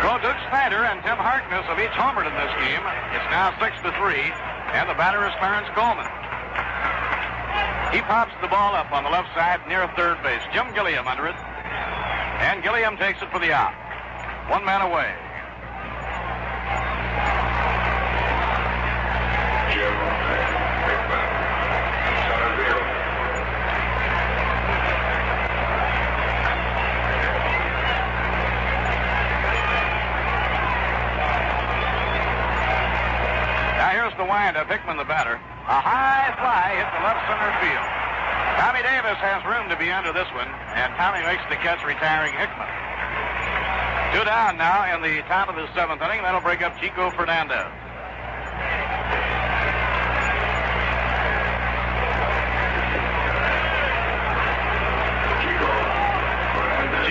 [0.00, 2.80] Go Duke Snider and Tim Harkness have each homered in this game.
[3.12, 4.32] It's now six to three,
[4.72, 6.08] and the batter is Clarence Coleman.
[7.96, 10.42] He pops the ball up on the left side near third base.
[10.52, 11.34] Jim Gilliam under it.
[12.44, 13.72] And Gilliam takes it for the out.
[14.50, 15.14] One man away.
[33.78, 34.68] Now here's the windup.
[34.68, 35.40] Hickman, the batter.
[35.66, 37.86] A high fly hit the left center field.
[38.54, 42.30] Tommy Davis has room to be under this one, and Tommy makes the catch, retiring
[42.38, 42.70] Hickman.
[44.14, 46.22] Two down now in the top of the seventh inning.
[46.22, 47.66] That'll break up Chico Fernandez.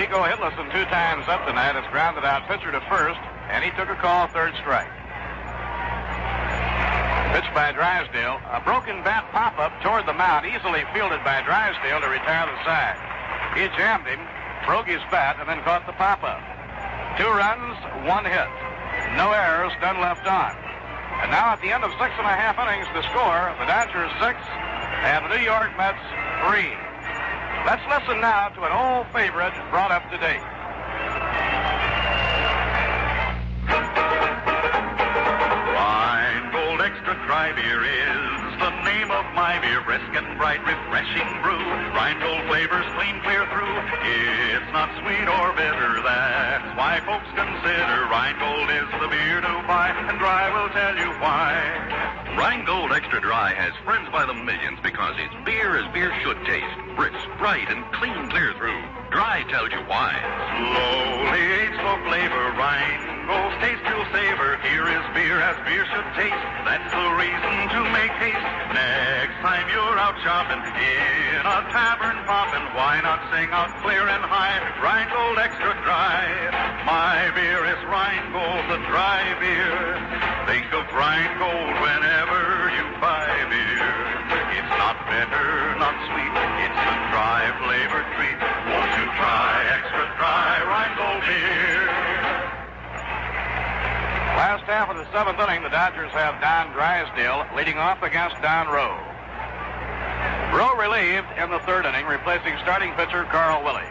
[0.00, 1.76] Chico hitless and two times up tonight.
[1.76, 3.20] Has grounded out pitcher to first,
[3.52, 4.88] and he took a call third strike.
[7.36, 8.40] Pitch by Drysdale.
[8.48, 12.96] A broken bat pop-up toward the mound, easily fielded by Drysdale to retire the side.
[13.52, 14.24] He jammed him,
[14.64, 16.40] broke his bat, and then caught the pop-up.
[17.20, 17.76] Two runs,
[18.08, 18.48] one hit.
[19.20, 20.56] No errors, none left on.
[21.20, 24.08] And now at the end of six and a half innings, the score, the Dodgers
[24.16, 24.40] six
[25.04, 26.00] and the New York Mets
[26.48, 26.72] three.
[27.68, 30.55] Let's listen now to an old favorite brought up to date.
[37.46, 39.78] Dry Beer is the name of my beer.
[39.86, 41.62] Brisk and bright, refreshing brew.
[41.94, 43.76] Rheingold flavors clean clear through.
[44.02, 46.02] It's not sweet or bitter.
[46.02, 49.94] That's why folks consider Rheingold is the beer to buy.
[49.94, 52.34] And Dry will tell you why.
[52.34, 56.74] Rheingold Extra Dry has friends by the millions because it's beer as beer should taste.
[56.98, 58.82] Brisk, bright, and clean clear through.
[59.14, 60.18] Dry tells you why.
[60.18, 62.58] Slowly for flavor,
[63.26, 64.54] Rheingold's taste you'll savor.
[64.62, 66.46] Here is beer as beer should taste.
[66.62, 68.46] That's the reason to make haste.
[68.70, 74.22] Next time you're out shopping in a tavern popping, why not sing out clear and
[74.22, 74.62] high?
[74.78, 76.22] Rheingold Extra Dry.
[76.86, 79.74] My beer is Rheingold, the dry beer.
[80.46, 83.90] Think of Rheingold whenever you buy beer.
[84.54, 86.34] It's not bitter, not sweet.
[86.62, 88.38] It's a dry flavored treat.
[88.70, 89.50] Won't you try
[89.82, 91.55] extra dry Rheingold beer?
[94.36, 98.68] Last half of the seventh inning, the Dodgers have Don Drysdale leading off against Don
[98.68, 99.00] Rowe.
[100.52, 103.88] Rowe relieved in the third inning, replacing starting pitcher Carl Willey.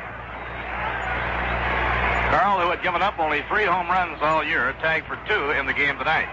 [2.29, 5.65] Carl, who had given up only three home runs all year, tagged for two in
[5.65, 6.29] the game tonight.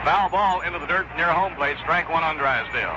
[0.00, 2.96] Foul ball into the dirt near home plate, strike one on Drysdale.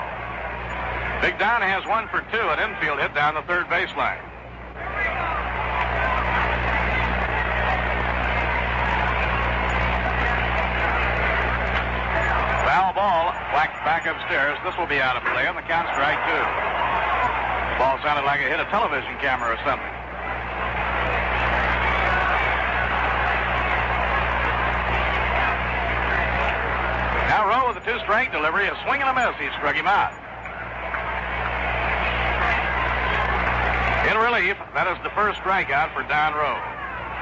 [1.20, 4.24] Big Don has one for two, an infield hit down the third baseline.
[12.76, 14.60] Foul ball, whacked back upstairs.
[14.68, 16.44] This will be out of play, and the count strike two.
[17.80, 19.96] Ball sounded like it hit a television camera or something.
[27.32, 29.40] Now Rowe with a two-strike delivery, a swing and a miss.
[29.40, 30.12] He struck him out.
[34.12, 36.60] In relief, that is the first strikeout for Don Rowe.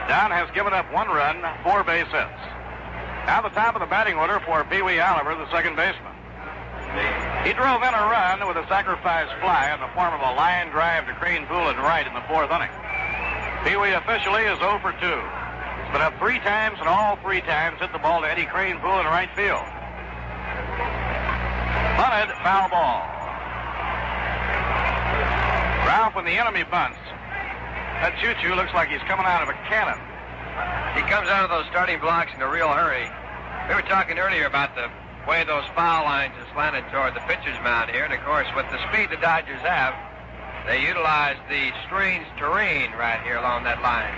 [0.09, 2.41] Don has given up one run, four base hits.
[3.25, 6.11] Now the top of the batting order for Pee Wee Oliver, the second baseman.
[7.47, 10.69] He drove in a run with a sacrifice fly in the form of a line
[10.69, 12.69] drive to Kranepool and right in the fourth inning.
[13.63, 14.99] Pee Wee officially is 0 for 2.
[14.99, 18.99] He's been up three times and all three times hit the ball to Eddie Kranepool
[18.99, 19.63] in right field.
[21.95, 23.07] Bunted, foul ball.
[25.87, 26.99] Ralph, when the enemy bunts,
[28.03, 29.97] that choo-choo looks like he's coming out of a cannon.
[30.95, 33.09] He comes out of those starting blocks in a real hurry.
[33.69, 34.89] We were talking earlier about the
[35.27, 38.65] way those foul lines are slanted toward the pitcher's mound here, and of course, with
[38.71, 39.95] the speed the Dodgers have,
[40.65, 44.15] they utilize the strange terrain right here along that line.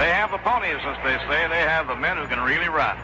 [0.00, 1.46] They have the ponies, as they say.
[1.46, 2.98] They have the men who can really run.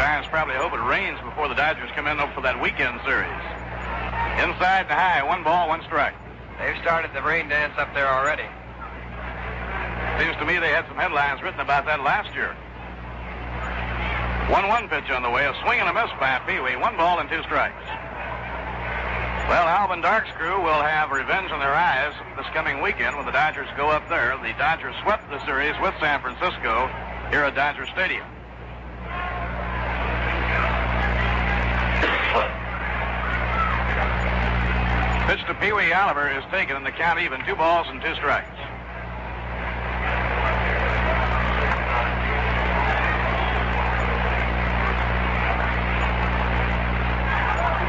[0.00, 3.40] Giants probably hope it rains before the Dodgers come in for that weekend series.
[4.44, 6.12] Inside the high, one ball, one strike.
[6.60, 8.44] They've started the rain dance up there already.
[10.20, 12.52] Seems to me they had some headlines written about that last year.
[14.52, 16.76] 1-1 pitch on the way, a swing and a miss by Pee Wee.
[16.76, 17.88] One ball and two strikes.
[19.48, 23.32] Well, Alvin Dark's crew will have revenge in their eyes this coming weekend when the
[23.32, 24.36] Dodgers go up there.
[24.44, 26.92] The Dodgers swept the series with San Francisco
[27.32, 28.28] here at Dodger Stadium.
[35.26, 37.44] Pitch to Pee Wee Oliver is taken, and the count even.
[37.44, 38.48] Two balls and two strikes.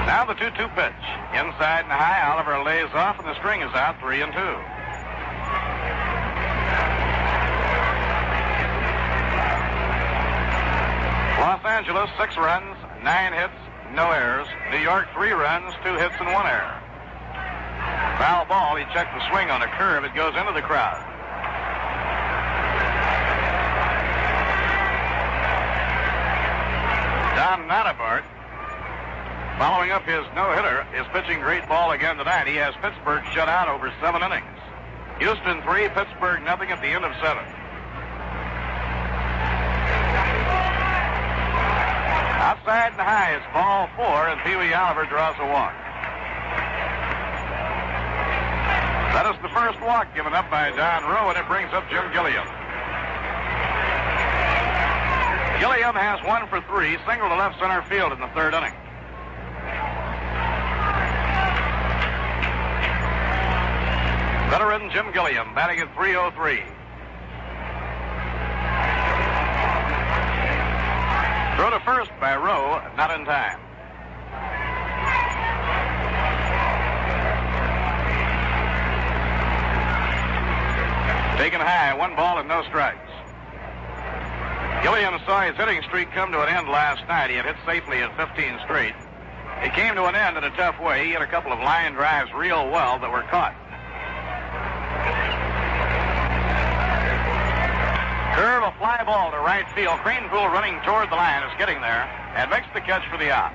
[0.08, 1.04] Now the 2 2 pitch.
[1.36, 4.40] Inside and high, Oliver lays off, and the string is out, 3 and 2.
[11.44, 14.48] Los Angeles, six runs, nine hits, no errors.
[14.72, 16.82] New York, three runs, two hits, and one error.
[18.18, 18.76] Foul ball.
[18.76, 20.04] He checked the swing on a curve.
[20.04, 20.98] It goes into the crowd.
[27.38, 28.24] Don Nottebart,
[29.60, 32.48] following up his no-hitter, is pitching great ball again tonight.
[32.48, 34.58] He has Pittsburgh shut out over seven innings.
[35.20, 37.46] Houston three, Pittsburgh nothing at the end of seven.
[42.48, 45.76] Outside and high is ball four, and Pee Wee Oliver draws a walk.
[49.12, 52.08] That is the first walk given up by Don Rowe, and it brings up Jim
[52.16, 52.48] Gilliam.
[55.60, 58.72] Gilliam has one for three, single to left center field in the third inning.
[64.48, 66.64] Veteran Jim Gilliam batting at 303.
[71.58, 73.58] Throw to first by Rowe, not in time.
[81.40, 83.00] Taken high, one ball and no strikes.
[84.84, 87.32] Gilliam saw his hitting streak come to an end last night.
[87.32, 88.94] He had hit safely at 15 straight.
[89.64, 91.06] It came to an end in a tough way.
[91.06, 93.56] He hit a couple of line drives real well that were caught.
[98.38, 99.98] Curve a fly ball to right field.
[100.06, 102.06] Kranepool running toward the line is getting there
[102.38, 103.50] and makes the catch for the out.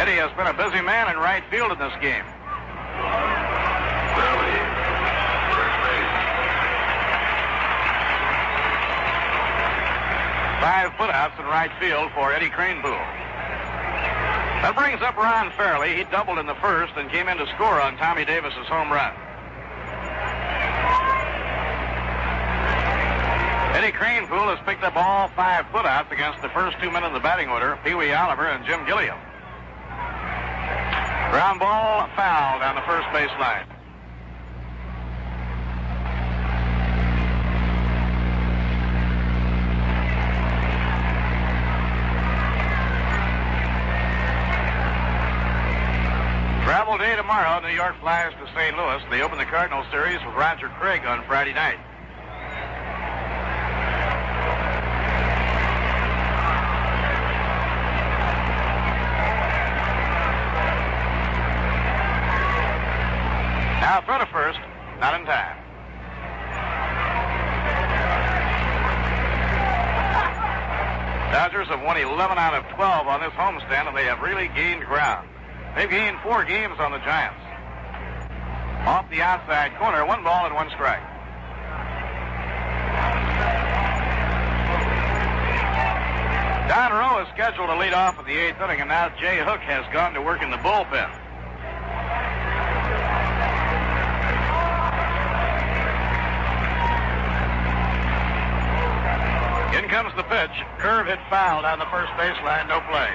[0.00, 2.24] Eddie has been a busy man in right field in this game.
[10.64, 13.04] Five putouts in right field for Eddie Kranepool.
[14.64, 15.94] That brings up Ron Fairly.
[15.94, 19.12] He doubled in the first and came in to score on Tommy Davis's home run.
[23.76, 27.20] Eddie Kranepool has picked up all five putouts against the first two men in the
[27.20, 29.18] batting order, Pee Wee Oliver and Jim Gilliam.
[31.28, 33.66] Ground ball foul down the first base line.
[46.64, 47.60] Travel day tomorrow.
[47.60, 48.74] New York flies to St.
[48.74, 49.02] Louis.
[49.10, 51.76] They open the Cardinal series with Roger Craig on Friday night.
[63.86, 64.58] Now throw to first,
[64.98, 65.56] not in time.
[71.30, 74.84] Dodgers have won 11 out of 12 on this homestand, and they have really gained
[74.86, 75.28] ground.
[75.76, 77.38] They've gained four games on the Giants.
[78.88, 81.06] Off the outside corner, one ball and one strike.
[86.66, 89.60] Don Rowe is scheduled to lead off in the eighth inning, and now Jay Hook
[89.60, 91.25] has gone to work in the bullpen.
[99.74, 100.50] In comes the pitch.
[100.78, 102.68] Curve hit foul down the first baseline.
[102.68, 103.10] No play.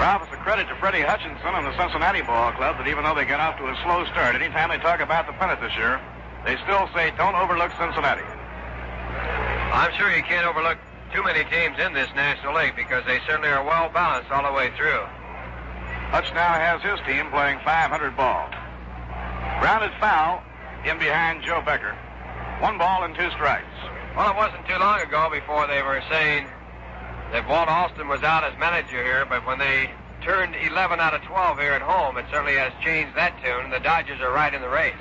[0.00, 3.14] Ralph, it's a credit to Freddie Hutchinson and the Cincinnati Ball Club that even though
[3.14, 6.00] they got off to a slow start, anytime they talk about the pennant this year,
[6.44, 8.26] they still say don't overlook Cincinnati.
[9.72, 10.78] I'm sure you can't overlook
[11.14, 14.50] too many teams in this National League because they certainly are well balanced all the
[14.50, 15.06] way through.
[16.10, 18.50] Hutch now has his team playing 500 ball.
[19.62, 20.42] Grounded foul
[20.84, 21.94] in behind Joe Becker.
[22.58, 23.70] One ball and two strikes.
[24.16, 26.50] Well, it wasn't too long ago before they were saying
[27.30, 29.90] that Walt Alston was out as manager here, but when they
[30.22, 33.70] turned 11 out of 12 here at home, it certainly has changed that tune.
[33.70, 34.98] The Dodgers are right in the race.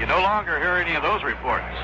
[0.00, 1.74] You no longer hear any of those reports.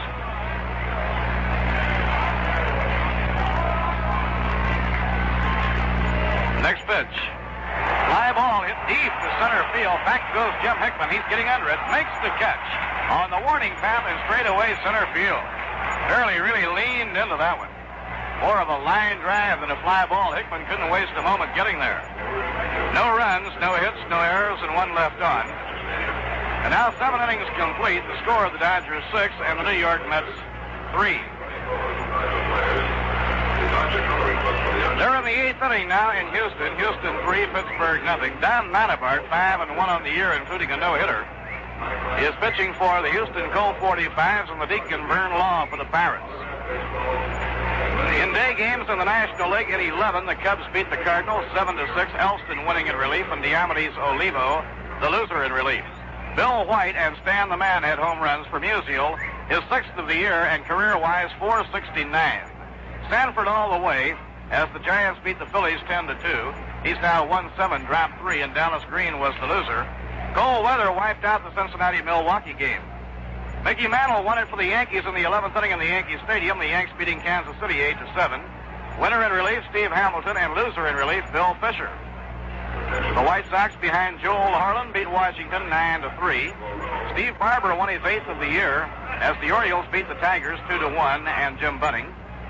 [6.65, 7.19] Next pitch.
[8.07, 9.99] Fly ball hit deep to center field.
[10.07, 11.11] Back goes Jim Hickman.
[11.11, 11.81] He's getting under it.
[11.91, 12.63] Makes the catch
[13.11, 15.43] on the warning path and straight away center field.
[16.07, 17.73] Fairly really leaned into that one.
[18.47, 20.39] More of a line drive than a fly ball.
[20.39, 21.99] Hickman couldn't waste a moment getting there.
[22.95, 25.51] No runs, no hits, no errors, and one left on.
[26.63, 28.07] And now seven innings complete.
[28.07, 30.31] The score of the Dodgers six and the New York Mets
[30.95, 31.19] three.
[34.99, 36.77] They're in the eighth inning now in Houston.
[36.79, 38.33] Houston three, Pittsburgh nothing.
[38.41, 41.27] Don Nottebart five and one on the year, including a no hitter.
[42.19, 45.85] He is pitching for the Houston Colt 45s and the Deacon Vern Law for the
[45.91, 46.31] Pirates.
[48.23, 51.75] In day games in the National League in 11, the Cubs beat the Cardinals 7
[51.75, 52.11] to 6.
[52.19, 54.65] Elston winning in relief and Diomedes Olivo,
[55.01, 55.85] the loser in relief.
[56.37, 59.19] Bill White and Stan the Man had home runs for Musial,
[59.49, 62.54] his sixth of the year and career-wise 469.
[63.11, 64.15] Sanford all the way
[64.51, 66.89] as the Giants beat the Phillies 10 to 2.
[66.89, 69.87] He's now 1-7, dropped 3, and Dallas Green was the loser.
[70.35, 72.83] Cold weather wiped out the Cincinnati-Milwaukee game.
[73.65, 76.59] Mickey Mantle won it for the Yankees in the 11th inning in the Yankee Stadium.
[76.59, 78.41] The Yanks beating Kansas City 8 to 7.
[79.01, 81.91] Winner in relief, Steve Hamilton, and loser in relief, Bill Fisher.
[83.15, 86.53] The White Sox behind Joel Horlen beat Washington 9 to 3.
[87.15, 88.85] Steve Barber won his eighth of the year
[89.19, 92.07] as the Orioles beat the Tigers 2 to 1 and Jim Bunning.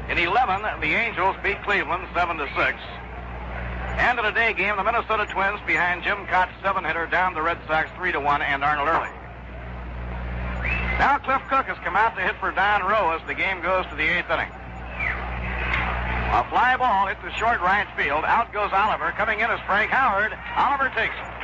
[0.09, 2.79] In 11, the Angels beat Cleveland 7 to 6.
[3.97, 7.59] And in a day game, the Minnesota Twins behind Jim Kaat's seven-hitter down the Red
[7.67, 9.09] Sox 3 to 1 and Arnold Earley.
[10.99, 13.87] Now Cliff Cook has come out to hit for Don Rowe as the game goes
[13.87, 14.51] to the eighth inning.
[16.35, 18.25] A fly ball hits the short right field.
[18.25, 19.11] Out goes Oliver.
[19.17, 20.37] Coming in is Frank Howard.
[20.57, 21.35] Oliver takes it.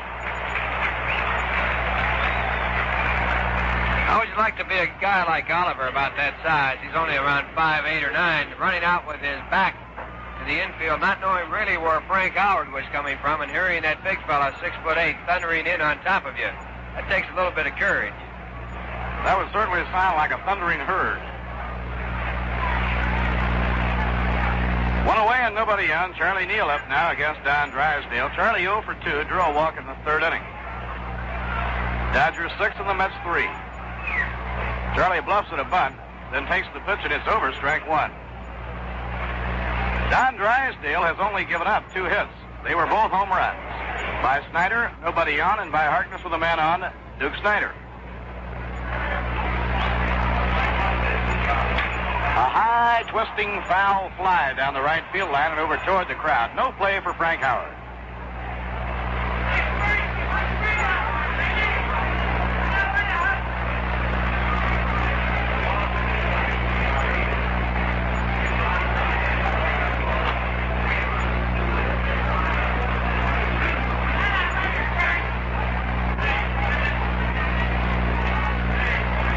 [4.10, 6.82] How would you like to be a guy like Oliver about that size?
[6.82, 10.98] He's only around five, eight, or nine, running out with his back to the infield,
[10.98, 14.74] not knowing really where Frank Howard was coming from, and hearing that big fella, six
[14.82, 16.50] foot eight, thundering in on top of you.
[16.98, 18.18] That takes a little bit of courage.
[19.22, 21.22] That would certainly sound like a thundering herd.
[25.06, 26.18] One away and nobody on.
[26.18, 28.34] Charlie Neal up now against Don Drysdale.
[28.34, 30.42] Charlie 0 for 2, drew a walk in the third inning.
[32.10, 33.69] Dodgers 6 and the Mets 3.
[34.94, 35.96] Charlie bluffs at a bunt,
[36.32, 38.10] then takes the pitch and it's over, strike one.
[40.10, 42.34] Don Drysdale has only given up two hits.
[42.64, 43.62] They were both home runs.
[44.22, 47.72] By Snider, nobody on, and by Harkness with a man on, Duke Snider.
[52.40, 56.56] A high, twisting, foul fly down the right field line and over toward the crowd.
[56.56, 57.76] No play for Frank Howard.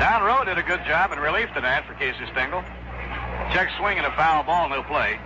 [0.03, 2.61] Don Rowe did a good job in relief tonight for Casey Stengel.
[3.55, 5.17] Check swing and a foul ball, no play.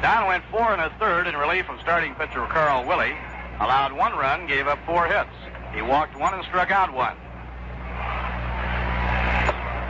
[0.00, 3.12] Don went four and a third in relief of starting pitcher Carl Willey.
[3.60, 5.28] Allowed one run, gave up four hits.
[5.74, 7.18] He walked one and struck out one.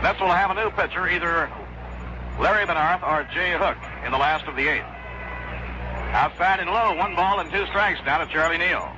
[0.03, 1.49] Mets will have a new pitcher, either
[2.41, 4.91] Larry Bearnarth or Jay Hook, in the last of the eighth.
[6.11, 8.97] Outside and low, one ball and two strikes down to Charlie Neal.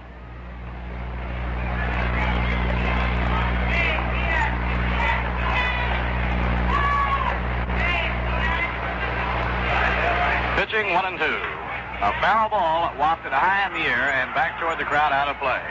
[10.76, 11.24] Pitching one and two.
[11.24, 15.38] A foul ball wafted high in the air and back toward the crowd out of
[15.38, 15.62] play.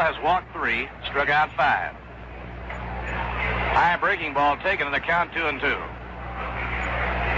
[0.00, 1.94] has walked three, struck out five.
[3.74, 5.78] High breaking ball taken in the count two and two.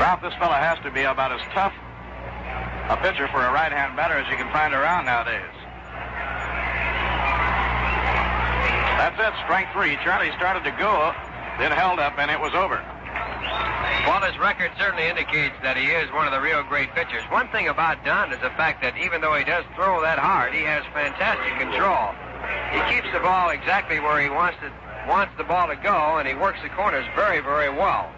[0.00, 1.74] Ralph, this fella has to be about as tough
[2.90, 5.54] a pitcher for a right-hand batter as you can find around nowadays.
[8.98, 9.94] That's it, strike three.
[10.02, 11.14] Charlie started to go,
[11.62, 12.82] then held up, and it was over.
[14.10, 17.22] Well, his record certainly indicates that he is one of the real great pitchers.
[17.30, 20.50] One thing about Dunn is the fact that even though he does throw that hard,
[20.52, 22.10] he has fantastic control.
[22.74, 24.58] He keeps the ball exactly where he wants
[25.06, 28.10] wants the ball to go, and he works the corners very, very well.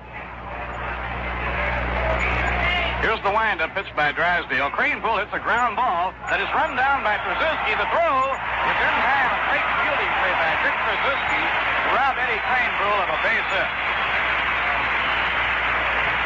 [3.03, 4.71] Here's the windup pitched by Drysdale.
[4.79, 7.75] Kranepool hits a ground ball that is run down by Tracewski.
[7.75, 9.31] The throw is in time.
[9.35, 13.71] A great fielding play by Dick Tracewski to rob Eddie of a base hit.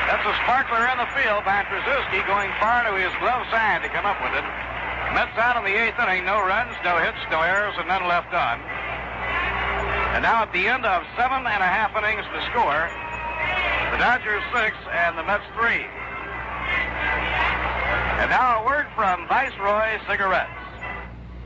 [0.04, 3.88] That's a sparkler in the field by Tracewski going far to his glove side to
[3.88, 4.44] come up with it.
[5.16, 6.28] Mets out in the eighth inning.
[6.28, 8.60] No runs, no hits, no errors, and none left on.
[10.12, 14.44] And now at the end of seven and a half innings to score, the Dodgers
[14.52, 15.88] six and the Mets three.
[18.20, 20.50] And now a word from Viceroy Cigarettes.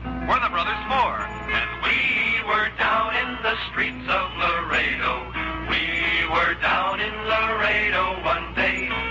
[0.03, 1.27] We're the Brothers Four.
[1.51, 5.31] And we were down in the streets of Laredo.
[5.69, 9.10] We were down in Laredo one day.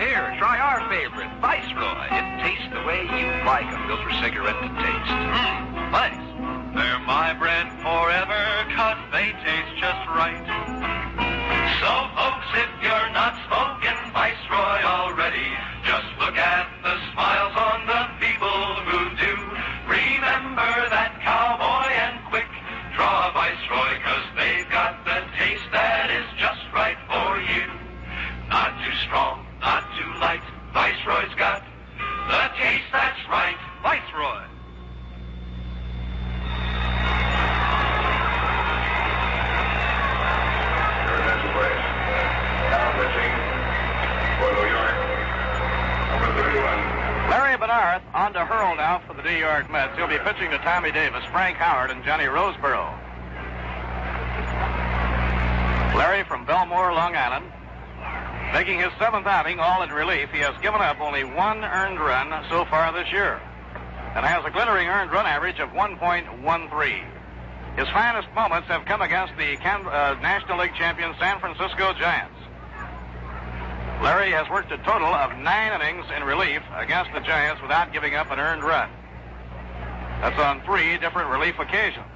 [0.00, 2.08] Here, try our favorite, Viceroy.
[2.08, 5.12] It tastes the way you like a filter cigarette to taste.
[5.12, 6.24] Mmm, nice.
[6.72, 8.40] They're my brand forever,
[8.72, 10.40] cause they taste just right.
[11.84, 13.79] So, folks, if you're not smoking
[47.70, 49.96] On to Hurl now for the New York Mets.
[49.96, 52.90] He'll be pitching to Tommy Davis, Frank Howard, and Johnny Roseboro.
[55.94, 57.46] Larry from Bellmore, Long Island.
[58.52, 62.44] Making his seventh outing, all in relief, he has given up only one earned run
[62.50, 63.40] so far this year
[64.16, 66.18] and has a glittering earned run average of 1.13.
[67.76, 72.39] His finest moments have come against the uh, National League champion San Francisco Giants.
[74.02, 78.14] Larry has worked a total of nine innings in relief against the Giants without giving
[78.14, 78.88] up an earned run.
[80.22, 82.06] That's on three different relief occasions.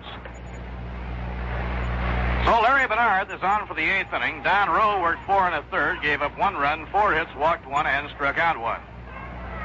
[2.44, 4.43] So Larry Bearnarth is on for the eighth inning.
[4.43, 7.86] Don Rowe worked four and a third, gave up one run, four hits, walked one,
[7.86, 8.81] and struck out one.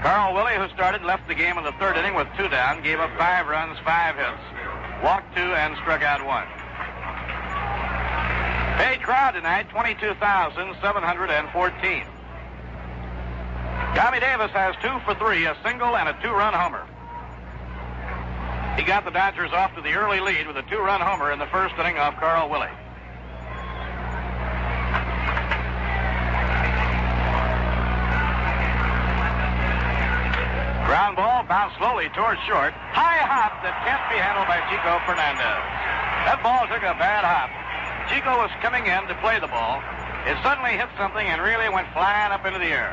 [0.02, 3.00] Carl Willey, who started, left the game in the third inning with two down, gave
[3.00, 6.48] up five runs, five hits, walked two, and struck out one.
[8.80, 12.06] Paid crowd tonight, 22,714.
[13.94, 16.88] Tommy Davis has two for three, a single and a two-run homer.
[18.80, 21.48] He got the Dodgers off to the early lead with a two-run homer in the
[21.48, 22.72] first inning off Carl Willey.
[30.88, 32.72] Ground ball bounced slowly towards short.
[32.96, 35.60] High hop that can't be handled by Chico Fernandez.
[36.32, 37.59] That ball took a bad hop.
[38.10, 39.82] Chico was coming in to play the ball.
[40.26, 42.90] It suddenly hit something and really went flying up into the air.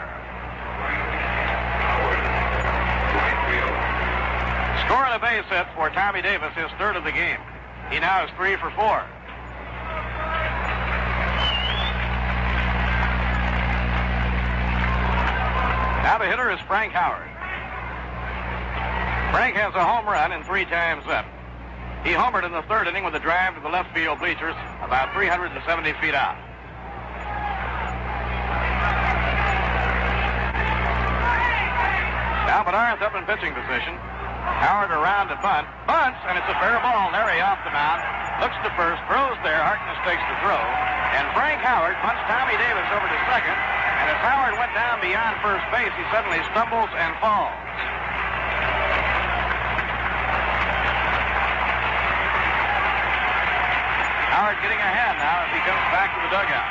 [4.85, 7.41] Scoring a base hit for Tommy Davis, his third of the game.
[7.91, 9.03] He now is three for four.
[16.05, 17.29] Now the hitter is Frank Howard.
[19.33, 21.27] Frank has a home run and three times up.
[22.07, 25.11] He homered in the third inning with a drive to the left field bleachers about
[25.11, 25.59] 370
[25.99, 26.39] feet out.
[32.47, 33.99] Now Bearnarth's up in pitching position.
[34.63, 35.67] Howard around to bunt.
[35.91, 37.11] Bunts, and it's a fair ball.
[37.11, 37.99] Larry off the mound.
[38.39, 39.03] Looks to first.
[39.11, 39.59] Throws there.
[39.59, 40.63] Harkness takes the throw.
[41.19, 43.59] And Frank Howard punts Tommy Davis over to second.
[43.59, 47.51] And as Howard went down beyond first base, he suddenly stumbles and falls.
[54.47, 56.71] Howard getting ahead now as he comes back to the dugout.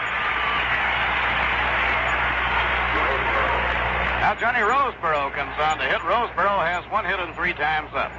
[4.23, 5.99] Now Johnny Roseboro comes on to hit.
[5.99, 8.15] Roseboro has one hit and three times up.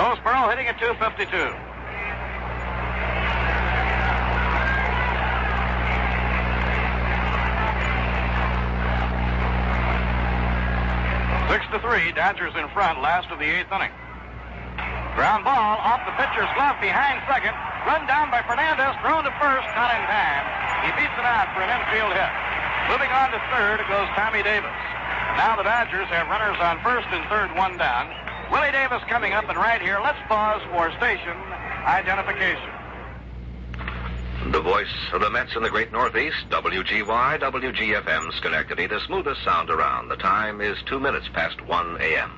[0.00, 1.28] Roseboro hitting at 252.
[11.52, 13.92] Six to three, Dodgers in front, last of the eighth inning.
[15.18, 17.50] Ground ball off the pitcher's glove behind second.
[17.82, 20.46] Run down by Fernandez, thrown to first, not in time.
[20.86, 22.32] He beats it out for an infield hit.
[22.86, 24.70] Moving on to third goes Tommy Davis.
[25.34, 28.14] Now the Dodgers have runners on first and third, one down.
[28.54, 31.34] Willie Davis coming up, and right here, let's pause for station
[31.82, 32.70] identification.
[34.54, 39.68] The voice of the Mets in the great Northeast, WGY, WGFM, Schenectady, the smoothest sound
[39.68, 40.10] around.
[40.10, 42.30] The time is two minutes past 1 a.m.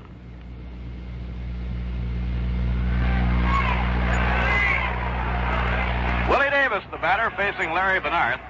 [6.31, 8.41] Willie Davis, the batter, facing Larry Bearnarth.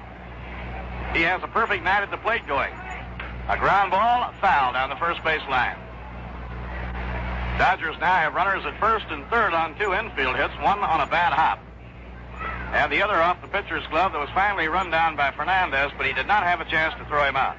[1.15, 2.73] He has a perfect night at the plate going.
[3.49, 5.77] A ground ball, foul down the first base line.
[7.59, 11.07] Dodgers now have runners at first and third on two infield hits, one on a
[11.07, 11.59] bad hop.
[12.73, 16.07] And the other off the pitcher's glove that was finally run down by Fernandez, but
[16.07, 17.57] he did not have a chance to throw him out.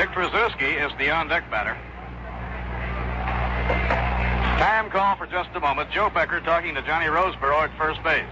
[0.00, 1.76] Dick Tracewski is the on-deck batter.
[4.58, 5.90] Time call for just a moment.
[5.90, 8.24] Joe Becker talking to Johnny Roseboro at first base.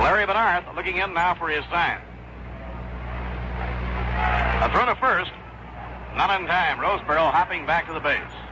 [0.00, 1.98] Larry Bearnarth looking in now for his sign.
[4.62, 5.32] A throw to first.
[6.14, 6.78] Not in time.
[6.78, 8.49] Roseboro hopping back to the base.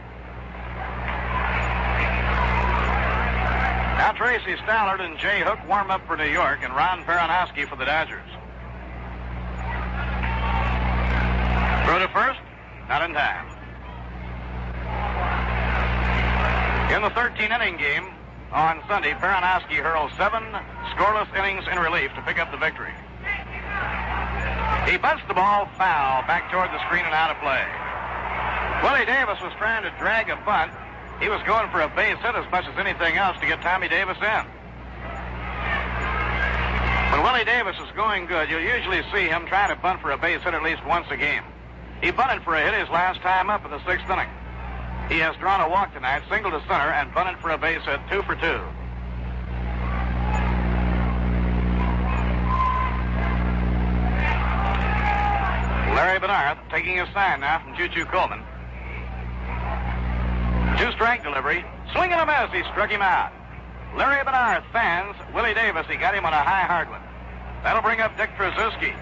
[3.98, 7.74] Now Tracy Stallard and Jay Hook warm up for New York and Ron Perranoski for
[7.74, 8.30] the Dodgers.
[11.82, 12.38] Throw to first.
[12.88, 13.44] Not in time.
[16.94, 18.06] In the 13 inning game
[18.52, 20.44] on Sunday, Perranoski hurled seven
[20.94, 22.94] scoreless innings in relief to pick up the victory.
[24.86, 27.66] He bunts the ball foul back toward the screen and out of play.
[28.86, 30.70] Willie Davis was trying to drag a bunt.
[31.20, 33.88] He was going for a base hit as much as anything else to get Tommy
[33.88, 34.44] Davis in.
[37.12, 40.18] When Willie Davis is going good, you'll usually see him trying to bunt for a
[40.18, 41.42] base hit at least once a game.
[42.00, 44.28] He bunted for a hit his last time up in the sixth inning.
[45.08, 47.98] He has drawn a walk tonight, single to center, and bunted for a base hit,
[48.08, 48.62] two for two.
[55.96, 58.44] Larry Bearnarth taking his sign now from Choo Coleman.
[60.76, 61.64] Two strike delivery.
[61.92, 62.52] Swing and a miss.
[62.52, 63.32] He struck him out.
[63.96, 65.86] Larry Bearnarth fans Willie Davis.
[65.88, 67.00] He got him on a high hard one.
[67.62, 68.92] That'll bring up Dick Tracewski.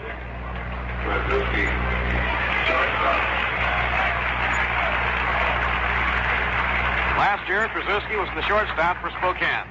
[7.16, 9.66] Last year, Tracewski was the shortstop for Spokane.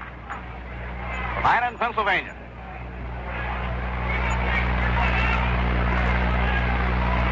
[1.42, 2.36] Fine in Pennsylvania.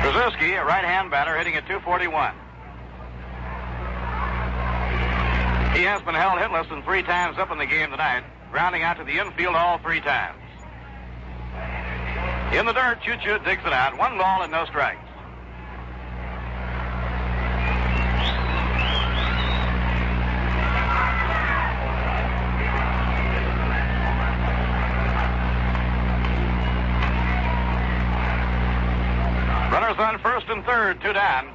[0.01, 2.33] Tracewski, a right-hand batter, hitting at 241.
[5.73, 8.97] He has been held hitless and three times up in the game tonight, grounding out
[8.97, 10.37] to the infield all three times.
[12.53, 13.97] In the dirt, Choo Choo digs it out.
[13.97, 14.99] One ball and no strikes.
[29.73, 31.49] Runners on first and third, two down.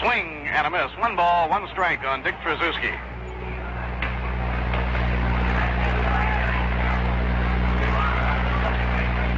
[0.00, 0.90] Swing and a miss.
[0.98, 2.98] One ball, one strike on Dick Tracewski.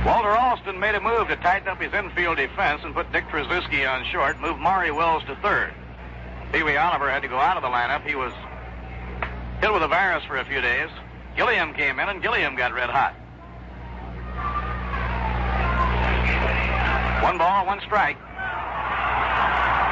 [0.04, 3.88] Walter Alston made a move to tighten up his infield defense and put Dick Tracewski
[3.88, 5.74] on short, move Maury Wills to third.
[6.52, 8.06] Pee Wee Oliver had to go out of the lineup.
[8.06, 8.32] He was
[9.60, 10.88] hit with a virus for a few days.
[11.36, 13.14] Gilliam came in, and Gilliam got red hot.
[17.22, 18.16] One ball, one strike.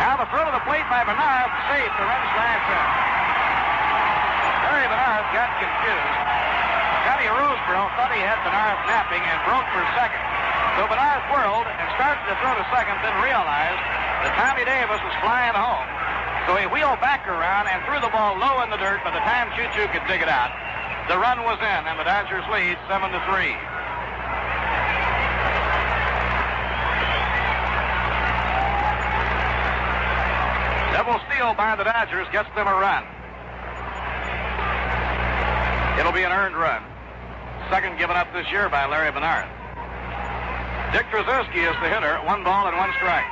[0.01, 1.93] Now the throw to the plate by Bearnarth, safe.
[1.93, 2.87] The run slash uh, in.
[4.65, 6.36] Larry Bearnarth got confused.
[7.27, 10.23] Johnny Roseboro thought he had Bearnarth napping and broke for second.
[10.79, 13.83] So Bearnarth whirled and started to throw to second, then realized
[14.23, 15.91] that Tommy Davis was flying home.
[16.47, 19.19] So he wheeled back around and threw the ball low in the dirt by the
[19.27, 20.55] time Choo Choo could dig it out.
[21.11, 23.59] The run was in, and the Dodgers lead seven to three.
[30.95, 33.03] Double steal by the Dodgers gets them a run.
[35.99, 36.87] It'll be an earned run.
[37.71, 39.51] Second given up this year by Larry Bearnarth.
[40.93, 42.15] Dick Tracewski is the hitter.
[42.23, 43.27] One ball and one strike.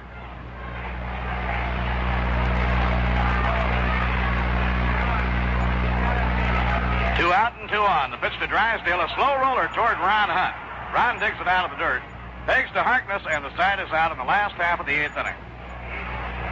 [7.22, 8.10] Two out and two on.
[8.10, 10.56] The pitch to Drysdale, a slow roller toward Ron Hunt.
[10.98, 12.02] Ron digs it out of the dirt,
[12.50, 15.14] pegs to Harkness, and the side is out in the last half of the eighth
[15.14, 15.38] inning.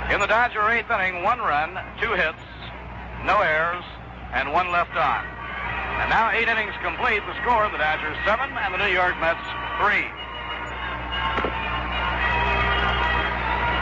[0.09, 2.41] In the Dodger eighth inning, one run, two hits,
[3.23, 3.85] no errors,
[4.33, 5.25] and one left on.
[6.01, 7.21] And now eight innings complete.
[7.27, 9.43] The score: the Dodgers seven and the New York Mets
[9.79, 10.09] three.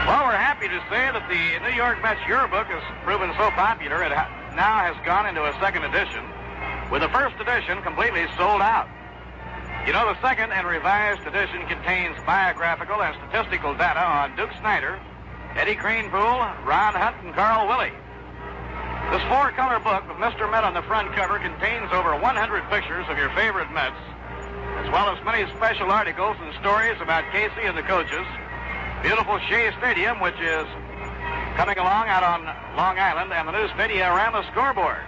[0.06, 4.02] Well, we're happy to say that the New York Mets yearbook has proven so popular
[4.02, 6.26] it ha- now has gone into a second edition,
[6.90, 8.90] with the first edition completely sold out.
[9.86, 15.00] You know, the second and revised edition contains biographical and statistical data on Duke Snider,
[15.60, 17.92] Eddie Kranepool, Ron Hunt, and Carl Willey.
[19.12, 20.48] This four-color book with Mr.
[20.48, 22.32] Met on the front cover contains over 100
[22.72, 24.00] pictures of your favorite Mets,
[24.80, 28.24] as well as many special articles and stories about Casey and the coaches.
[29.04, 30.64] Beautiful Shea Stadium, which is
[31.60, 32.48] coming along out on
[32.80, 35.04] Long Island, and the new Stadiorama scoreboard.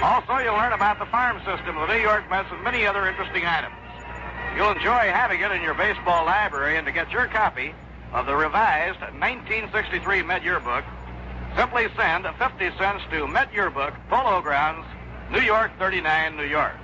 [0.00, 3.04] Also, you'll learn about the farm system of the New York Mets and many other
[3.04, 3.76] interesting items.
[4.56, 7.76] You'll enjoy having it in your baseball library, and to get your copy
[8.14, 10.84] of the revised 1963 Met Yearbook,
[11.56, 14.86] simply send 50 cents to Met Yearbook, Polo Grounds,
[15.32, 16.76] New York 39, New York.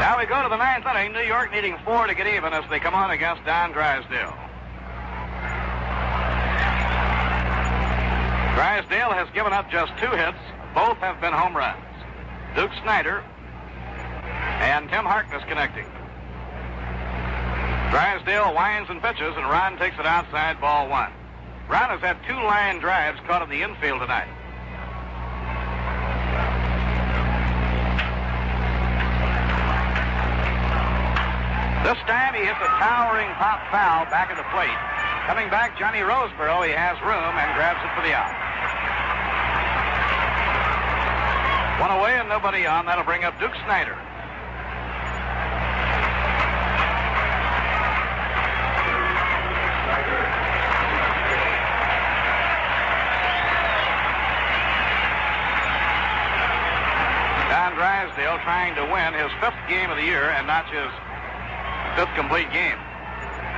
[0.00, 1.12] Now we go to the ninth inning.
[1.12, 4.45] New York needing four to get even as they come on against Don Drysdale.
[8.56, 10.40] Drysdale has given up just two hits.
[10.72, 11.76] Both have been home runs.
[12.56, 13.20] Duke Snider
[14.64, 15.84] and Tim Harkness connecting.
[17.92, 21.12] Drysdale winds and pitches, and Ron takes it outside ball one.
[21.68, 24.32] Ron has had two line drives caught in the infield tonight.
[31.84, 34.95] This time he hits a towering pop foul back of the plate.
[35.26, 38.30] Coming back, Johnny Roseboro, he has room and grabs it for the out.
[41.80, 42.86] One away and nobody on.
[42.86, 43.94] That'll bring up Duke Snider.
[57.50, 60.88] Don Drysdale trying to win his fifth game of the year and not his
[61.94, 62.78] fifth complete game.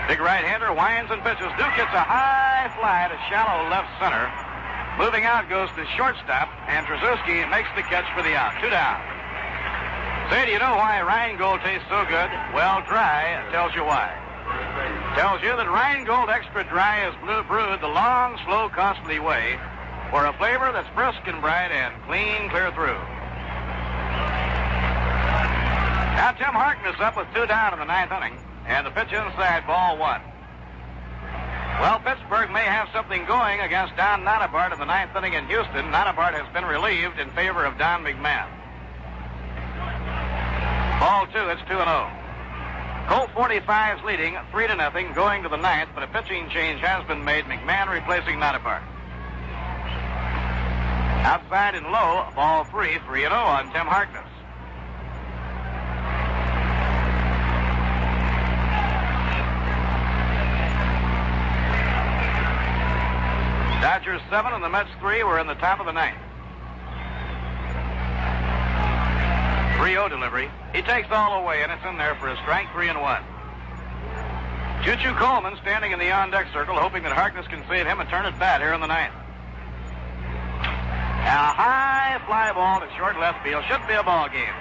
[0.08, 1.52] Big right-hander winds and pitches.
[1.60, 4.24] Duke gets a high fly to shallow left center.
[4.96, 8.56] Moving out goes the shortstop, and Tracewski makes the catch for the out.
[8.56, 8.96] Two down.
[10.32, 12.32] Say, do you know why Rheingold tastes so good?
[12.56, 14.08] Well, dry tells you why.
[15.14, 19.60] Tells you that Rheingold Extra Dry is blue brewed the long, slow, costly way
[20.10, 22.96] for a flavor that's brisk and bright and clean clear through.
[26.16, 29.66] Now Tim Harkness up with two down in the ninth inning, and the pitch inside,
[29.66, 30.20] ball one.
[31.80, 35.90] Well, Pittsburgh may have something going against Don Nottebart in the ninth inning in Houston.
[35.90, 38.48] Nottebart has been relieved in favor of Don McMahon.
[41.00, 42.10] Ball two, it's 2 and 0.
[43.08, 47.06] Colt 45's leading three to nothing, going to the ninth, but a pitching change has
[47.08, 47.44] been made.
[47.46, 48.82] McMahon replacing Nottebart.
[51.24, 54.27] Outside and low, ball three, three and zero on Tim Harkness.
[63.80, 66.18] Dodgers seven and the Mets three were in the top of the ninth.
[69.78, 70.50] 3-0 delivery.
[70.74, 73.22] He takes all away, and it's in there for a strike, three and one.
[74.82, 78.08] Choo Choo Coleman standing in the on-deck circle, hoping that Harkness can save him and
[78.10, 79.14] turn it bad here in the ninth.
[81.28, 84.54] A high fly ball to short left field should be a ball game.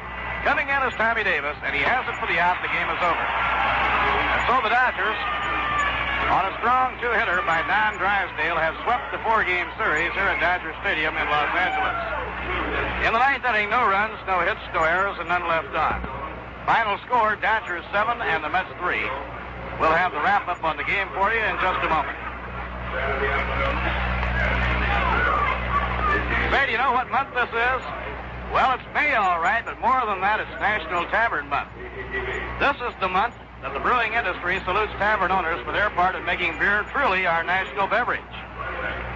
[0.45, 2.61] Coming in is Tommy Davis, and he has it for the out.
[2.61, 3.25] The game is over.
[3.25, 5.17] And so the Dodgers,
[6.27, 10.75] on a strong two-hitter by Don Drysdale, have swept the four-game series here at Dodger
[10.83, 11.95] Stadium in Los Angeles.
[13.07, 16.03] In the ninth inning, no runs, no hits, no errors, and none left on.
[16.67, 19.07] Final score, Dodgers seven and the Mets three.
[19.79, 22.19] We'll have the wrap-up on the game for you in just a moment.
[26.51, 27.81] Say, do you know what month this is?
[28.51, 31.71] Well, it's May, all right, but more than that, it's National Tavern Month.
[32.59, 36.23] This is the month that the brewing industry salutes tavern owners for their part in
[36.25, 38.21] making beer truly our national beverage.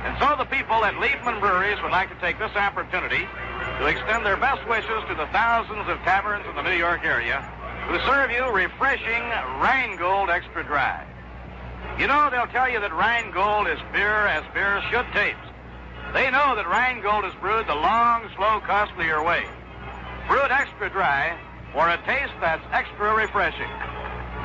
[0.04, 3.28] And so the people at Liebman Breweries would like to take this opportunity
[3.80, 7.42] to extend their best wishes to the thousands of taverns in the New York area
[7.88, 9.24] who serve you refreshing
[9.62, 11.06] Rheingold Extra Dry.
[12.00, 15.38] You know, they'll tell you that Rheingold is beer as beer should taste.
[16.14, 19.46] They know that Rheingold is brewed the long, slow, costlier way.
[20.28, 21.38] Brewed extra dry
[21.74, 23.70] for a taste that's extra refreshing.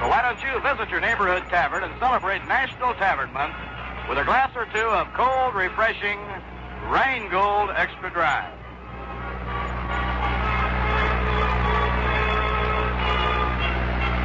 [0.01, 3.55] So why don't you visit your neighborhood tavern and celebrate National Tavern Month
[4.09, 6.21] with a glass or two of cold, refreshing
[6.93, 8.53] Rheingold Extra Dry.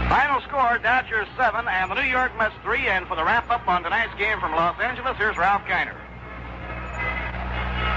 [0.10, 2.88] Final score, Dodgers 7 and the New York Mets 3.
[2.88, 5.96] And for the wrap-up on tonight's game from Los Angeles, here's Ralph Kiner.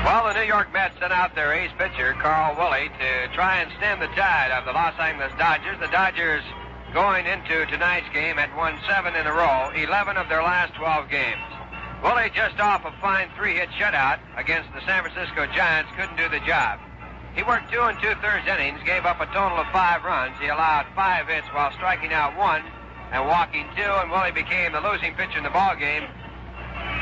[0.06, 3.72] Well, the New York Mets sent out their ace pitcher, Carl Willey, to try and
[3.78, 5.76] stem the tide of the Los Angeles Dodgers.
[5.80, 6.44] The Dodgers
[6.94, 11.10] going into tonight's game at won seven in a row, 11 of their last 12
[11.10, 11.42] games.
[12.06, 16.38] Willey, just off a fine three-hit shutout against the San Francisco Giants, couldn't do the
[16.46, 16.78] job.
[17.34, 20.38] He worked two and two-thirds innings, gave up a total of five runs.
[20.38, 22.62] He allowed five hits while striking out one
[23.10, 26.06] and walking two, and Willey became the losing pitcher in the ball game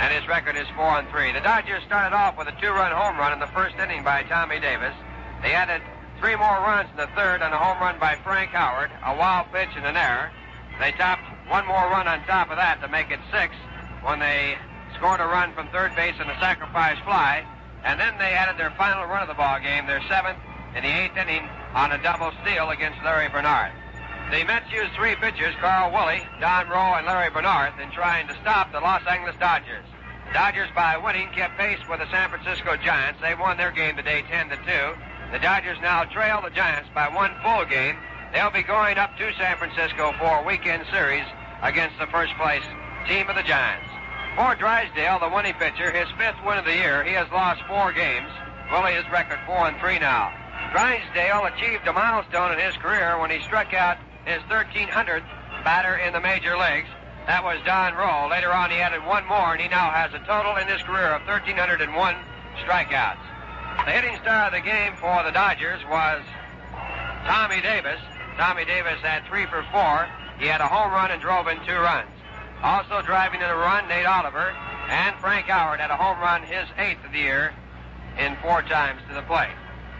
[0.00, 1.32] and his record is four and three.
[1.32, 4.58] The Dodgers started off with a two-run home run in the first inning by Tommy
[4.58, 4.94] Davis.
[5.42, 5.82] They added
[6.22, 9.50] three more runs in the third on a home run by Frank Howard, a wild
[9.50, 10.30] pitch and an error.
[10.78, 13.50] They topped one more run on top of that to make it six
[14.06, 14.54] when they
[14.94, 17.42] scored a run from third base in a sacrifice fly,
[17.82, 20.38] and then they added their final run of the ball game, their seventh
[20.78, 21.42] in the eighth inning
[21.74, 23.74] on a double steal against Larry Bearnarth.
[24.30, 28.34] The Mets used three pitchers, Carl Willey, Don Rowe, and Larry Bearnarth, in trying to
[28.46, 29.84] stop the Los Angeles Dodgers.
[30.32, 33.20] Dodgers, by winning, kept pace with the San Francisco Giants.
[33.20, 34.62] They won their game today 10 to 2.
[35.32, 37.96] The Dodgers now trail the Giants by one full game.
[38.34, 41.24] They'll be going up to San Francisco for a weekend series
[41.62, 42.62] against the first place
[43.08, 43.88] team of the Giants.
[44.36, 47.92] For Drysdale, the winning pitcher, his fifth win of the year, he has lost four
[47.96, 48.28] games.
[48.70, 50.36] Willey is record four and three now.
[50.70, 53.96] Drysdale achieved a milestone in his career when he struck out
[54.26, 55.24] his 1300th
[55.64, 56.92] batter in the major leagues.
[57.26, 58.28] That was Don Rowe.
[58.28, 61.16] Later on, he added one more, and he now has a total in his career
[61.16, 61.88] of 1,301
[62.68, 63.31] strikeouts.
[63.84, 66.22] The hitting star of the game for the Dodgers was
[67.26, 67.98] Tommy Davis.
[68.36, 70.08] Tommy Davis had three for four.
[70.38, 72.10] He had a home run and drove in two runs.
[72.62, 74.54] Also driving in a run, Nate Oliver.
[74.88, 77.52] And Frank Howard had a home run, his eighth of the year,
[78.18, 79.54] in four times to the plate.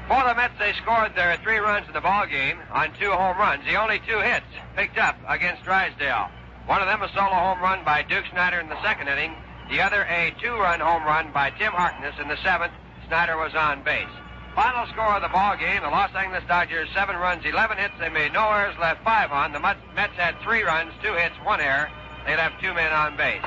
[0.07, 3.39] For the Mets, they scored their three runs in the ball game on two home
[3.39, 3.65] runs.
[3.65, 4.47] The only two hits
[4.77, 6.28] picked up against Drysdale.
[6.66, 9.35] One of them a solo home run by Duke Snider in the second inning.
[9.70, 12.73] The other a two-run home run by Tim Harkness in the seventh.
[13.12, 14.09] Snider was on base.
[14.56, 17.93] Final score of the ball game: the Los Angeles Dodgers seven runs, 11 hits.
[18.01, 19.52] They made no errors, left five on.
[19.52, 21.90] The Mets had three runs, two hits, one error.
[22.24, 23.44] They left two men on base.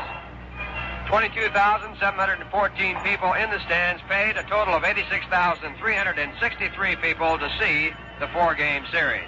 [1.10, 7.90] 22,714 people in the stands paid a total of 86,363 people to see
[8.20, 9.26] the four-game series.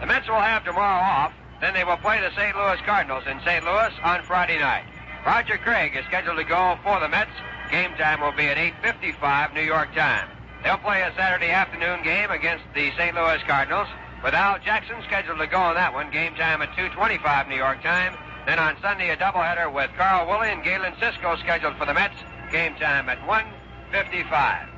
[0.00, 1.32] The Mets will have tomorrow off.
[1.62, 2.54] Then they will play the St.
[2.54, 3.64] Louis Cardinals in St.
[3.64, 4.84] Louis on Friday night.
[5.24, 7.32] Roger Craig is scheduled to go for the Mets.
[7.70, 10.28] Game time will be at 8.55 New York time.
[10.64, 13.14] They'll play a Saturday afternoon game against the St.
[13.14, 13.88] Louis Cardinals
[14.24, 16.10] with Al Jackson scheduled to go on that one.
[16.10, 18.16] Game time at 2.25 New York time.
[18.46, 22.16] Then on Sunday, a doubleheader with Carl Willey and Galen Cisco scheduled for the Mets.
[22.50, 24.68] Game time at 1.55.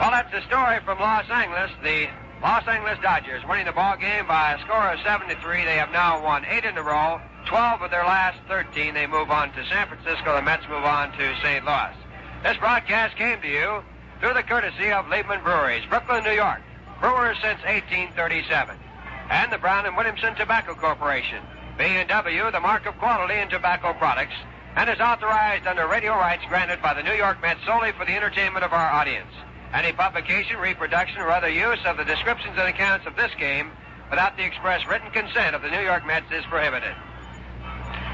[0.00, 1.70] Well, that's the story from Los Angeles.
[1.82, 2.08] The
[2.42, 5.64] Los Angeles Dodgers winning the ball game by a score of 73.
[5.64, 7.20] They have now won eight in a row.
[7.46, 8.94] 12 of their last 13.
[8.94, 10.34] They move on to San Francisco.
[10.34, 11.64] The Mets move on to St.
[11.64, 11.94] Louis.
[12.44, 13.82] This broadcast came to you
[14.20, 16.60] through the courtesy of Liebman Breweries, Brooklyn, New York.
[17.00, 18.76] Brewers since 1837.
[19.30, 21.40] And the Brown and Williamson Tobacco Corporation.
[21.78, 24.34] B&W, the mark of quality in tobacco products,
[24.76, 28.12] and is authorized under radio rights granted by the New York Mets solely for the
[28.12, 29.32] entertainment of our audience.
[29.72, 33.72] Any publication, reproduction, or other use of the descriptions and accounts of this game
[34.10, 36.92] without the express written consent of the New York Mets is prohibited.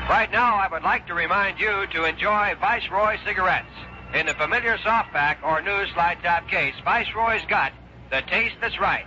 [0.09, 3.67] Right now, I would like to remind you to enjoy Viceroy cigarettes.
[4.15, 7.73] In the familiar soft pack or new slide top case, Viceroy's got
[8.11, 9.07] the taste that's right.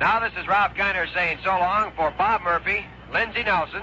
[0.00, 3.82] Now, this is Ralph Kiner saying so long for Bob Murphy, Lindsey Nelson,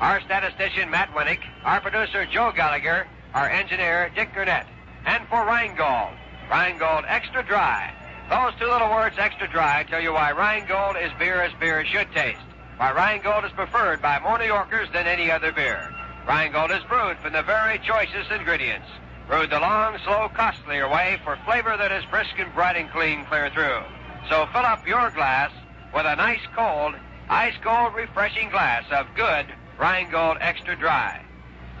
[0.00, 4.66] our statistician Matt Winnick, our producer Joe Gallagher, our engineer Dick Gurnett,
[5.04, 6.16] and for Rheingold.
[6.48, 7.92] Rheingold Extra Dry.
[8.30, 12.12] Those two little words, extra dry, tell you why Rheingold is beer as beer should
[12.12, 12.38] taste.
[12.76, 15.90] Why Rheingold is preferred by more New Yorkers than any other beer.
[16.26, 18.86] Rheingold is brewed from the very choicest ingredients.
[19.28, 23.26] Brewed the long, slow, costlier way for flavor that is brisk and bright and clean
[23.26, 23.82] clear through.
[24.30, 25.52] So fill up your glass
[25.94, 26.94] with a nice cold,
[27.28, 29.44] ice cold, refreshing glass of good
[29.78, 31.22] Rheingold Extra Dry.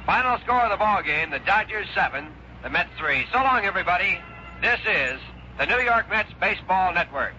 [0.04, 2.28] Final score of the ball game: the Dodgers seven,
[2.62, 3.24] the Mets three.
[3.32, 4.18] So long, everybody.
[4.60, 5.18] This is
[5.58, 7.32] the New York Mets Baseball Network.